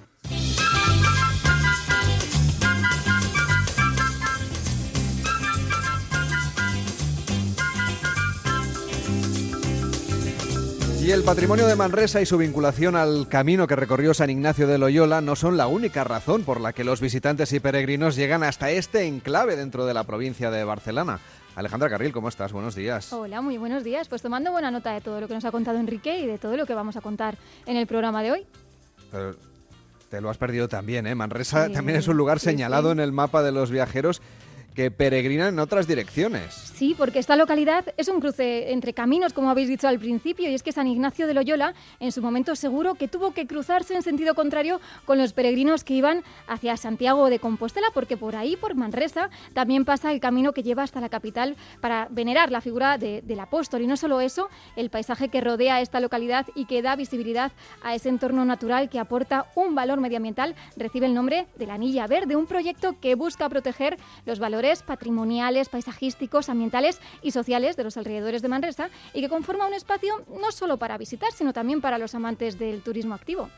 Y 11.06 11.12
el 11.12 11.22
patrimonio 11.22 11.68
de 11.68 11.76
Manresa 11.76 12.20
y 12.20 12.26
su 12.26 12.36
vinculación 12.36 12.96
al 12.96 13.28
camino 13.28 13.68
que 13.68 13.76
recorrió 13.76 14.12
San 14.12 14.28
Ignacio 14.28 14.66
de 14.66 14.76
Loyola 14.76 15.20
no 15.20 15.36
son 15.36 15.56
la 15.56 15.68
única 15.68 16.02
razón 16.02 16.42
por 16.42 16.60
la 16.60 16.72
que 16.72 16.82
los 16.82 17.00
visitantes 17.00 17.52
y 17.52 17.60
peregrinos 17.60 18.16
llegan 18.16 18.42
hasta 18.42 18.72
este 18.72 19.06
enclave 19.06 19.54
dentro 19.54 19.86
de 19.86 19.94
la 19.94 20.02
provincia 20.02 20.50
de 20.50 20.64
Barcelona. 20.64 21.20
Alejandra 21.54 21.88
Carril, 21.88 22.12
¿cómo 22.12 22.28
estás? 22.28 22.52
Buenos 22.52 22.74
días. 22.74 23.12
Hola, 23.12 23.40
muy 23.40 23.56
buenos 23.56 23.84
días. 23.84 24.08
Pues 24.08 24.20
tomando 24.20 24.50
buena 24.50 24.72
nota 24.72 24.94
de 24.94 25.00
todo 25.00 25.20
lo 25.20 25.28
que 25.28 25.34
nos 25.34 25.44
ha 25.44 25.52
contado 25.52 25.78
Enrique 25.78 26.18
y 26.18 26.26
de 26.26 26.38
todo 26.38 26.56
lo 26.56 26.66
que 26.66 26.74
vamos 26.74 26.96
a 26.96 27.00
contar 27.00 27.38
en 27.66 27.76
el 27.76 27.86
programa 27.86 28.24
de 28.24 28.32
hoy. 28.32 28.46
Pero 29.12 29.36
te 30.10 30.20
lo 30.20 30.28
has 30.28 30.38
perdido 30.38 30.66
también, 30.66 31.06
¿eh? 31.06 31.14
Manresa 31.14 31.70
también 31.70 31.98
es 31.98 32.08
un 32.08 32.16
lugar 32.16 32.40
señalado 32.40 32.90
en 32.90 32.98
el 32.98 33.12
mapa 33.12 33.44
de 33.44 33.52
los 33.52 33.70
viajeros 33.70 34.22
que 34.76 34.90
peregrinan 34.90 35.54
en 35.54 35.58
otras 35.58 35.86
direcciones. 35.88 36.52
Sí, 36.52 36.94
porque 36.96 37.18
esta 37.18 37.34
localidad 37.34 37.86
es 37.96 38.08
un 38.08 38.20
cruce 38.20 38.72
entre 38.72 38.92
caminos, 38.92 39.32
como 39.32 39.48
habéis 39.48 39.68
dicho 39.68 39.88
al 39.88 39.98
principio, 39.98 40.50
y 40.50 40.54
es 40.54 40.62
que 40.62 40.70
San 40.70 40.86
Ignacio 40.86 41.26
de 41.26 41.32
Loyola, 41.32 41.72
en 41.98 42.12
su 42.12 42.20
momento 42.20 42.54
seguro 42.54 42.94
que 42.94 43.08
tuvo 43.08 43.32
que 43.32 43.46
cruzarse 43.46 43.94
en 43.94 44.02
sentido 44.02 44.34
contrario 44.34 44.78
con 45.06 45.16
los 45.16 45.32
peregrinos 45.32 45.82
que 45.82 45.94
iban 45.94 46.22
hacia 46.46 46.76
Santiago 46.76 47.30
de 47.30 47.38
Compostela, 47.38 47.86
porque 47.94 48.18
por 48.18 48.36
ahí, 48.36 48.56
por 48.56 48.74
Manresa, 48.74 49.30
también 49.54 49.86
pasa 49.86 50.12
el 50.12 50.20
camino 50.20 50.52
que 50.52 50.62
lleva 50.62 50.82
hasta 50.82 51.00
la 51.00 51.08
capital 51.08 51.56
para 51.80 52.08
venerar 52.10 52.52
la 52.52 52.60
figura 52.60 52.98
del 52.98 53.40
apóstol. 53.40 53.80
Y 53.80 53.86
no 53.86 53.96
solo 53.96 54.20
eso, 54.20 54.50
el 54.76 54.90
paisaje 54.90 55.30
que 55.30 55.40
rodea 55.40 55.80
esta 55.80 56.00
localidad 56.00 56.46
y 56.54 56.66
que 56.66 56.82
da 56.82 56.96
visibilidad 56.96 57.50
a 57.82 57.94
ese 57.94 58.10
entorno 58.10 58.44
natural 58.44 58.90
que 58.90 58.98
aporta 58.98 59.46
un 59.54 59.74
valor 59.74 60.00
medioambiental 60.00 60.54
recibe 60.76 61.06
el 61.06 61.14
nombre 61.14 61.46
de 61.56 61.66
la 61.66 61.74
Anilla 61.74 62.06
Verde, 62.06 62.36
un 62.36 62.46
proyecto 62.46 63.00
que 63.00 63.14
busca 63.14 63.48
proteger 63.48 63.96
los 64.26 64.38
valores 64.38 64.65
patrimoniales, 64.82 65.68
paisajísticos, 65.68 66.48
ambientales 66.48 67.00
y 67.22 67.30
sociales 67.30 67.76
de 67.76 67.84
los 67.84 67.96
alrededores 67.96 68.42
de 68.42 68.48
Manresa 68.48 68.90
y 69.14 69.20
que 69.20 69.28
conforma 69.28 69.66
un 69.66 69.74
espacio 69.74 70.24
no 70.40 70.50
solo 70.52 70.76
para 70.76 70.98
visitar, 70.98 71.32
sino 71.32 71.52
también 71.52 71.80
para 71.80 71.98
los 71.98 72.14
amantes 72.14 72.58
del 72.58 72.82
turismo 72.82 73.14
activo. 73.14 73.48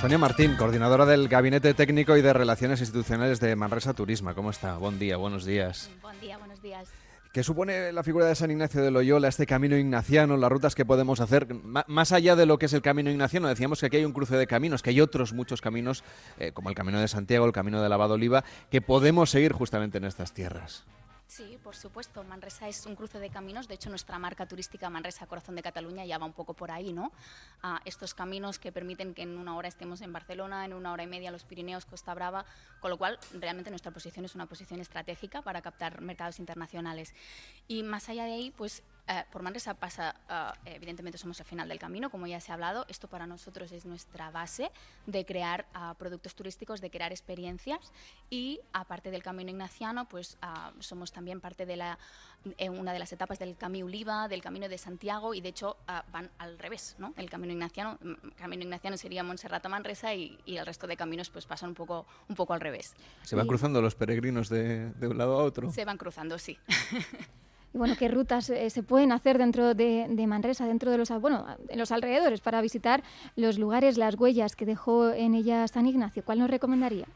Sonia 0.00 0.18
Martín, 0.18 0.56
coordinadora 0.56 1.06
del 1.06 1.26
Gabinete 1.26 1.72
Técnico 1.74 2.16
y 2.16 2.22
de 2.22 2.32
Relaciones 2.32 2.80
Institucionales 2.80 3.40
de 3.40 3.56
Manresa 3.56 3.94
Turismo. 3.94 4.34
¿Cómo 4.34 4.50
está? 4.50 4.76
Buen 4.76 4.98
día, 4.98 5.16
buenos 5.16 5.44
días. 5.44 5.90
Buen 6.02 6.20
día, 6.20 6.38
buenos 6.38 6.62
días. 6.62 6.88
¿Qué 7.36 7.42
supone 7.42 7.92
la 7.92 8.02
figura 8.02 8.24
de 8.24 8.34
San 8.34 8.50
Ignacio 8.50 8.82
de 8.82 8.90
Loyola, 8.90 9.28
este 9.28 9.44
camino 9.44 9.76
ignaciano, 9.76 10.38
las 10.38 10.50
rutas 10.50 10.74
que 10.74 10.86
podemos 10.86 11.20
hacer? 11.20 11.46
más 11.86 12.12
allá 12.12 12.34
de 12.34 12.46
lo 12.46 12.58
que 12.58 12.64
es 12.64 12.72
el 12.72 12.80
camino 12.80 13.10
ignaciano, 13.10 13.46
decíamos 13.46 13.78
que 13.78 13.84
aquí 13.84 13.98
hay 13.98 14.06
un 14.06 14.14
cruce 14.14 14.38
de 14.38 14.46
caminos, 14.46 14.80
que 14.80 14.88
hay 14.88 15.02
otros 15.02 15.34
muchos 15.34 15.60
caminos, 15.60 16.02
eh, 16.38 16.52
como 16.52 16.70
el 16.70 16.74
camino 16.74 16.98
de 16.98 17.08
Santiago, 17.08 17.44
el 17.44 17.52
camino 17.52 17.82
de 17.82 17.90
Lavado 17.90 18.14
Oliva, 18.14 18.42
que 18.70 18.80
podemos 18.80 19.28
seguir 19.28 19.52
justamente 19.52 19.98
en 19.98 20.04
estas 20.04 20.32
tierras. 20.32 20.86
Sí, 21.26 21.58
por 21.62 21.74
supuesto. 21.74 22.22
Manresa 22.22 22.68
es 22.68 22.86
un 22.86 22.94
cruce 22.94 23.18
de 23.18 23.30
caminos. 23.30 23.66
De 23.66 23.74
hecho, 23.74 23.90
nuestra 23.90 24.18
marca 24.18 24.46
turística 24.46 24.88
Manresa 24.88 25.26
Corazón 25.26 25.56
de 25.56 25.62
Cataluña 25.62 26.04
ya 26.04 26.18
va 26.18 26.24
un 26.24 26.32
poco 26.32 26.54
por 26.54 26.70
ahí, 26.70 26.92
¿no? 26.92 27.10
A 27.62 27.80
estos 27.84 28.14
caminos 28.14 28.60
que 28.60 28.70
permiten 28.70 29.12
que 29.12 29.22
en 29.22 29.36
una 29.36 29.56
hora 29.56 29.66
estemos 29.66 30.00
en 30.02 30.12
Barcelona, 30.12 30.64
en 30.64 30.72
una 30.72 30.92
hora 30.92 31.02
y 31.02 31.08
media 31.08 31.32
los 31.32 31.44
Pirineos, 31.44 31.84
Costa 31.84 32.14
Brava, 32.14 32.46
con 32.80 32.90
lo 32.90 32.96
cual 32.96 33.18
realmente 33.32 33.70
nuestra 33.70 33.90
posición 33.90 34.24
es 34.24 34.36
una 34.36 34.46
posición 34.46 34.80
estratégica 34.80 35.42
para 35.42 35.62
captar 35.62 36.00
mercados 36.00 36.38
internacionales. 36.38 37.12
Y 37.66 37.82
más 37.82 38.08
allá 38.08 38.24
de 38.24 38.32
ahí, 38.32 38.50
pues 38.52 38.84
eh, 39.08 39.24
por 39.30 39.42
Manresa 39.42 39.74
pasa, 39.74 40.16
eh, 40.64 40.72
evidentemente 40.74 41.18
somos 41.18 41.38
al 41.40 41.46
final 41.46 41.68
del 41.68 41.78
camino, 41.78 42.10
como 42.10 42.26
ya 42.26 42.40
se 42.40 42.50
ha 42.50 42.54
hablado. 42.54 42.84
Esto 42.88 43.08
para 43.08 43.26
nosotros 43.26 43.70
es 43.72 43.84
nuestra 43.84 44.30
base 44.30 44.70
de 45.06 45.24
crear 45.24 45.66
ah, 45.74 45.94
productos 45.98 46.34
turísticos, 46.34 46.80
de 46.80 46.90
crear 46.90 47.12
experiencias 47.12 47.92
y 48.30 48.60
aparte 48.72 49.10
del 49.10 49.22
camino 49.22 49.50
ignaciano, 49.50 50.08
pues 50.08 50.38
ah, 50.42 50.72
somos 50.80 51.12
también 51.12 51.40
parte 51.40 51.66
de 51.66 51.76
la, 51.76 51.98
eh, 52.58 52.68
una 52.68 52.92
de 52.92 52.98
las 52.98 53.12
etapas 53.12 53.38
del 53.38 53.56
Camino 53.56 53.86
Oliva, 53.86 54.28
del 54.28 54.42
Camino 54.42 54.68
de 54.68 54.78
Santiago 54.78 55.34
y 55.34 55.40
de 55.40 55.50
hecho 55.50 55.76
ah, 55.86 56.04
van 56.12 56.30
al 56.38 56.58
revés, 56.58 56.96
¿no? 56.98 57.14
El 57.16 57.30
Camino 57.30 57.52
Ignaciano, 57.52 57.98
mm, 58.00 58.30
Camino 58.36 58.62
Ignaciano 58.62 58.96
sería 58.96 59.22
Montserrat 59.22 59.64
a 59.64 59.68
Manresa 59.68 60.14
y, 60.14 60.38
y, 60.46 60.56
el 60.56 60.66
resto 60.66 60.86
de 60.86 60.96
caminos 60.96 61.30
pues 61.30 61.46
pasan 61.46 61.70
un 61.70 61.74
poco, 61.74 62.06
un 62.28 62.34
poco 62.34 62.54
al 62.54 62.60
revés. 62.60 62.94
¿Se 63.22 63.36
van 63.36 63.46
Y 63.46 63.48
cruzando 63.48 63.80
los 63.80 63.94
peregrinos 63.94 64.48
de, 64.48 64.90
de 64.90 65.08
un 65.08 65.18
lado 65.18 65.38
a 65.38 65.44
otro? 65.44 65.70
Se 65.70 65.84
van 65.84 65.96
cruzando, 65.96 66.38
sí. 66.38 66.58
Y 67.74 67.78
bueno, 67.78 67.94
qué 67.98 68.08
rutas 68.08 68.48
eh, 68.50 68.70
se 68.70 68.82
pueden 68.82 69.12
hacer 69.12 69.38
dentro 69.38 69.74
de, 69.74 70.06
Manresa, 70.26 70.66
dentro 70.66 70.90
de 70.90 70.98
los, 70.98 71.08
bueno, 71.20 71.46
en 71.68 71.78
los 71.78 71.92
alrededores, 71.92 72.40
para 72.40 72.60
visitar 72.60 73.02
los 73.34 73.58
lugares, 73.58 73.98
las 73.98 74.14
huellas 74.14 74.56
que 74.56 74.64
dejó 74.66 75.10
en 75.12 75.34
ella 75.34 75.68
San 75.68 75.86
Ignacio. 75.86 76.24
¿Cuál 76.24 76.38
nos 76.38 76.50
recomendaría? 76.50 77.06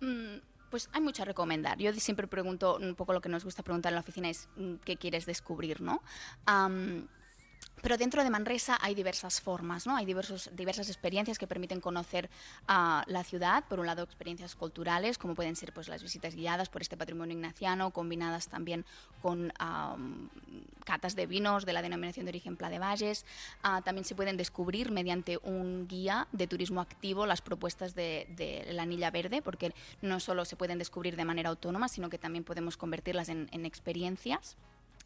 Mm, 0.00 0.40
Pues 0.70 0.88
hay 0.92 1.00
mucho 1.00 1.22
a 1.22 1.26
recomendar. 1.26 1.78
Yo 1.78 1.92
siempre 1.94 2.26
pregunto, 2.26 2.76
un 2.80 2.94
poco 2.96 3.12
lo 3.12 3.20
que 3.20 3.28
nos 3.28 3.44
gusta 3.44 3.62
preguntar 3.62 3.92
en 3.92 3.94
la 3.94 4.00
oficina 4.00 4.28
es 4.28 4.48
mm, 4.56 4.74
qué 4.84 4.96
quieres 4.96 5.26
descubrir, 5.26 5.80
¿no? 5.80 6.02
Pero 7.82 7.98
dentro 7.98 8.24
de 8.24 8.30
Manresa 8.30 8.78
hay 8.80 8.94
diversas 8.94 9.40
formas, 9.40 9.86
¿no? 9.86 9.96
Hay 9.96 10.06
diversos, 10.06 10.50
diversas 10.54 10.88
experiencias 10.88 11.38
que 11.38 11.46
permiten 11.46 11.80
conocer 11.80 12.30
a 12.66 13.04
la 13.06 13.22
ciudad. 13.22 13.64
Por 13.68 13.80
un 13.80 13.86
lado, 13.86 14.02
experiencias 14.02 14.54
culturales, 14.54 15.18
como 15.18 15.34
pueden 15.34 15.56
ser 15.56 15.72
pues, 15.72 15.88
las 15.88 16.02
visitas 16.02 16.34
guiadas 16.34 16.68
por 16.68 16.82
este 16.82 16.96
patrimonio 16.96 17.36
ignaciano, 17.36 17.90
combinadas 17.90 18.48
también 18.48 18.84
con 19.20 19.52
catas 20.84 21.16
de 21.16 21.26
vinos 21.26 21.66
de 21.66 21.72
la 21.72 21.82
denominación 21.82 22.24
de 22.24 22.30
origen 22.30 22.56
Pla 22.56 22.70
de 22.70 22.78
Valles. 22.78 23.24
Ah, 23.62 23.82
también 23.84 24.04
se 24.04 24.14
pueden 24.14 24.36
descubrir 24.36 24.90
mediante 24.90 25.38
un 25.42 25.86
guía 25.86 26.28
de 26.32 26.46
turismo 26.46 26.80
activo 26.80 27.26
las 27.26 27.42
propuestas 27.42 27.94
de, 27.94 28.64
la 28.70 28.82
anilla 28.82 29.10
verde, 29.10 29.42
porque 29.42 29.74
no 30.00 30.20
solo 30.20 30.44
se 30.44 30.56
pueden 30.56 30.78
descubrir 30.78 31.16
de 31.16 31.24
manera 31.24 31.50
autónoma, 31.50 31.88
sino 31.88 32.08
que 32.08 32.18
también 32.18 32.44
podemos 32.44 32.76
convertirlas 32.76 33.28
en, 33.28 33.48
en 33.52 33.66
experiencias. 33.66 34.56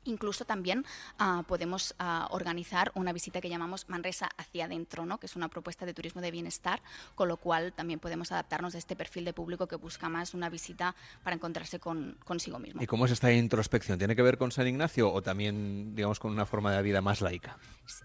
Incluso 0.04 0.44
también 0.44 0.84
uh, 1.20 1.42
podemos 1.44 1.94
uh, 2.00 2.32
organizar 2.34 2.90
una 2.94 3.12
visita 3.12 3.40
que 3.40 3.48
llamamos 3.48 3.88
Manresa 3.88 4.28
hacia 4.36 4.64
adentro, 4.64 5.04
¿no? 5.04 5.18
que 5.18 5.26
es 5.26 5.36
una 5.36 5.48
propuesta 5.48 5.84
de 5.84 5.94
turismo 5.94 6.20
de 6.20 6.30
bienestar, 6.30 6.82
con 7.14 7.28
lo 7.28 7.36
cual 7.36 7.72
también 7.72 8.00
podemos 8.00 8.32
adaptarnos 8.32 8.74
a 8.74 8.78
este 8.78 8.96
perfil 8.96 9.24
de 9.24 9.32
público 9.32 9.66
que 9.66 9.76
busca 9.76 10.08
más 10.08 10.34
una 10.34 10.48
visita 10.48 10.94
para 11.22 11.36
encontrarse 11.36 11.78
con, 11.78 12.16
consigo 12.24 12.58
mismo. 12.58 12.82
¿Y 12.82 12.86
cómo 12.86 13.04
es 13.04 13.12
esta 13.12 13.32
introspección? 13.32 13.98
¿Tiene 13.98 14.16
que 14.16 14.22
ver 14.22 14.38
con 14.38 14.52
San 14.52 14.66
Ignacio 14.66 15.12
o 15.12 15.22
también, 15.22 15.94
digamos, 15.94 16.18
con 16.18 16.30
una 16.32 16.46
forma 16.46 16.72
de 16.72 16.82
vida 16.82 17.00
más 17.00 17.20
laica? 17.20 17.58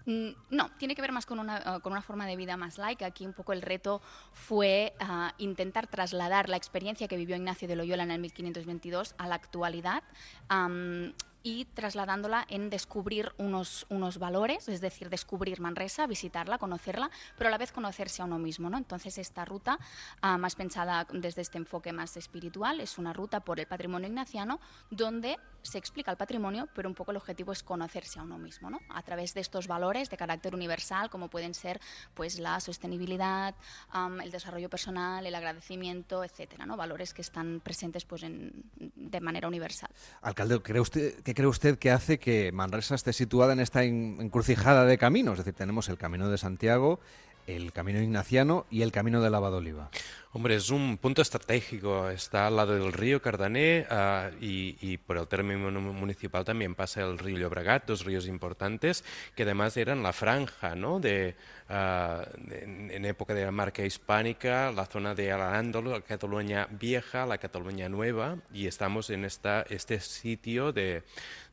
Mm, 0.04 0.30
no, 0.50 0.70
tiene 0.78 0.94
que 0.94 1.02
ver 1.02 1.12
más 1.12 1.26
con 1.26 1.38
una, 1.38 1.76
uh, 1.76 1.80
con 1.80 1.92
una 1.92 2.02
forma 2.02 2.26
de 2.26 2.36
vida 2.36 2.56
más 2.56 2.78
laica. 2.78 3.06
Aquí 3.06 3.24
un 3.26 3.32
poco 3.32 3.52
el 3.52 3.62
reto 3.62 4.02
fue 4.32 4.94
intentar 5.38 5.86
trasladar 5.86 6.48
la 6.48 6.56
experiencia 6.56 7.08
que 7.08 7.16
vivió 7.16 7.36
Ignacio 7.36 7.68
de 7.68 7.76
Loyola 7.76 8.02
en 8.02 8.10
el 8.10 8.20
1522 8.20 9.14
a 9.18 9.28
la 9.28 9.34
actualidad. 9.34 10.02
Um, 10.50 11.12
y 11.42 11.66
trasladándola 11.66 12.44
en 12.48 12.70
descubrir 12.70 13.32
unos, 13.38 13.86
unos 13.88 14.18
valores, 14.18 14.68
es 14.68 14.80
decir, 14.80 15.10
descubrir 15.10 15.60
Manresa, 15.60 16.06
visitarla, 16.06 16.58
conocerla, 16.58 17.10
pero 17.36 17.48
a 17.48 17.50
la 17.50 17.58
vez 17.58 17.72
conocerse 17.72 18.22
a 18.22 18.24
uno 18.24 18.38
mismo. 18.38 18.68
¿no? 18.70 18.78
Entonces, 18.78 19.18
esta 19.18 19.44
ruta, 19.44 19.78
uh, 20.22 20.38
más 20.38 20.54
pensada 20.54 21.06
desde 21.12 21.42
este 21.42 21.58
enfoque 21.58 21.92
más 21.92 22.16
espiritual, 22.16 22.80
es 22.80 22.98
una 22.98 23.12
ruta 23.12 23.40
por 23.40 23.60
el 23.60 23.66
patrimonio 23.66 24.08
ignaciano 24.08 24.60
donde 24.90 25.38
se 25.62 25.78
explica 25.78 26.10
el 26.10 26.16
patrimonio, 26.16 26.68
pero 26.74 26.88
un 26.88 26.94
poco 26.94 27.10
el 27.10 27.16
objetivo 27.16 27.52
es 27.52 27.62
conocerse 27.62 28.18
a 28.18 28.22
uno 28.22 28.38
mismo, 28.38 28.70
¿no? 28.70 28.78
a 28.88 29.02
través 29.02 29.34
de 29.34 29.40
estos 29.40 29.66
valores 29.66 30.10
de 30.10 30.16
carácter 30.16 30.54
universal, 30.54 31.10
como 31.10 31.28
pueden 31.28 31.54
ser 31.54 31.80
pues, 32.14 32.38
la 32.38 32.60
sostenibilidad, 32.60 33.54
um, 33.94 34.20
el 34.20 34.30
desarrollo 34.30 34.70
personal, 34.70 35.26
el 35.26 35.34
agradecimiento, 35.34 36.24
etcétera, 36.24 36.66
¿no? 36.66 36.76
valores 36.76 37.12
que 37.12 37.22
están 37.22 37.60
presentes 37.60 38.04
pues, 38.04 38.22
en, 38.22 38.64
de 38.76 39.20
manera 39.20 39.48
universal. 39.48 39.90
Alcalde, 40.22 40.62
¿cree 40.62 40.80
usted 40.80 41.22
que 41.22 41.34
cree 41.36 41.46
usted 41.46 41.78
que 41.78 41.90
hace 41.90 42.18
que 42.18 42.50
Manresa 42.50 42.94
esté 42.94 43.12
situada 43.12 43.52
en 43.52 43.60
esta 43.60 43.84
encrucijada 43.84 44.86
de 44.86 44.96
caminos? 44.96 45.38
Es 45.38 45.44
decir, 45.44 45.52
tenemos 45.52 45.90
el 45.90 45.98
Camino 45.98 46.30
de 46.30 46.38
Santiago, 46.38 46.98
el 47.46 47.72
Camino 47.72 48.00
Ignaciano 48.00 48.64
y 48.70 48.80
el 48.80 48.90
Camino 48.90 49.20
de 49.20 49.28
la 49.28 49.38
Oliva. 49.38 49.90
Hombre, 50.36 50.56
es 50.56 50.68
un 50.68 50.98
punto 50.98 51.22
estratégico. 51.22 52.10
Está 52.10 52.48
al 52.48 52.56
lado 52.56 52.74
del 52.74 52.92
río 52.92 53.22
Cardané 53.22 53.86
uh, 53.90 54.36
y, 54.38 54.76
y, 54.82 54.98
por 54.98 55.16
el 55.16 55.26
término 55.26 55.70
municipal 55.80 56.44
también 56.44 56.74
pasa 56.74 57.00
el 57.00 57.18
río 57.18 57.38
Llobregat, 57.38 57.86
dos 57.86 58.04
ríos 58.04 58.26
importantes 58.26 59.02
que 59.34 59.44
además 59.44 59.78
eran 59.78 60.02
la 60.02 60.12
franja 60.12 60.74
¿no? 60.74 61.00
de, 61.00 61.36
uh, 61.70 62.48
de, 62.48 62.64
en 62.96 63.04
época 63.06 63.32
de 63.32 63.46
la 63.46 63.50
marca 63.50 63.82
hispánica, 63.82 64.70
la 64.72 64.84
zona 64.84 65.14
de 65.14 65.32
Alanándolo, 65.32 65.92
la 65.92 66.02
Cataluña 66.02 66.68
vieja, 66.70 67.24
la 67.24 67.38
Cataluña 67.38 67.88
nueva, 67.88 68.36
y 68.52 68.66
estamos 68.66 69.08
en 69.08 69.24
esta, 69.24 69.62
este 69.70 70.00
sitio 70.00 70.70
de, 70.70 71.02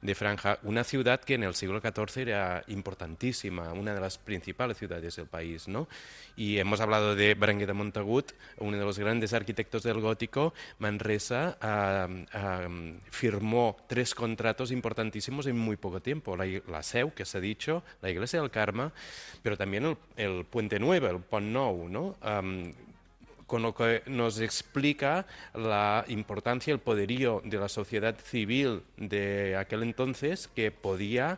de 0.04 0.16
franja, 0.16 0.60
una 0.64 0.84
ciudad 0.84 1.22
que 1.22 1.36
en 1.36 1.44
el 1.44 1.56
siglo 1.56 1.80
XIV 1.80 2.24
era 2.24 2.64
importantísima, 2.68 3.72
una 3.72 3.96
de 3.96 4.02
las 4.02 4.18
principales 4.18 4.78
ciudades 4.78 5.16
del 5.16 5.28
país. 5.28 5.70
¿no? 5.70 5.88
Y 6.36 6.58
hemos 6.58 6.82
hablado 6.82 7.16
de 7.16 7.34
Berenguer 7.36 7.68
de 7.68 7.74
Montagut, 7.74 8.34
uno 8.74 8.80
de 8.80 8.86
los 8.86 9.00
grandes 9.00 9.34
arquitectos 9.34 9.84
del 9.84 10.02
gótico, 10.02 10.54
Manresa 10.80 11.58
firmó 13.12 13.78
tres 13.88 14.16
contratos 14.16 14.72
importantísimos 14.72 15.48
en 15.48 15.58
muy 15.58 15.78
poco 15.78 16.02
tiempo. 16.02 16.36
La, 16.36 16.46
la 16.68 16.84
SEU, 16.84 17.14
que 17.14 17.26
se 17.26 17.38
ha 17.38 17.42
dicho, 17.42 17.84
la 18.02 18.10
Iglesia 18.10 18.42
del 18.42 18.52
Carme, 18.52 18.92
pero 19.42 19.58
también 19.58 19.86
el, 19.86 19.98
el 20.18 20.46
Puente 20.46 20.80
Nuevo, 20.80 21.08
el 21.08 21.20
Pont 21.20 21.48
Nou, 21.48 21.88
¿no? 21.90 22.16
Um, 22.24 22.74
con 23.46 23.62
lo 23.62 23.76
que 23.76 24.02
nos 24.08 24.40
explica 24.40 25.28
la 25.54 26.06
importancia 26.08 26.74
el 26.74 26.80
poderío 26.80 27.42
de 27.46 27.58
la 27.58 27.70
sociedad 27.70 28.16
civil 28.18 28.82
de 28.98 29.56
aquel 29.58 29.84
entonces 29.84 30.50
que 30.56 30.72
podía 30.72 31.38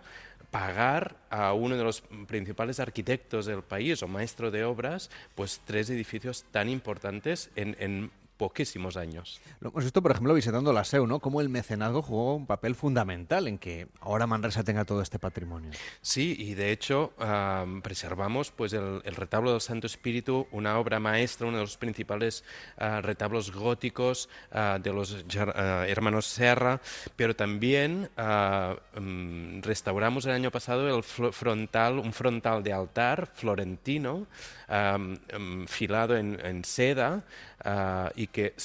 pagar 0.51 1.17
a 1.29 1.53
uno 1.53 1.75
de 1.77 1.84
los 1.84 2.01
principales 2.27 2.79
arquitectos 2.79 3.45
del 3.45 3.62
país 3.62 4.01
o 4.03 4.08
maestro 4.08 4.51
de 4.51 4.63
obras, 4.63 5.10
pues 5.36 5.62
tres 5.65 5.89
edificios 5.89 6.45
tan 6.51 6.69
importantes 6.69 7.49
en, 7.55 7.75
en 7.79 8.12
poquísimos 8.38 8.98
años. 8.98 9.41
Lo 9.60 9.69
hemos 9.69 9.84
visto, 9.84 10.02
por 10.02 10.12
ejemplo, 10.12 10.34
visitando 10.34 10.74
la 10.74 10.84
SEU, 10.84 11.08
¿no? 11.08 11.19
Cómo 11.19 11.41
el 11.41 11.50
mecenazgo 11.50 12.02
jugó 12.02 12.36
un 12.36 12.45
papel 12.45 12.76
fundamental 12.76 13.48
en 13.48 13.58
que 13.58 13.88
ahora 14.02 14.28
Manresa 14.28 14.63
tenga 14.63 14.86
todo 14.86 15.02
este 15.02 15.19
patrimonio. 15.19 15.71
Sí, 16.02 16.36
y 16.38 16.54
de 16.54 16.71
hecho 16.71 17.13
preservamos 17.82 18.52
pues 18.52 18.74
el, 18.74 19.02
el, 19.04 19.15
retablo 19.15 19.52
del 19.52 19.62
Santo 19.62 19.88
Espíritu, 19.88 20.48
una 20.52 20.78
obra 20.80 21.00
maestra, 21.00 21.48
uno 21.48 21.58
de 21.58 21.63
los 21.63 21.78
principales 21.78 22.43
uh, 22.78 23.02
retablos 23.02 23.52
góticos 23.52 24.30
uh, 24.52 24.80
de 24.82 24.93
los 24.93 25.13
uh, 25.13 25.84
hermanos 25.88 26.26
Serra, 26.26 26.82
pero 27.15 27.36
también 27.36 28.10
um, 28.17 29.62
restauramos 29.62 30.26
el 30.26 30.32
año 30.32 30.52
pasado 30.52 30.95
el 30.95 31.04
frontal, 31.04 32.00
un 32.00 32.13
frontal 32.13 32.63
de 32.63 32.74
altar 32.74 33.30
florentino, 33.34 34.28
um, 34.69 35.67
filado 35.67 36.17
en, 36.17 36.39
en 36.43 36.63
seda, 36.63 37.24
y 38.15 38.25
y 38.25 38.28
que 38.28 38.56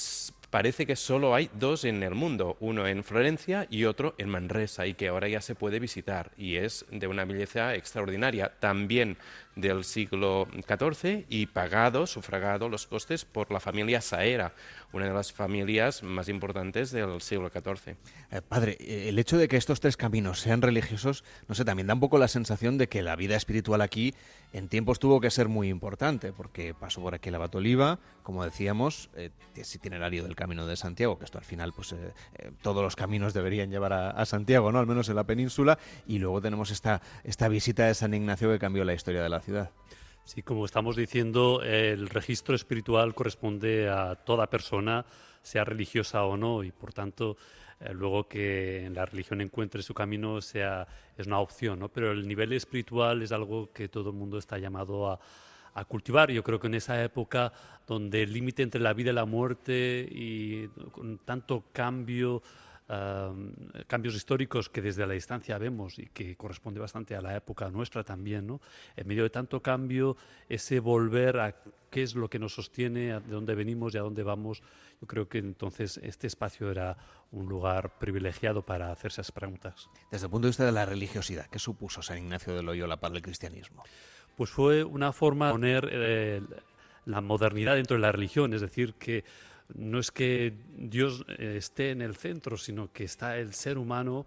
parece 0.49 0.85
que 0.85 0.95
solo 0.95 1.33
hay 1.33 1.49
dos 1.53 1.85
en 1.85 2.03
el 2.03 2.13
mundo, 2.13 2.57
uno 2.59 2.85
en 2.87 3.03
Florencia 3.03 3.67
y 3.69 3.85
otro 3.85 4.15
en 4.17 4.27
Manresa, 4.29 4.85
y 4.85 4.95
que 4.95 5.07
ahora 5.07 5.27
ya 5.29 5.39
se 5.39 5.55
puede 5.55 5.79
visitar, 5.79 6.31
y 6.37 6.57
es 6.57 6.85
de 6.91 7.07
una 7.07 7.23
belleza 7.23 7.73
extraordinaria. 7.75 8.51
También 8.59 9.17
del 9.55 9.83
siglo 9.83 10.47
XIV 10.67 11.25
y 11.29 11.45
pagado, 11.45 12.05
sufragado 12.07 12.69
los 12.69 12.87
costes 12.87 13.23
por 13.23 13.51
la 13.51 13.59
familia 13.59 14.01
Saera, 14.01 14.53
una 14.93 15.05
de 15.05 15.13
las 15.13 15.31
familias 15.31 16.03
más 16.03 16.29
importantes 16.29 16.91
del 16.91 17.21
siglo 17.21 17.49
XIV. 17.49 17.95
Eh, 18.31 18.41
padre, 18.41 18.77
eh, 18.79 19.09
el 19.09 19.19
hecho 19.19 19.37
de 19.37 19.47
que 19.47 19.57
estos 19.57 19.79
tres 19.79 19.97
caminos 19.97 20.39
sean 20.39 20.61
religiosos, 20.61 21.23
no 21.47 21.55
sé, 21.55 21.65
también 21.65 21.87
da 21.87 21.93
un 21.93 21.99
poco 21.99 22.17
la 22.17 22.27
sensación 22.27 22.77
de 22.77 22.87
que 22.87 23.01
la 23.01 23.15
vida 23.15 23.35
espiritual 23.35 23.81
aquí 23.81 24.13
en 24.53 24.67
tiempos 24.67 24.99
tuvo 24.99 25.21
que 25.21 25.29
ser 25.29 25.47
muy 25.47 25.69
importante, 25.69 26.33
porque 26.33 26.73
pasó 26.73 27.01
por 27.01 27.15
aquí 27.15 27.29
el 27.29 27.35
Abato 27.35 27.59
Oliva, 27.59 27.99
como 28.23 28.43
decíamos, 28.43 29.09
eh, 29.15 29.29
ese 29.55 29.77
itinerario 29.77 30.23
del 30.23 30.35
Camino 30.35 30.65
de 30.67 30.75
Santiago, 30.75 31.17
que 31.17 31.25
esto 31.25 31.37
al 31.37 31.45
final, 31.45 31.73
pues 31.73 31.93
eh, 31.93 32.11
todos 32.61 32.83
los 32.83 32.95
caminos 32.95 33.33
deberían 33.33 33.71
llevar 33.71 33.93
a, 33.93 34.09
a, 34.11 34.25
Santiago, 34.25 34.71
¿no? 34.71 34.79
Al 34.79 34.87
menos 34.87 35.07
en 35.09 35.15
la 35.15 35.23
península, 35.23 35.79
y 36.05 36.19
luego 36.19 36.41
tenemos 36.41 36.71
esta, 36.71 37.01
esta 37.23 37.47
visita 37.47 37.85
de 37.85 37.93
San 37.93 38.13
Ignacio 38.13 38.51
que 38.51 38.59
cambió 38.59 38.83
la 38.83 38.93
historia 38.93 39.23
de 39.23 39.29
la 39.29 39.39
ciudad. 39.39 39.71
Sí, 40.33 40.43
como 40.43 40.63
estamos 40.63 40.95
diciendo, 40.95 41.61
el 41.61 42.07
registro 42.07 42.55
espiritual 42.55 43.13
corresponde 43.13 43.89
a 43.89 44.15
toda 44.15 44.49
persona, 44.49 45.05
sea 45.41 45.65
religiosa 45.65 46.23
o 46.23 46.37
no, 46.37 46.63
y 46.63 46.71
por 46.71 46.93
tanto, 46.93 47.35
eh, 47.81 47.91
luego 47.93 48.29
que 48.29 48.89
la 48.93 49.05
religión 49.05 49.41
encuentre 49.41 49.83
su 49.83 49.93
camino 49.93 50.39
sea, 50.39 50.87
es 51.17 51.27
una 51.27 51.39
opción, 51.39 51.79
¿no? 51.79 51.89
Pero 51.89 52.13
el 52.13 52.25
nivel 52.25 52.53
espiritual 52.53 53.21
es 53.21 53.33
algo 53.33 53.73
que 53.73 53.89
todo 53.89 54.11
el 54.11 54.15
mundo 54.15 54.37
está 54.37 54.57
llamado 54.57 55.11
a, 55.11 55.19
a 55.73 55.83
cultivar. 55.83 56.31
Yo 56.31 56.43
creo 56.43 56.61
que 56.61 56.67
en 56.67 56.75
esa 56.75 57.03
época 57.03 57.51
donde 57.85 58.23
el 58.23 58.31
límite 58.31 58.63
entre 58.63 58.79
la 58.79 58.93
vida 58.93 59.11
y 59.11 59.15
la 59.15 59.25
muerte 59.25 60.07
y 60.09 60.69
con 60.93 61.17
tanto 61.17 61.65
cambio, 61.73 62.41
cambios 63.87 64.15
históricos 64.15 64.69
que 64.69 64.81
desde 64.81 65.05
la 65.05 65.13
distancia 65.13 65.57
vemos 65.57 65.97
y 65.97 66.07
que 66.07 66.35
corresponde 66.35 66.79
bastante 66.79 67.15
a 67.15 67.21
la 67.21 67.35
época 67.35 67.69
nuestra 67.69 68.03
también, 68.03 68.47
¿no? 68.47 68.61
En 68.95 69.07
medio 69.07 69.23
de 69.23 69.29
tanto 69.29 69.61
cambio, 69.61 70.17
ese 70.49 70.79
volver 70.79 71.39
a 71.39 71.55
qué 71.89 72.03
es 72.03 72.15
lo 72.15 72.29
que 72.29 72.39
nos 72.39 72.53
sostiene, 72.53 73.19
de 73.19 73.31
dónde 73.31 73.55
venimos 73.55 73.93
y 73.93 73.97
a 73.97 74.01
dónde 74.01 74.23
vamos, 74.23 74.61
yo 74.99 75.07
creo 75.07 75.27
que 75.27 75.39
entonces 75.39 75.99
este 76.03 76.27
espacio 76.27 76.69
era 76.69 76.97
un 77.31 77.47
lugar 77.47 77.97
privilegiado 77.97 78.65
para 78.65 78.91
hacerse 78.91 79.21
esas 79.21 79.31
preguntas. 79.31 79.89
Desde 80.11 80.25
el 80.25 80.31
punto 80.31 80.47
de 80.47 80.49
vista 80.49 80.65
de 80.65 80.71
la 80.71 80.85
religiosidad, 80.85 81.47
¿qué 81.47 81.59
supuso 81.59 82.01
San 82.01 82.17
Ignacio 82.17 82.53
de 82.55 82.63
Loyola 82.63 82.97
para 82.97 83.15
el 83.15 83.21
cristianismo? 83.21 83.83
Pues 84.35 84.49
fue 84.49 84.83
una 84.83 85.11
forma 85.11 85.47
de 85.47 85.51
poner 85.51 85.89
eh, 85.91 86.41
la 87.05 87.21
modernidad 87.21 87.75
dentro 87.75 87.95
de 87.95 88.01
la 88.01 88.11
religión, 88.11 88.53
es 88.53 88.61
decir, 88.61 88.93
que 88.95 89.23
no 89.75 89.99
es 89.99 90.11
que 90.11 90.53
Dios 90.77 91.25
eh, 91.27 91.55
esté 91.57 91.91
en 91.91 92.01
el 92.01 92.15
centro, 92.15 92.57
sino 92.57 92.91
que 92.91 93.03
está 93.03 93.37
el 93.37 93.53
ser 93.53 93.77
humano, 93.77 94.25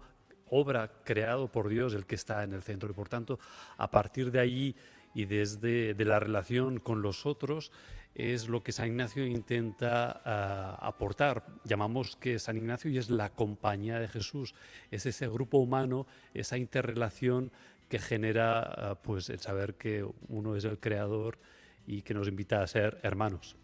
obra 0.49 0.91
creado 1.03 1.47
por 1.47 1.69
Dios, 1.69 1.93
el 1.93 2.05
que 2.05 2.15
está 2.15 2.43
en 2.43 2.53
el 2.53 2.63
centro. 2.63 2.89
Y 2.89 2.93
por 2.93 3.09
tanto, 3.09 3.39
a 3.77 3.89
partir 3.89 4.31
de 4.31 4.39
allí 4.39 4.75
y 5.13 5.25
desde 5.25 5.93
de 5.93 6.05
la 6.05 6.19
relación 6.19 6.79
con 6.79 7.01
los 7.01 7.25
otros, 7.25 7.71
es 8.15 8.47
lo 8.47 8.63
que 8.63 8.71
San 8.71 8.87
Ignacio 8.87 9.25
intenta 9.25 10.21
uh, 10.81 10.85
aportar. 10.85 11.45
Llamamos 11.65 12.15
que 12.15 12.39
San 12.39 12.55
Ignacio 12.55 12.89
y 12.89 12.97
es 12.97 13.09
la 13.09 13.29
compañía 13.29 13.99
de 13.99 14.07
Jesús, 14.07 14.55
es 14.89 15.05
ese 15.05 15.27
grupo 15.27 15.57
humano, 15.57 16.07
esa 16.33 16.57
interrelación 16.57 17.51
que 17.89 17.99
genera 17.99 18.61
ah, 18.61 18.95
pues 18.95 19.29
el 19.29 19.39
saber 19.39 19.75
que 19.75 20.07
uno 20.27 20.55
es 20.55 20.63
el 20.63 20.79
creador 20.79 21.37
y 21.85 22.01
que 22.01 22.13
nos 22.13 22.27
invita 22.27 22.63
a 22.63 22.67
ser 22.67 22.99
hermanos. 23.03 23.57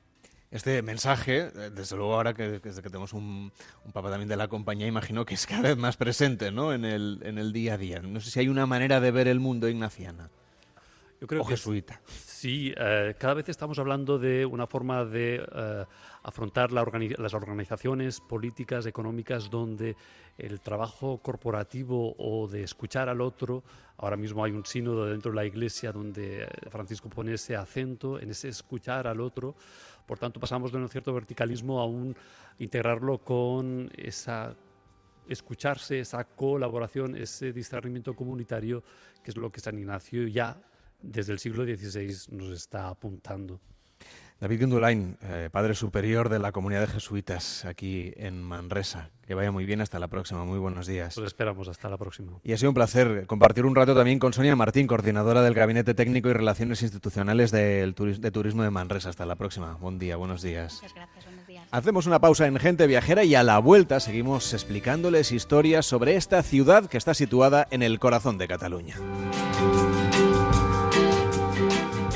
Este 0.51 0.81
mensaje, 0.81 1.49
eh, 1.55 1.69
desde 1.73 1.95
luego 1.95 2.13
ahora 2.13 2.33
que, 2.33 2.59
desde 2.59 2.81
que 2.81 2.89
tenemos 2.89 3.13
un, 3.13 3.53
un, 3.85 3.91
papá 3.93 4.09
también 4.09 4.27
de 4.27 4.35
la 4.35 4.49
compañía, 4.49 4.85
imagino 4.85 5.23
que 5.23 5.35
es 5.35 5.47
cada 5.47 5.61
vez 5.61 5.77
más 5.77 5.95
presente 5.95 6.51
¿no? 6.51 6.73
en, 6.73 6.83
el, 6.83 7.21
en 7.23 7.37
el 7.37 7.53
día 7.53 7.75
a 7.75 7.77
día. 7.77 8.01
No 8.01 8.19
sé 8.19 8.31
si 8.31 8.39
hay 8.41 8.49
una 8.49 8.65
manera 8.65 8.99
de 8.99 9.11
ver 9.11 9.29
el 9.29 9.39
mundo 9.39 9.69
ignaciana. 9.69 10.29
Yo 11.21 11.27
creo 11.27 11.43
o 11.43 11.45
que 11.45 11.51
jesuita. 11.51 12.01
Sí, 12.07 12.73
eh, 12.75 13.13
cada 13.19 13.35
vez 13.35 13.47
estamos 13.47 13.77
hablando 13.77 14.17
de 14.17 14.43
una 14.43 14.65
forma 14.65 15.05
de 15.05 15.35
eh, 15.35 15.85
afrontar 16.23 16.71
la 16.71 16.81
organi 16.81 17.09
las 17.09 17.35
organizaciones 17.35 18.19
políticas, 18.19 18.87
económicas, 18.87 19.51
donde 19.51 19.95
el 20.39 20.59
trabajo 20.61 21.19
corporativo 21.19 22.15
o 22.17 22.47
de 22.47 22.63
escuchar 22.63 23.07
al 23.07 23.21
otro, 23.21 23.63
ahora 23.97 24.17
mismo 24.17 24.43
hay 24.43 24.51
un 24.51 24.65
sínodo 24.65 25.05
dentro 25.05 25.31
de 25.31 25.35
la 25.35 25.45
Iglesia 25.45 25.91
donde 25.91 26.47
Francisco 26.71 27.07
pone 27.07 27.35
ese 27.35 27.55
acento 27.55 28.19
en 28.19 28.31
ese 28.31 28.49
escuchar 28.49 29.05
al 29.05 29.21
otro, 29.21 29.55
por 30.05 30.19
tanto 30.19 30.39
pasamos 30.39 30.71
de 30.71 30.77
un 30.77 30.89
cierto 30.89 31.13
verticalismo 31.13 31.79
a 31.79 31.85
un 31.85 32.15
integrarlo 32.59 33.19
con 33.19 33.89
esa 33.95 34.55
escucharse, 35.27 35.99
esa 35.99 36.23
colaboración, 36.23 37.15
ese 37.15 37.53
discernimiento 37.53 38.15
comunitario, 38.15 38.83
que 39.23 39.31
es 39.31 39.37
lo 39.37 39.51
que 39.51 39.61
San 39.61 39.77
Ignacio 39.77 40.27
ya 40.27 40.61
desde 41.01 41.33
el 41.33 41.39
siglo 41.39 41.63
XVI 41.63 42.35
nos 42.35 42.51
está 42.51 42.89
apuntando. 42.89 43.59
David 44.41 44.61
Gundulain, 44.61 45.17
eh, 45.21 45.49
padre 45.51 45.75
superior 45.75 46.27
de 46.27 46.39
la 46.39 46.51
comunidad 46.51 46.81
de 46.81 46.87
jesuitas 46.87 47.63
aquí 47.63 48.11
en 48.17 48.41
Manresa. 48.41 49.11
Que 49.27 49.35
vaya 49.35 49.51
muy 49.51 49.65
bien, 49.65 49.81
hasta 49.81 49.99
la 49.99 50.07
próxima. 50.07 50.43
Muy 50.45 50.57
buenos 50.57 50.87
días. 50.87 51.13
Pues 51.13 51.27
esperamos, 51.27 51.67
hasta 51.67 51.89
la 51.89 51.97
próxima. 51.97 52.31
Y 52.43 52.51
ha 52.51 52.57
sido 52.57 52.71
un 52.71 52.73
placer 52.73 53.27
compartir 53.27 53.67
un 53.67 53.75
rato 53.75 53.93
también 53.93 54.17
con 54.17 54.33
Sonia 54.33 54.55
Martín, 54.55 54.87
coordinadora 54.87 55.43
del 55.43 55.53
Gabinete 55.53 55.93
Técnico 55.93 56.27
y 56.29 56.33
Relaciones 56.33 56.81
Institucionales 56.81 57.51
del 57.51 57.93
de 57.93 58.31
Turismo 58.31 58.63
de 58.63 58.71
Manresa. 58.71 59.09
Hasta 59.09 59.27
la 59.27 59.35
próxima. 59.35 59.75
Buen 59.75 59.99
día, 59.99 60.15
buenos 60.15 60.41
días. 60.41 60.79
Muchas 60.81 60.95
gracias, 60.95 61.23
buenos 61.25 61.45
días. 61.45 61.67
Hacemos 61.69 62.07
una 62.07 62.19
pausa 62.19 62.47
en 62.47 62.57
Gente 62.57 62.87
Viajera 62.87 63.23
y 63.23 63.35
a 63.35 63.43
la 63.43 63.59
vuelta 63.59 63.99
seguimos 63.99 64.55
explicándoles 64.55 65.31
historias 65.31 65.85
sobre 65.85 66.15
esta 66.15 66.41
ciudad 66.41 66.89
que 66.89 66.97
está 66.97 67.13
situada 67.13 67.67
en 67.69 67.83
el 67.83 67.99
corazón 67.99 68.39
de 68.39 68.47
Cataluña. 68.47 68.95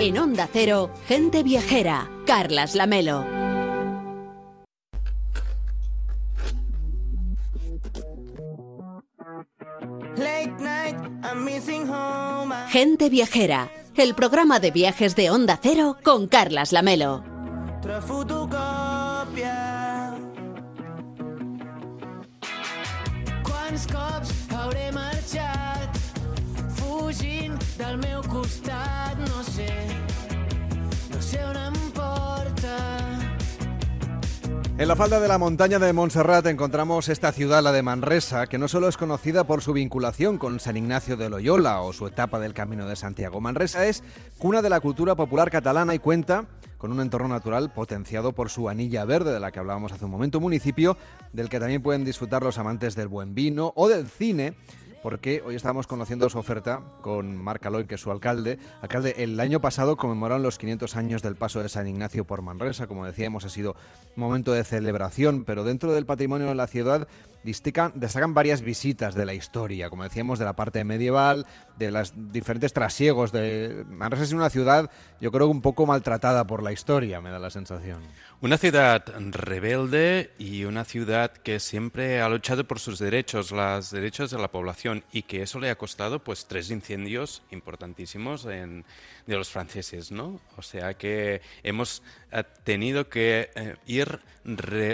En 0.06 0.20
Onda 0.20 0.48
Cero, 0.54 0.92
Gente 1.08 1.42
Viajera, 1.42 2.08
Carlas 2.28 2.76
Lamelo. 2.76 3.26
Gente 12.70 13.10
Viajera, 13.10 13.72
el 13.96 14.14
programa 14.14 14.60
de 14.60 14.70
viajes 14.70 15.16
de 15.16 15.32
Onda 15.32 15.60
Cero 15.60 15.98
con 16.04 16.28
Carlas 16.28 16.72
Lamelo. 16.72 17.24
En 34.78 34.90
la 34.90 34.98
falda 34.98 35.22
de 35.22 35.30
la 35.30 35.38
montaña 35.38 35.80
de 35.80 35.94
Montserrat 35.94 36.46
encontramos 36.48 37.08
esta 37.08 37.32
ciudad, 37.32 37.64
la 37.64 37.72
de 37.72 37.82
Manresa, 37.82 38.46
que 38.48 38.58
no 38.58 38.68
solo 38.68 38.90
es 38.90 38.98
conocida 38.98 39.46
por 39.46 39.62
su 39.62 39.72
vinculación 39.72 40.38
con 40.38 40.60
San 40.60 40.76
Ignacio 40.76 41.16
de 41.16 41.30
Loyola 41.30 41.80
o 41.80 41.94
su 41.94 42.08
etapa 42.08 42.42
del 42.42 42.54
Camino 42.54 42.86
de 42.86 42.98
Santiago. 42.98 43.40
Manresa 43.40 43.86
es 43.86 44.04
cuna 44.38 44.62
de 44.62 44.70
la 44.70 44.82
cultura 44.82 45.16
popular 45.16 45.50
catalana 45.50 45.96
y 45.96 46.00
cuenta 46.00 46.48
con 46.78 46.92
un 46.92 47.00
entorno 47.00 47.30
natural 47.30 47.72
potenciado 47.72 48.34
por 48.34 48.50
su 48.50 48.68
anilla 48.68 49.06
verde, 49.06 49.32
de 49.32 49.40
la 49.40 49.54
que 49.54 49.60
hablábamos 49.60 49.94
hace 49.94 50.04
un 50.04 50.12
momento, 50.12 50.42
municipio 50.42 50.98
del 51.32 51.48
que 51.48 51.62
también 51.62 51.82
pueden 51.82 52.04
disfrutar 52.04 52.44
los 52.44 52.58
amantes 52.58 52.96
del 52.96 53.08
buen 53.08 53.34
vino 53.34 53.72
o 53.78 53.88
del 53.88 54.08
cine 54.08 54.56
porque 55.06 55.44
hoy 55.46 55.54
estamos 55.54 55.86
conociendo 55.86 56.28
su 56.32 56.40
oferta 56.40 56.82
con 57.02 57.38
Marc 57.38 57.64
Aloy, 57.68 57.86
que 57.86 57.94
es 57.94 58.02
su 58.02 58.10
alcalde. 58.10 58.58
Alcalde, 58.82 59.14
el 59.20 59.40
año 59.40 59.62
pasado 59.62 59.98
conmemoraron 59.98 60.42
los 60.42 60.58
500 60.58 60.96
años 60.96 61.22
del 61.22 61.36
paso 61.36 61.62
de 61.62 61.70
San 61.70 61.88
Ignacio 61.88 62.26
por 62.26 62.42
Manresa. 62.42 62.88
Como 62.88 63.06
decíamos, 63.06 63.46
ha 63.46 63.50
sido 63.50 63.76
momento 64.16 64.52
de 64.52 64.64
celebración, 64.64 65.44
pero 65.44 65.64
dentro 65.64 65.94
del 65.94 66.08
patrimonio 66.08 66.48
de 66.48 66.56
la 66.56 66.66
ciudad 66.66 67.08
destacan, 67.46 67.94
destacan 67.96 68.34
varias 68.34 68.62
visitas 68.62 69.16
de 69.16 69.26
la 69.26 69.34
historia, 69.34 69.90
como 69.90 70.04
decíamos, 70.04 70.40
de 70.40 70.46
la 70.46 70.54
parte 70.54 70.84
medieval, 70.84 71.46
de 71.78 71.92
los 71.92 72.14
diferentes 72.32 72.74
trasiegos. 72.74 73.32
De... 73.32 73.86
Manresa 73.88 74.24
es 74.24 74.34
una 74.34 74.50
ciudad, 74.50 74.90
yo 75.22 75.32
creo, 75.32 75.48
un 75.48 75.62
poco 75.62 75.86
maltratada 75.86 76.46
por 76.48 76.64
la 76.64 76.72
historia, 76.72 77.22
me 77.22 77.30
da 77.30 77.40
la 77.40 77.50
sensación. 77.50 78.02
Una 78.42 78.58
ciudad 78.58 79.06
rebelde 79.32 80.34
y 80.38 80.66
una 80.66 80.86
ciudad 80.86 81.32
que 81.32 81.60
siempre 81.60 82.22
ha 82.22 82.30
luchado 82.30 82.66
por 82.66 82.80
sus 82.80 83.00
derechos, 83.00 83.52
los 83.52 83.92
derechos 83.92 84.32
de 84.32 84.40
la 84.40 84.52
población, 84.52 85.04
y 85.12 85.22
que 85.22 85.44
eso 85.44 85.60
le 85.60 85.70
ha 85.70 85.78
costado 85.78 86.24
pues 86.24 86.48
tres 86.48 86.72
incendios 86.72 87.44
importantísimos 87.52 88.46
en, 88.46 88.86
de 89.26 89.36
los 89.36 89.50
franceses, 89.50 90.12
¿no? 90.12 90.40
O 90.58 90.62
sea 90.62 90.94
que 90.94 91.42
hemos 91.64 92.04
eh, 92.32 92.44
tenido 92.64 93.10
que 93.10 93.50
eh, 93.56 93.76
ir 93.88 94.20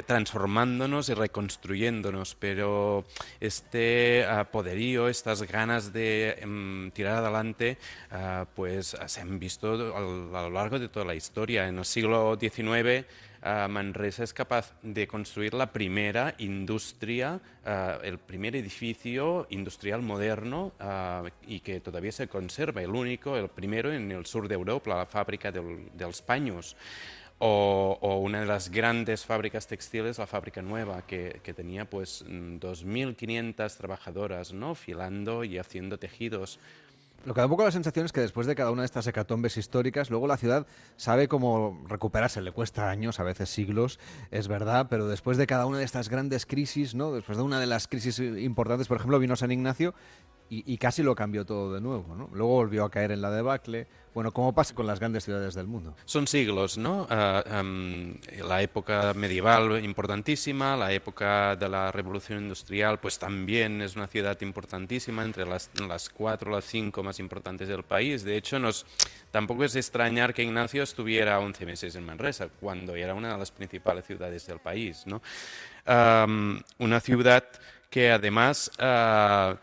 transformándonos 0.06 1.10
y 1.10 1.13
reconstruyéndonos, 1.13 2.36
pero 2.36 3.04
este 3.41 4.26
uh, 4.26 4.46
poderío, 4.50 5.10
estas 5.10 5.44
ganas 5.44 5.91
de 5.91 6.39
um, 6.46 6.89
tirar 6.91 7.17
adelante, 7.17 7.78
uh, 8.12 8.46
pues 8.56 8.96
se 9.06 9.22
han 9.22 9.39
visto 9.39 9.94
a 9.94 10.00
lo 10.00 10.50
largo 10.50 10.80
de 10.80 10.88
toda 10.88 11.06
la 11.06 11.15
historia. 11.15 11.67
En 11.67 11.80
el 11.80 11.86
siglo 11.86 12.38
XIX 12.39 13.06
Uh, 13.43 13.67
Manresa 13.67 14.23
es 14.23 14.36
capaz 14.36 14.71
de 14.84 15.08
construir 15.08 15.56
la 15.56 15.73
primera 15.73 16.36
industria, 16.38 17.41
uh, 17.65 18.04
el 18.04 18.19
primer 18.19 18.56
edificio 18.56 19.47
industrial 19.49 20.04
moderno 20.04 20.73
uh, 20.80 21.27
y 21.47 21.62
que 21.62 21.80
todavía 21.80 22.12
se 22.12 22.27
conserva, 22.27 22.84
el 22.84 22.91
único, 22.91 23.36
el 23.36 23.49
primero 23.49 23.91
en 23.91 24.12
el 24.12 24.27
sur 24.27 24.47
de 24.47 24.54
Europa, 24.54 24.95
la 24.95 25.06
fábrica 25.08 25.51
del, 25.51 25.89
dels 25.97 26.21
paños. 26.21 26.75
O, 27.39 27.97
o, 27.99 28.19
una 28.19 28.41
de 28.41 28.45
las 28.45 28.69
grandes 28.69 29.25
fábricas 29.25 29.65
textiles, 29.65 30.19
la 30.19 30.27
fábrica 30.27 30.62
nueva, 30.62 31.01
que, 31.08 31.41
que 31.41 31.56
tenía 31.56 31.89
pues 31.89 32.23
2.500 32.23 33.75
trabajadoras, 33.75 34.54
¿no? 34.54 34.75
filando 34.75 35.43
y 35.43 35.58
haciendo 35.58 35.97
tejidos. 35.97 36.60
Lo 37.24 37.36
que 37.36 37.42
da 37.42 37.46
un 37.46 37.52
poco 37.52 37.64
la 37.64 37.72
sensación 37.72 38.06
es 38.08 38.12
que 38.12 38.22
después 38.22 38.48
de 38.48 38.56
cada 38.56 38.72
una 38.72 38.82
de 38.82 38.88
estas 38.88 39.06
hecatombes 39.06 39.56
históricas, 39.56 40.10
luego 40.10 40.26
la 40.26 40.38
ciudad 40.38 40.66
sabe 40.98 41.28
cómo 41.28 41.80
recuperarse. 41.88 42.42
Le 42.42 42.52
cuesta 42.52 42.90
años, 42.90 43.20
a 43.20 43.24
veces 43.24 43.48
siglos, 43.48 44.00
es 44.32 44.48
verdad, 44.48 44.88
pero 44.90 45.08
después 45.08 45.38
de 45.38 45.46
cada 45.46 45.68
una 45.68 45.78
de 45.78 45.84
estas 45.84 46.10
grandes 46.10 46.48
crisis, 46.48 46.96
¿no? 46.96 47.12
después 47.12 47.38
de 47.38 47.44
una 47.44 47.60
de 47.60 47.68
las 47.68 47.88
crisis 47.88 48.18
importantes, 48.18 48.88
por 48.88 48.98
ejemplo, 48.98 49.20
vino 49.20 49.36
San 49.36 49.52
Ignacio 49.52 49.94
y, 50.52 50.74
y 50.74 50.78
casi 50.78 51.02
lo 51.02 51.16
cambió 51.16 51.46
todo 51.46 51.74
de 51.74 51.80
nuevo. 51.80 52.14
¿no? 52.14 52.30
Luego 52.34 52.56
volvió 52.56 52.84
a 52.84 52.92
caer 52.92 53.14
en 53.14 53.22
la 53.22 53.32
debacle. 53.32 53.88
Bueno, 54.14 54.34
como 54.34 54.54
pasa 54.54 54.76
con 54.76 54.86
las 54.86 55.00
grandes 55.00 55.24
ciudades 55.24 55.54
del 55.54 55.66
mundo. 55.66 55.96
Son 56.04 56.28
siglos, 56.28 56.78
¿no? 56.78 57.08
Uh, 57.10 57.62
um, 57.62 58.16
la 58.46 58.62
época 58.62 59.14
medieval 59.14 59.82
importantísima, 59.82 60.76
la 60.76 60.92
época 60.92 61.56
de 61.56 61.70
la 61.70 61.94
revolución 61.94 62.40
industrial, 62.40 63.00
pues 63.00 63.18
también 63.18 63.82
es 63.82 63.96
una 63.96 64.08
ciudad 64.08 64.38
importantísima, 64.42 65.24
entre 65.24 65.46
las, 65.46 65.70
las 65.88 66.10
cuatro 66.10 66.52
o 66.52 66.56
las 66.56 66.66
cinco 66.66 67.02
más 67.02 67.20
importantes 67.20 67.70
del 67.70 67.84
país. 67.84 68.26
De 68.26 68.36
hecho, 68.36 68.60
nos, 68.60 68.86
tampoco 69.32 69.64
es 69.64 69.78
extrañar 69.78 70.34
que 70.34 70.44
Ignacio 70.44 70.84
estuviera 70.84 71.40
11 71.40 71.66
meses 71.66 71.96
en 71.96 72.06
Manresa, 72.06 72.50
cuando 72.60 72.96
era 72.96 73.14
una 73.14 73.32
de 73.32 73.38
las 73.38 73.52
principales 73.52 74.06
ciudades 74.06 74.46
del 74.46 74.60
país, 74.60 75.06
¿no? 75.08 75.22
Um, 75.88 76.60
una 76.80 77.00
ciudad 77.00 77.46
que 77.91 78.10
además 78.10 78.71
uh, 78.80 79.54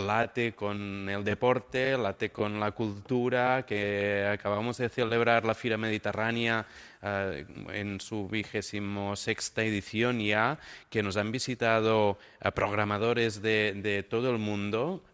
late 0.00 0.52
con 0.56 1.08
el 1.08 1.22
deporte, 1.22 1.96
late 1.96 2.30
con 2.30 2.58
la 2.58 2.72
cultura, 2.72 3.64
que 3.64 4.28
acabamos 4.28 4.78
de 4.78 4.88
celebrar 4.88 5.44
la 5.44 5.54
Fira 5.54 5.76
Mediterránea 5.76 6.66
uh, 7.02 7.70
en 7.70 8.00
su 8.00 8.26
vigésimo 8.26 9.14
sexta 9.14 9.62
edición 9.62 10.18
ya, 10.18 10.58
que 10.90 11.04
nos 11.04 11.16
han 11.16 11.30
visitado 11.30 12.18
uh, 12.44 12.50
programadores 12.50 13.42
de, 13.42 13.74
de, 13.76 14.02
todo 14.02 14.32
el 14.32 14.38
mundo, 14.38 15.04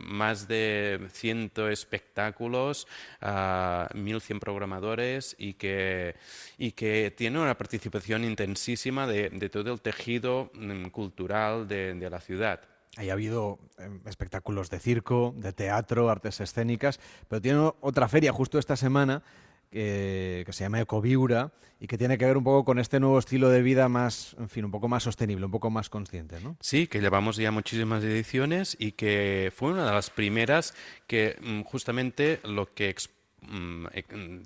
más 0.00 0.48
de 0.48 1.00
100 1.10 1.52
espectáculos, 1.70 2.86
1.100 3.22 4.38
programadores 4.38 5.34
y 5.38 5.54
que, 5.54 6.14
y 6.58 6.72
que 6.72 7.10
tiene 7.16 7.38
una 7.38 7.56
participación 7.56 8.24
intensísima 8.24 9.06
de, 9.06 9.30
de 9.30 9.48
todo 9.48 9.72
el 9.72 9.80
tejido 9.80 10.50
um, 10.54 10.90
cultural 10.90 11.37
de, 11.66 11.94
de 11.94 12.10
la 12.10 12.20
ciudad. 12.20 12.60
Ahí 12.96 13.10
ha 13.10 13.12
habido 13.12 13.58
eh, 13.78 13.88
espectáculos 14.06 14.70
de 14.70 14.80
circo, 14.80 15.34
de 15.36 15.52
teatro, 15.52 16.10
artes 16.10 16.40
escénicas, 16.40 16.98
pero 17.28 17.40
tiene 17.40 17.72
otra 17.80 18.08
feria 18.08 18.32
justo 18.32 18.58
esta 18.58 18.76
semana 18.76 19.22
que, 19.70 20.42
que 20.46 20.52
se 20.52 20.64
llama 20.64 20.80
Ecoviura 20.80 21.52
y 21.80 21.86
que 21.86 21.96
tiene 21.98 22.18
que 22.18 22.24
ver 22.24 22.36
un 22.36 22.44
poco 22.44 22.64
con 22.64 22.78
este 22.78 22.98
nuevo 22.98 23.18
estilo 23.18 23.50
de 23.50 23.62
vida 23.62 23.88
más, 23.88 24.34
en 24.38 24.48
fin, 24.48 24.64
un 24.64 24.70
poco 24.70 24.88
más 24.88 25.02
sostenible, 25.04 25.44
un 25.44 25.52
poco 25.52 25.70
más 25.70 25.88
consciente, 25.88 26.40
¿no? 26.40 26.56
Sí, 26.60 26.86
que 26.88 27.00
llevamos 27.00 27.36
ya 27.36 27.52
muchísimas 27.52 28.02
ediciones 28.02 28.76
y 28.80 28.92
que 28.92 29.52
fue 29.54 29.70
una 29.72 29.86
de 29.86 29.92
las 29.92 30.10
primeras 30.10 30.74
que 31.06 31.36
mm, 31.40 31.62
justamente 31.62 32.40
lo 32.44 32.74
que 32.74 32.94
mm, 33.42 33.86
e- 33.92 34.16
mm, 34.16 34.42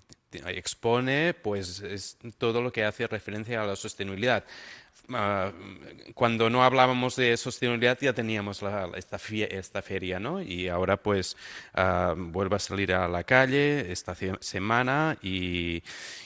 expone 0.49 1.35
pues 1.35 1.81
es 1.81 2.19
todo 2.39 2.61
lo 2.61 2.73
que 2.73 2.85
hace 2.85 3.07
referencia 3.07 3.63
a 3.63 3.67
la 3.67 3.77
sostenibilidad. 3.77 4.45
Ah, 5.13 5.51
cuando 6.15 6.49
no 6.49 6.63
hablábamos 6.63 7.17
de 7.17 7.37
sostenibilidad 7.37 7.99
ya 8.01 8.13
teníamos 8.13 8.63
la- 8.63 8.89
esta, 8.97 9.19
esta 9.51 9.83
feria, 9.83 10.19
¿no? 10.21 10.41
Y 10.41 10.69
ahora 10.69 10.97
pues 10.97 11.37
ah, 11.75 12.15
vuelve 12.17 12.57
a 12.57 12.59
salir 12.61 12.93
a 12.95 13.09
la 13.09 13.25
calle 13.25 13.91
esta 13.93 14.15
semana 14.41 15.19
y, 15.21 15.83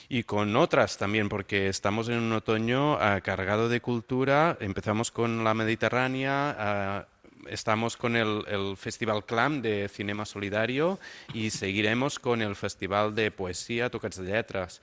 y 0.09 0.23
con 0.23 0.55
otras 0.55 0.97
también, 0.97 1.27
porque 1.27 1.67
estamos 1.67 2.07
en 2.09 2.19
un 2.19 2.31
otoño 2.33 2.93
ah, 3.01 3.19
cargado 3.21 3.67
de 3.67 3.81
cultura. 3.81 4.57
Empezamos 4.61 5.11
con 5.11 5.43
la 5.43 5.53
Mediterránea. 5.53 7.07
Estamos 7.49 7.95
con 7.95 8.15
el, 8.17 8.43
el 8.47 8.75
Festival 8.75 9.25
Clam 9.25 9.61
de 9.61 9.87
Cinema 9.87 10.25
Solidario 10.25 10.99
y 11.33 11.49
seguiremos 11.49 12.19
con 12.19 12.41
el 12.41 12.55
Festival 12.57 13.15
de 13.15 13.31
Poesía 13.31 13.89
Tocats 13.89 14.17
de 14.17 14.31
Letras. 14.33 14.81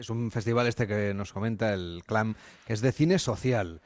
Es 0.00 0.08
un 0.08 0.30
festival 0.30 0.66
este 0.66 0.86
que 0.86 1.12
nos 1.12 1.30
comenta 1.30 1.74
el 1.74 2.02
CLAM, 2.06 2.34
que 2.66 2.72
es 2.72 2.80
de 2.80 2.90
cine 2.90 3.18
social. 3.18 3.82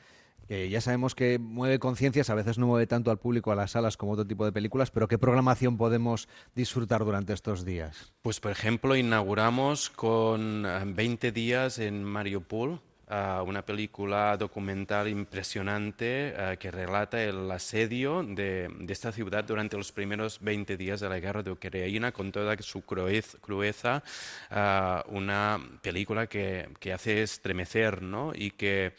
Ya 0.49 0.81
sabemos 0.81 1.17
que 1.17 1.41
mueve 1.41 1.81
conciencias, 1.81 2.31
a 2.31 2.35
veces 2.35 2.57
no 2.57 2.69
mueve 2.69 2.87
tanto 2.87 3.11
al 3.11 3.19
público 3.19 3.51
a 3.51 3.57
las 3.57 3.73
salas 3.73 3.97
como 3.97 4.13
otro 4.13 4.25
tipo 4.25 4.45
de 4.45 4.53
películas, 4.53 4.93
pero 4.93 5.09
¿qué 5.09 5.19
programación 5.19 5.77
podemos 5.77 6.29
disfrutar 6.55 7.05
durante 7.05 7.33
estos 7.33 7.65
días? 7.65 8.13
Pues, 8.23 8.39
por 8.39 8.53
ejemplo, 8.53 8.95
inauguramos 8.95 9.91
con 9.91 10.67
eh, 10.67 10.83
20 10.87 11.33
días 11.33 11.81
en 11.81 12.05
Mariupol, 12.05 12.81
ah, 13.15 13.43
una 13.47 13.63
película 13.65 14.37
documental 14.37 15.07
impresionante 15.09 16.35
ah, 16.37 16.57
que 16.57 16.71
relata 16.71 17.23
el 17.23 17.51
asedio 17.51 18.23
de, 18.23 18.69
de 18.87 18.93
esta 18.93 19.13
ciudad 19.13 19.45
durante 19.45 19.77
los 19.77 19.93
primeros 19.93 20.39
20 20.41 20.77
días 20.77 21.01
de 21.01 21.09
la 21.09 21.21
guerra 21.21 21.43
de 21.43 21.51
Ucrania, 21.53 22.13
con 22.13 22.33
toda 22.33 22.57
su 22.63 22.81
cruez- 22.83 23.37
crueza, 23.41 24.03
ah, 24.51 25.05
una 25.09 25.59
película 25.83 26.27
que, 26.27 26.69
que 26.81 26.93
hace 26.93 27.23
estremecer, 27.23 28.03
¿no? 28.03 28.33
Y 28.35 28.51
que 28.51 28.93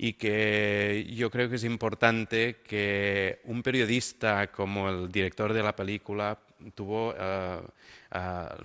y 0.00 0.12
que 0.12 1.06
yo 1.12 1.28
creo 1.28 1.48
que 1.50 1.56
es 1.56 1.64
importante 1.64 2.58
que 2.62 3.40
un 3.44 3.64
periodista 3.64 4.46
como 4.46 4.88
el 4.88 5.10
director 5.10 5.52
de 5.52 5.62
la 5.62 5.74
película 5.74 6.38
tuvo 6.76 7.14
ah, 7.18 7.60
ah, 8.10 8.56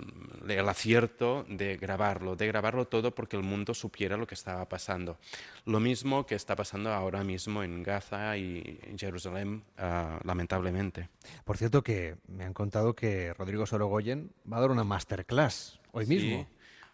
el 0.48 0.68
acierto 0.68 1.44
de 1.48 1.76
grabarlo, 1.76 2.36
de 2.36 2.46
grabarlo 2.46 2.86
todo 2.86 3.14
porque 3.14 3.36
el 3.36 3.42
mundo 3.42 3.74
supiera 3.74 4.16
lo 4.16 4.26
que 4.26 4.34
estaba 4.34 4.68
pasando. 4.68 5.18
Lo 5.64 5.80
mismo 5.80 6.26
que 6.26 6.34
está 6.34 6.56
pasando 6.56 6.92
ahora 6.92 7.24
mismo 7.24 7.62
en 7.62 7.82
Gaza 7.82 8.36
y 8.36 8.78
en 8.82 8.98
Jerusalén, 8.98 9.62
ah, 9.78 10.18
lamentablemente. 10.24 11.08
Por 11.44 11.56
cierto, 11.56 11.82
que 11.82 12.16
me 12.28 12.44
han 12.44 12.54
contado 12.54 12.94
que 12.94 13.34
Rodrigo 13.34 13.66
Sorogoyen 13.66 14.30
va 14.50 14.58
a 14.58 14.60
dar 14.60 14.70
una 14.70 14.84
masterclass 14.84 15.80
hoy 15.92 16.06
mismo. 16.06 16.46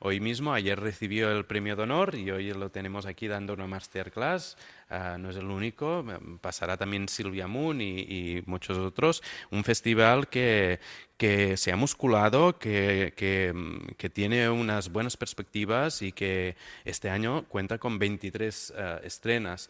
Hoy 0.03 0.18
mismo, 0.18 0.55
ayer 0.55 0.80
recibió 0.80 1.30
el 1.30 1.44
premio 1.44 1.76
de 1.76 1.82
honor 1.82 2.14
y 2.14 2.30
hoy 2.30 2.55
lo 2.55 2.70
tenemos 2.70 3.05
aquí 3.05 3.28
dando 3.28 3.53
una 3.53 3.66
masterclass. 3.66 4.57
Ah, 4.88 5.18
no 5.20 5.28
es 5.28 5.36
el 5.36 5.44
único, 5.44 6.03
pasará 6.40 6.78
también 6.78 7.07
Silvia 7.07 7.46
Moon 7.46 7.82
y, 7.82 8.42
muchos 8.46 8.78
otros. 8.78 9.22
Un 9.51 9.62
festival 9.62 10.28
que, 10.28 10.80
que 11.18 11.59
se 11.59 11.70
ha 11.70 11.76
musculado, 11.76 12.59
que, 12.59 13.12
que, 13.14 14.09
tiene 14.09 14.48
unas 14.48 14.90
buenas 14.90 15.18
perspectivas 15.18 16.01
y 16.01 16.12
que 16.12 16.57
este 16.86 17.11
año 17.11 17.44
cuenta 17.46 17.76
con 17.76 17.98
23 17.98 18.72
ah, 18.78 19.01
estrenas. 19.05 19.68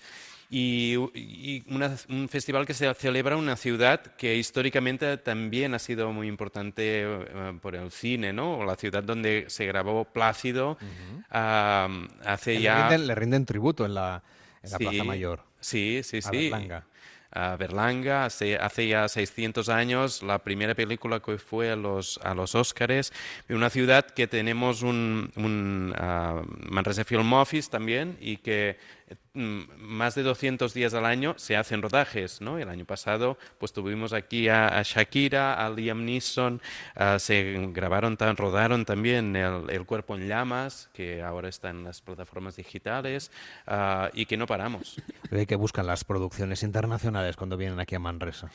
Y, 0.53 0.97
y 1.15 1.63
una- 1.69 1.97
un 2.09 2.29
festival 2.29 2.67
que 2.67 2.75
se 2.75 2.93
celebra 2.95 3.35
en 3.37 3.41
una 3.41 3.57
ciudad 3.57 4.01
que 4.17 4.35
históricamente 4.35 5.17
también 5.19 5.75
ha 5.75 5.79
sido 5.79 6.11
muy 6.13 6.27
importante 6.27 7.03
eh, 7.05 7.59
por 7.63 7.77
el 7.77 7.93
cine, 7.93 8.33
¿no? 8.33 8.65
La 8.65 8.75
ciudad 8.75 9.05
donde 9.05 9.45
se 9.49 9.65
grabó 9.67 10.05
Plácido 10.07 10.77
ah, 11.31 11.89
hace 12.25 12.55
Le 12.55 12.63
ya... 12.63 12.89
rinden, 12.89 13.07
le 13.07 13.15
rinden 13.15 13.45
tributo 13.47 13.85
en 13.87 13.95
la, 13.95 14.23
en 14.63 14.71
la 14.73 14.79
Sí, 14.79 14.85
Plaza 14.85 15.05
Mayor. 15.05 15.41
Sí, 15.61 16.01
sí, 16.03 16.19
a 16.19 16.23
sí. 16.23 16.31
Berlanga. 16.51 16.85
A 17.33 17.55
Berlanga, 17.55 18.25
hace, 18.25 18.57
hace 18.57 18.89
ya 18.89 19.07
600 19.07 19.69
años, 19.69 20.21
la 20.25 20.41
primera 20.41 20.75
película 20.75 21.21
que 21.21 21.39
fue 21.39 21.71
a 21.71 21.77
los, 21.77 22.19
a 22.25 22.35
los 22.35 22.57
Óscares, 22.57 23.13
una 23.49 23.71
ciudad 23.71 24.05
que 24.05 24.27
tenemos 24.27 24.83
un, 24.83 25.31
un 25.37 25.95
ah, 25.97 26.43
Manresa 26.69 27.05
Film 27.05 27.33
Office 27.35 27.71
también 27.71 28.17
y 28.21 28.39
que 28.39 28.79
más 29.35 30.15
de 30.15 30.23
200 30.23 30.75
días 30.75 30.95
al 30.95 31.05
año 31.05 31.35
se 31.37 31.57
hacen 31.57 31.83
rodajes, 31.83 32.41
¿no? 32.41 32.59
El 32.59 32.69
año 32.69 32.85
pasado 32.85 33.39
pues 33.59 33.73
tuvimos 33.73 34.13
aquí 34.13 34.49
a, 34.49 34.79
a 34.79 34.83
Shakira, 34.83 35.55
a 35.55 35.71
Liam 35.71 36.05
Neeson, 36.05 36.61
ah, 36.97 37.19
se 37.19 37.69
grabaron, 37.73 38.17
tan, 38.17 38.37
rodaron 38.37 38.85
también 38.85 39.37
el, 39.37 39.71
el 39.71 39.87
Cuerpo 39.87 40.17
en 40.17 40.29
Llamas, 40.29 40.91
que 40.93 41.23
ahora 41.23 41.49
está 41.49 41.71
en 41.71 41.85
las 41.85 42.01
plataformas 42.01 42.57
digitales 42.57 43.31
ah, 43.67 44.11
y 44.13 44.27
que 44.27 44.37
no 44.37 44.47
paramos. 44.47 44.97
Ve 45.31 45.47
que 45.47 45.57
buscan 45.57 45.87
las 45.87 46.05
producciones 46.05 46.63
internacionales 46.63 47.37
cuando 47.37 47.57
vienen 47.57 47.81
aquí 47.81 47.95
a 47.95 47.99
Manresa. 47.99 48.51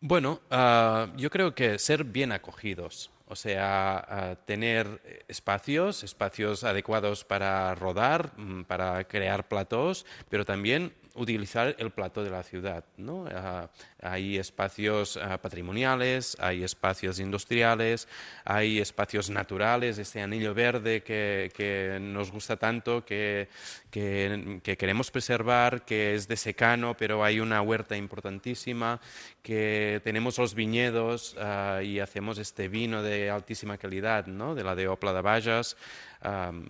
Bueno, 0.00 0.40
ah, 0.50 1.08
yo 1.16 1.30
creo 1.30 1.54
que 1.54 1.78
ser 1.78 2.04
bien 2.04 2.32
acogidos, 2.32 3.10
o 3.28 3.36
sea, 3.36 4.38
tener 4.44 5.24
espacios, 5.28 6.04
espacios 6.04 6.64
adecuados 6.64 7.24
para 7.24 7.74
rodar, 7.74 8.32
mm, 8.36 8.62
para 8.62 9.04
crear 9.04 9.48
platós, 9.48 10.06
pero 10.28 10.44
también 10.44 10.92
utilizar 11.16 11.74
el 11.78 11.90
plató 11.90 12.22
de 12.22 12.30
la 12.30 12.42
ciudad. 12.42 12.84
¿no? 12.96 13.26
Ah, 13.32 13.68
hay 14.00 14.38
espacios 14.38 15.16
ah, 15.16 15.38
patrimoniales, 15.38 16.36
hay 16.40 16.62
espacios 16.62 17.18
industriales, 17.18 18.08
hay 18.44 18.78
espacios 18.80 19.30
naturales, 19.30 19.98
este 19.98 20.20
anillo 20.22 20.54
verde 20.54 21.02
que, 21.02 21.50
que 21.56 21.98
nos 22.00 22.30
gusta 22.30 22.56
tanto, 22.56 23.04
que, 23.04 23.48
que- 23.90 24.60
que 24.62 24.76
queremos 24.76 25.10
preservar, 25.10 25.84
que 25.84 26.14
es 26.14 26.28
de 26.28 26.36
secano, 26.36 26.96
pero 26.96 27.24
hay 27.24 27.40
una 27.40 27.60
huerta 27.62 27.96
importantísima, 27.96 29.00
que 29.42 30.00
tenemos 30.04 30.38
los 30.38 30.54
viñedos 30.54 31.36
ah, 31.38 31.80
y 31.82 32.00
hacemos 32.00 32.38
este 32.38 32.68
vino 32.68 33.02
de 33.02 33.30
altísima 33.30 33.78
calidad, 33.78 34.26
¿no? 34.26 34.54
de 34.54 34.64
la 34.64 34.74
de 34.74 34.88
Opla 34.88 35.12
de 35.12 35.20
Bajas. 35.22 35.76
Am, 36.20 36.66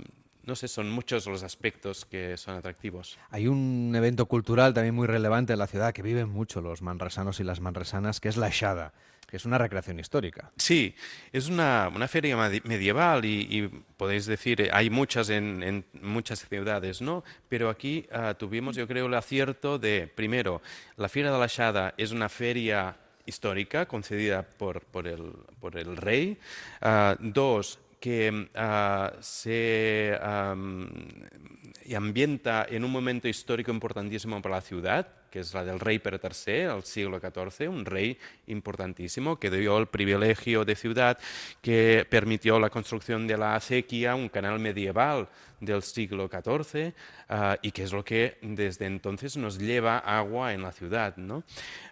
no 0.47 0.57
sé, 0.57 0.69
son 0.69 0.91
muchos 0.91 1.27
los 1.27 1.43
aspectos 1.43 2.05
que 2.05 2.37
son 2.37 2.57
atractivos. 2.57 3.19
Hay 3.31 3.47
un 3.49 3.93
evento 3.95 4.27
cultural 4.27 4.73
también 4.73 4.95
muy 4.95 5.07
relevante 5.07 5.53
en 5.53 5.59
la 5.59 5.67
ciudad 5.67 5.93
que 5.93 6.03
viven 6.03 6.29
mucho 6.29 6.61
los 6.61 6.83
manresanos 6.83 7.41
y 7.41 7.45
las 7.45 7.61
manresanas, 7.61 8.21
que 8.21 8.29
es 8.29 8.37
la 8.37 8.49
Shada, 8.51 8.93
que 9.29 9.37
es 9.37 9.45
una 9.45 9.59
recreación 9.59 9.99
histórica. 9.99 10.53
Sí, 10.57 10.95
es 11.33 11.49
una, 11.49 11.91
una 11.93 12.07
feria 12.07 12.37
medi- 12.37 12.63
medieval 12.65 13.25
y, 13.25 13.41
y 13.51 13.69
podéis 13.97 14.27
decir, 14.27 14.61
eh, 14.61 14.71
hay 14.73 14.89
muchas 14.89 15.31
en, 15.31 15.65
en 15.65 15.85
muchas 16.01 16.49
ciudades, 16.49 17.03
¿no? 17.03 17.25
Pero 17.49 17.69
aquí 17.69 18.07
ah, 18.13 18.35
tuvimos, 18.39 18.77
yo 18.77 18.87
creo, 18.87 19.07
el 19.07 19.15
acierto 19.15 19.81
de, 19.81 20.07
primero, 20.15 20.63
la 20.97 21.09
Fiera 21.09 21.33
de 21.33 21.39
la 21.41 21.49
Shada 21.49 21.93
es 21.99 22.13
una 22.13 22.29
feria 22.29 22.97
histórica 23.27 23.87
concedida 23.87 24.45
por, 24.45 24.83
por, 24.83 25.09
el, 25.09 25.33
por 25.59 25.77
el 25.77 25.97
rey. 25.97 26.39
Ah, 26.81 27.17
dos, 27.19 27.81
que 28.01 28.49
ah, 28.55 29.13
se 29.21 30.19
y 31.85 31.95
ambienta 31.95 32.67
en 32.69 32.85
un 32.85 32.91
momento 32.91 33.29
histórico 33.29 33.71
importantísimo 33.71 34.43
para 34.43 34.57
la 34.57 34.61
ciudad, 34.61 35.07
que 35.31 35.41
es 35.41 35.55
la 35.55 35.65
del 35.65 35.79
rey 35.79 35.99
Pere 35.99 36.19
III, 36.23 36.63
al 36.63 36.83
siglo 36.83 37.21
XIV, 37.21 37.69
un 37.69 37.85
rey 37.85 38.19
importantísimo 38.49 39.39
que 39.39 39.51
dio 39.51 39.79
el 39.79 39.87
privilegio 39.87 40.65
de 40.65 40.75
ciudad, 40.75 41.19
que 41.63 42.07
permitió 42.09 42.59
la 42.59 42.71
construcción 42.71 43.27
de 43.27 43.37
la 43.37 43.55
acequia, 43.55 44.15
un 44.15 44.29
canal 44.29 44.59
medieval 44.59 45.29
del 45.61 45.83
siglo 45.83 46.29
XIV, 46.29 46.93
ah, 47.29 47.57
y 47.63 47.71
que 47.71 47.83
es 47.83 47.93
lo 47.93 48.05
que 48.05 48.39
desde 48.43 48.87
entonces 48.87 49.37
nos 49.37 49.59
lleva 49.59 49.99
agua 49.99 50.53
en 50.53 50.63
la 50.63 50.73
ciudad. 50.73 51.17
¿no? 51.17 51.45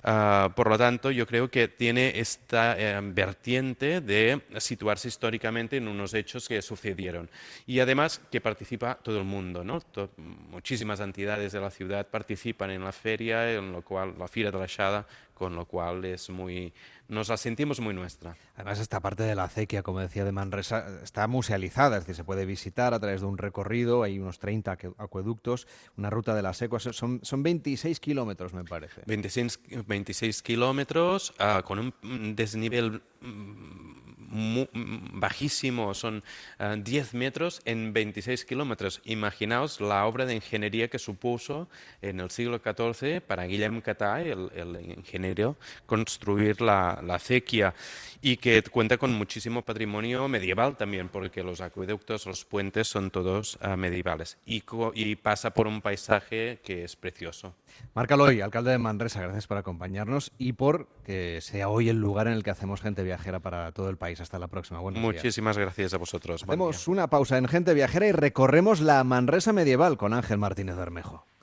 Ah, 0.03 0.53
por 0.55 0.69
lo 0.69 0.79
tanto, 0.79 1.11
yo 1.11 1.27
creo 1.27 1.51
que 1.51 1.69
tiene 1.69 2.19
esta 2.19 2.77
eh, 2.79 3.01
vertiente 3.03 4.01
de 4.01 4.43
situarse 4.59 5.09
históricamente 5.09 5.77
en 5.77 5.89
unos 5.89 6.15
hechos 6.15 6.49
que 6.49 6.61
sucedieron. 6.63 7.31
Y 7.67 7.81
además 7.81 8.21
que 8.31 8.41
participa 8.41 8.97
todo 9.03 9.19
el 9.19 9.25
mundo, 9.25 9.65
¿no? 9.65 9.81
Muchísimas 10.17 11.01
entidades 11.01 11.53
de 11.53 11.61
la 11.61 11.71
ciudad 11.71 12.07
participan 12.07 12.71
en 12.71 12.85
la 12.85 12.93
feria, 12.93 13.53
en 13.53 13.73
lo 13.73 13.83
cual, 13.83 14.15
la 14.19 14.29
Fira 14.29 14.51
de 14.51 14.59
la 14.59 14.67
Shada, 14.67 15.07
con 15.35 15.55
lo 15.57 15.67
cual 15.67 16.05
es 16.05 16.31
muy, 16.31 16.73
nos 17.09 17.29
la 17.29 17.37
sentimos 17.37 17.81
muy 17.81 17.93
nuestra. 17.95 18.37
Además, 18.55 18.79
esta 18.79 19.01
parte 19.01 19.25
de 19.25 19.35
la 19.35 19.45
acequia, 19.45 19.83
como 19.83 20.01
decía 20.01 20.25
de 20.25 20.33
Manresa, 20.33 20.87
está 21.03 21.27
musealizada, 21.27 21.97
es 21.99 22.03
decir, 22.05 22.15
se 22.17 22.25
puede 22.25 22.47
visitar 22.47 22.95
a 22.95 23.01
través 23.01 23.21
de 23.21 23.27
un 23.27 23.37
recorrido, 23.39 24.03
hay 24.03 24.19
unos 24.19 24.39
30 24.39 24.73
aque- 24.73 24.95
acueductos, 24.99 25.67
una 25.97 26.09
ruta 26.11 26.35
de 26.35 26.43
las 26.43 26.57
secuas, 26.57 26.85
son, 26.85 27.21
son 27.23 27.43
26 27.43 28.01
kilómetros, 28.01 28.55
me 28.55 28.65
parece. 28.65 29.03
26, 29.07 29.61
26 29.87 30.43
kilómetros 30.43 31.35
ah, 31.39 31.63
con 31.65 31.79
un 31.79 32.37
desnivel 32.37 33.03
mm, 33.21 34.04
mu- 34.35 34.69
m- 34.75 35.01
bajísimo, 35.15 35.95
son 35.95 36.23
eh, 36.59 36.77
10 36.79 37.15
metros 37.15 37.63
en 37.65 37.93
26 37.93 38.45
kilómetros. 38.45 39.01
Imaginaos 39.05 39.81
la 39.81 40.05
obra 40.07 40.27
de 40.27 40.35
ingeniería 40.35 40.89
que 40.89 40.99
supuso 40.99 41.69
en 42.03 42.21
el 42.21 42.31
siglo 42.31 42.61
XIV 42.63 43.21
para 43.23 43.45
Guillem 43.47 43.81
Catà, 43.81 44.21
el, 44.21 44.51
el 44.55 44.81
ingeniero, 44.99 45.57
construir 45.87 46.61
la, 46.61 47.01
la 47.03 47.15
acequia 47.17 47.75
y 48.21 48.37
que 48.37 48.63
cuenta 48.63 48.97
con 48.99 49.13
muchísimo 49.15 49.63
patrimonio 49.63 50.27
medieval 50.29 50.77
también, 50.77 51.09
porque 51.09 51.43
los 51.43 51.61
acueductos, 51.61 52.27
los 52.27 52.45
puentes 52.45 52.89
son 52.89 53.11
todos 53.11 53.59
eh, 53.63 53.77
medievales 53.77 54.37
y, 54.47 54.63
y 54.95 55.17
pasa 55.17 55.51
por 55.51 55.67
un 55.67 55.81
paisaje 55.81 56.59
que 56.65 56.85
es 56.85 56.97
precioso. 56.97 57.55
Marc 57.95 58.11
Aloy, 58.13 58.41
alcalde 58.41 58.71
de 58.71 58.79
Manresa, 58.79 59.21
gracias 59.21 59.47
por 59.47 59.57
acompañarnos 59.57 60.31
y 60.39 60.53
por 60.53 60.87
que 61.05 61.41
sea 61.43 61.69
hoy 61.69 61.89
el 61.89 61.97
lugar 62.01 62.29
en 62.29 62.33
el 62.35 62.43
que 62.43 62.51
hacemos 62.51 62.81
gente 62.81 63.03
viajera 63.03 63.41
para 63.41 63.73
todo 63.73 63.91
el 63.91 63.97
país. 63.97 64.21
Hasta 64.25 64.39
la 64.39 64.49
próxima. 64.49 64.81
Buenos 64.81 65.03
días. 65.03 65.15
Muchísimas 65.17 65.59
gracias 65.59 65.93
a 65.93 65.99
vosotros. 65.99 66.43
Hacemos 66.43 66.89
una 66.89 67.09
pausa 67.09 67.37
en 67.37 67.47
Gente 67.47 67.75
Viajera 67.75 68.07
y 68.07 68.13
recorremos 68.13 68.81
la 68.81 69.05
Manresa 69.05 69.53
medieval 69.53 69.99
con 69.99 70.15
Ángel 70.15 70.39
Martínez 70.39 70.77
Bermejo. 70.77 71.27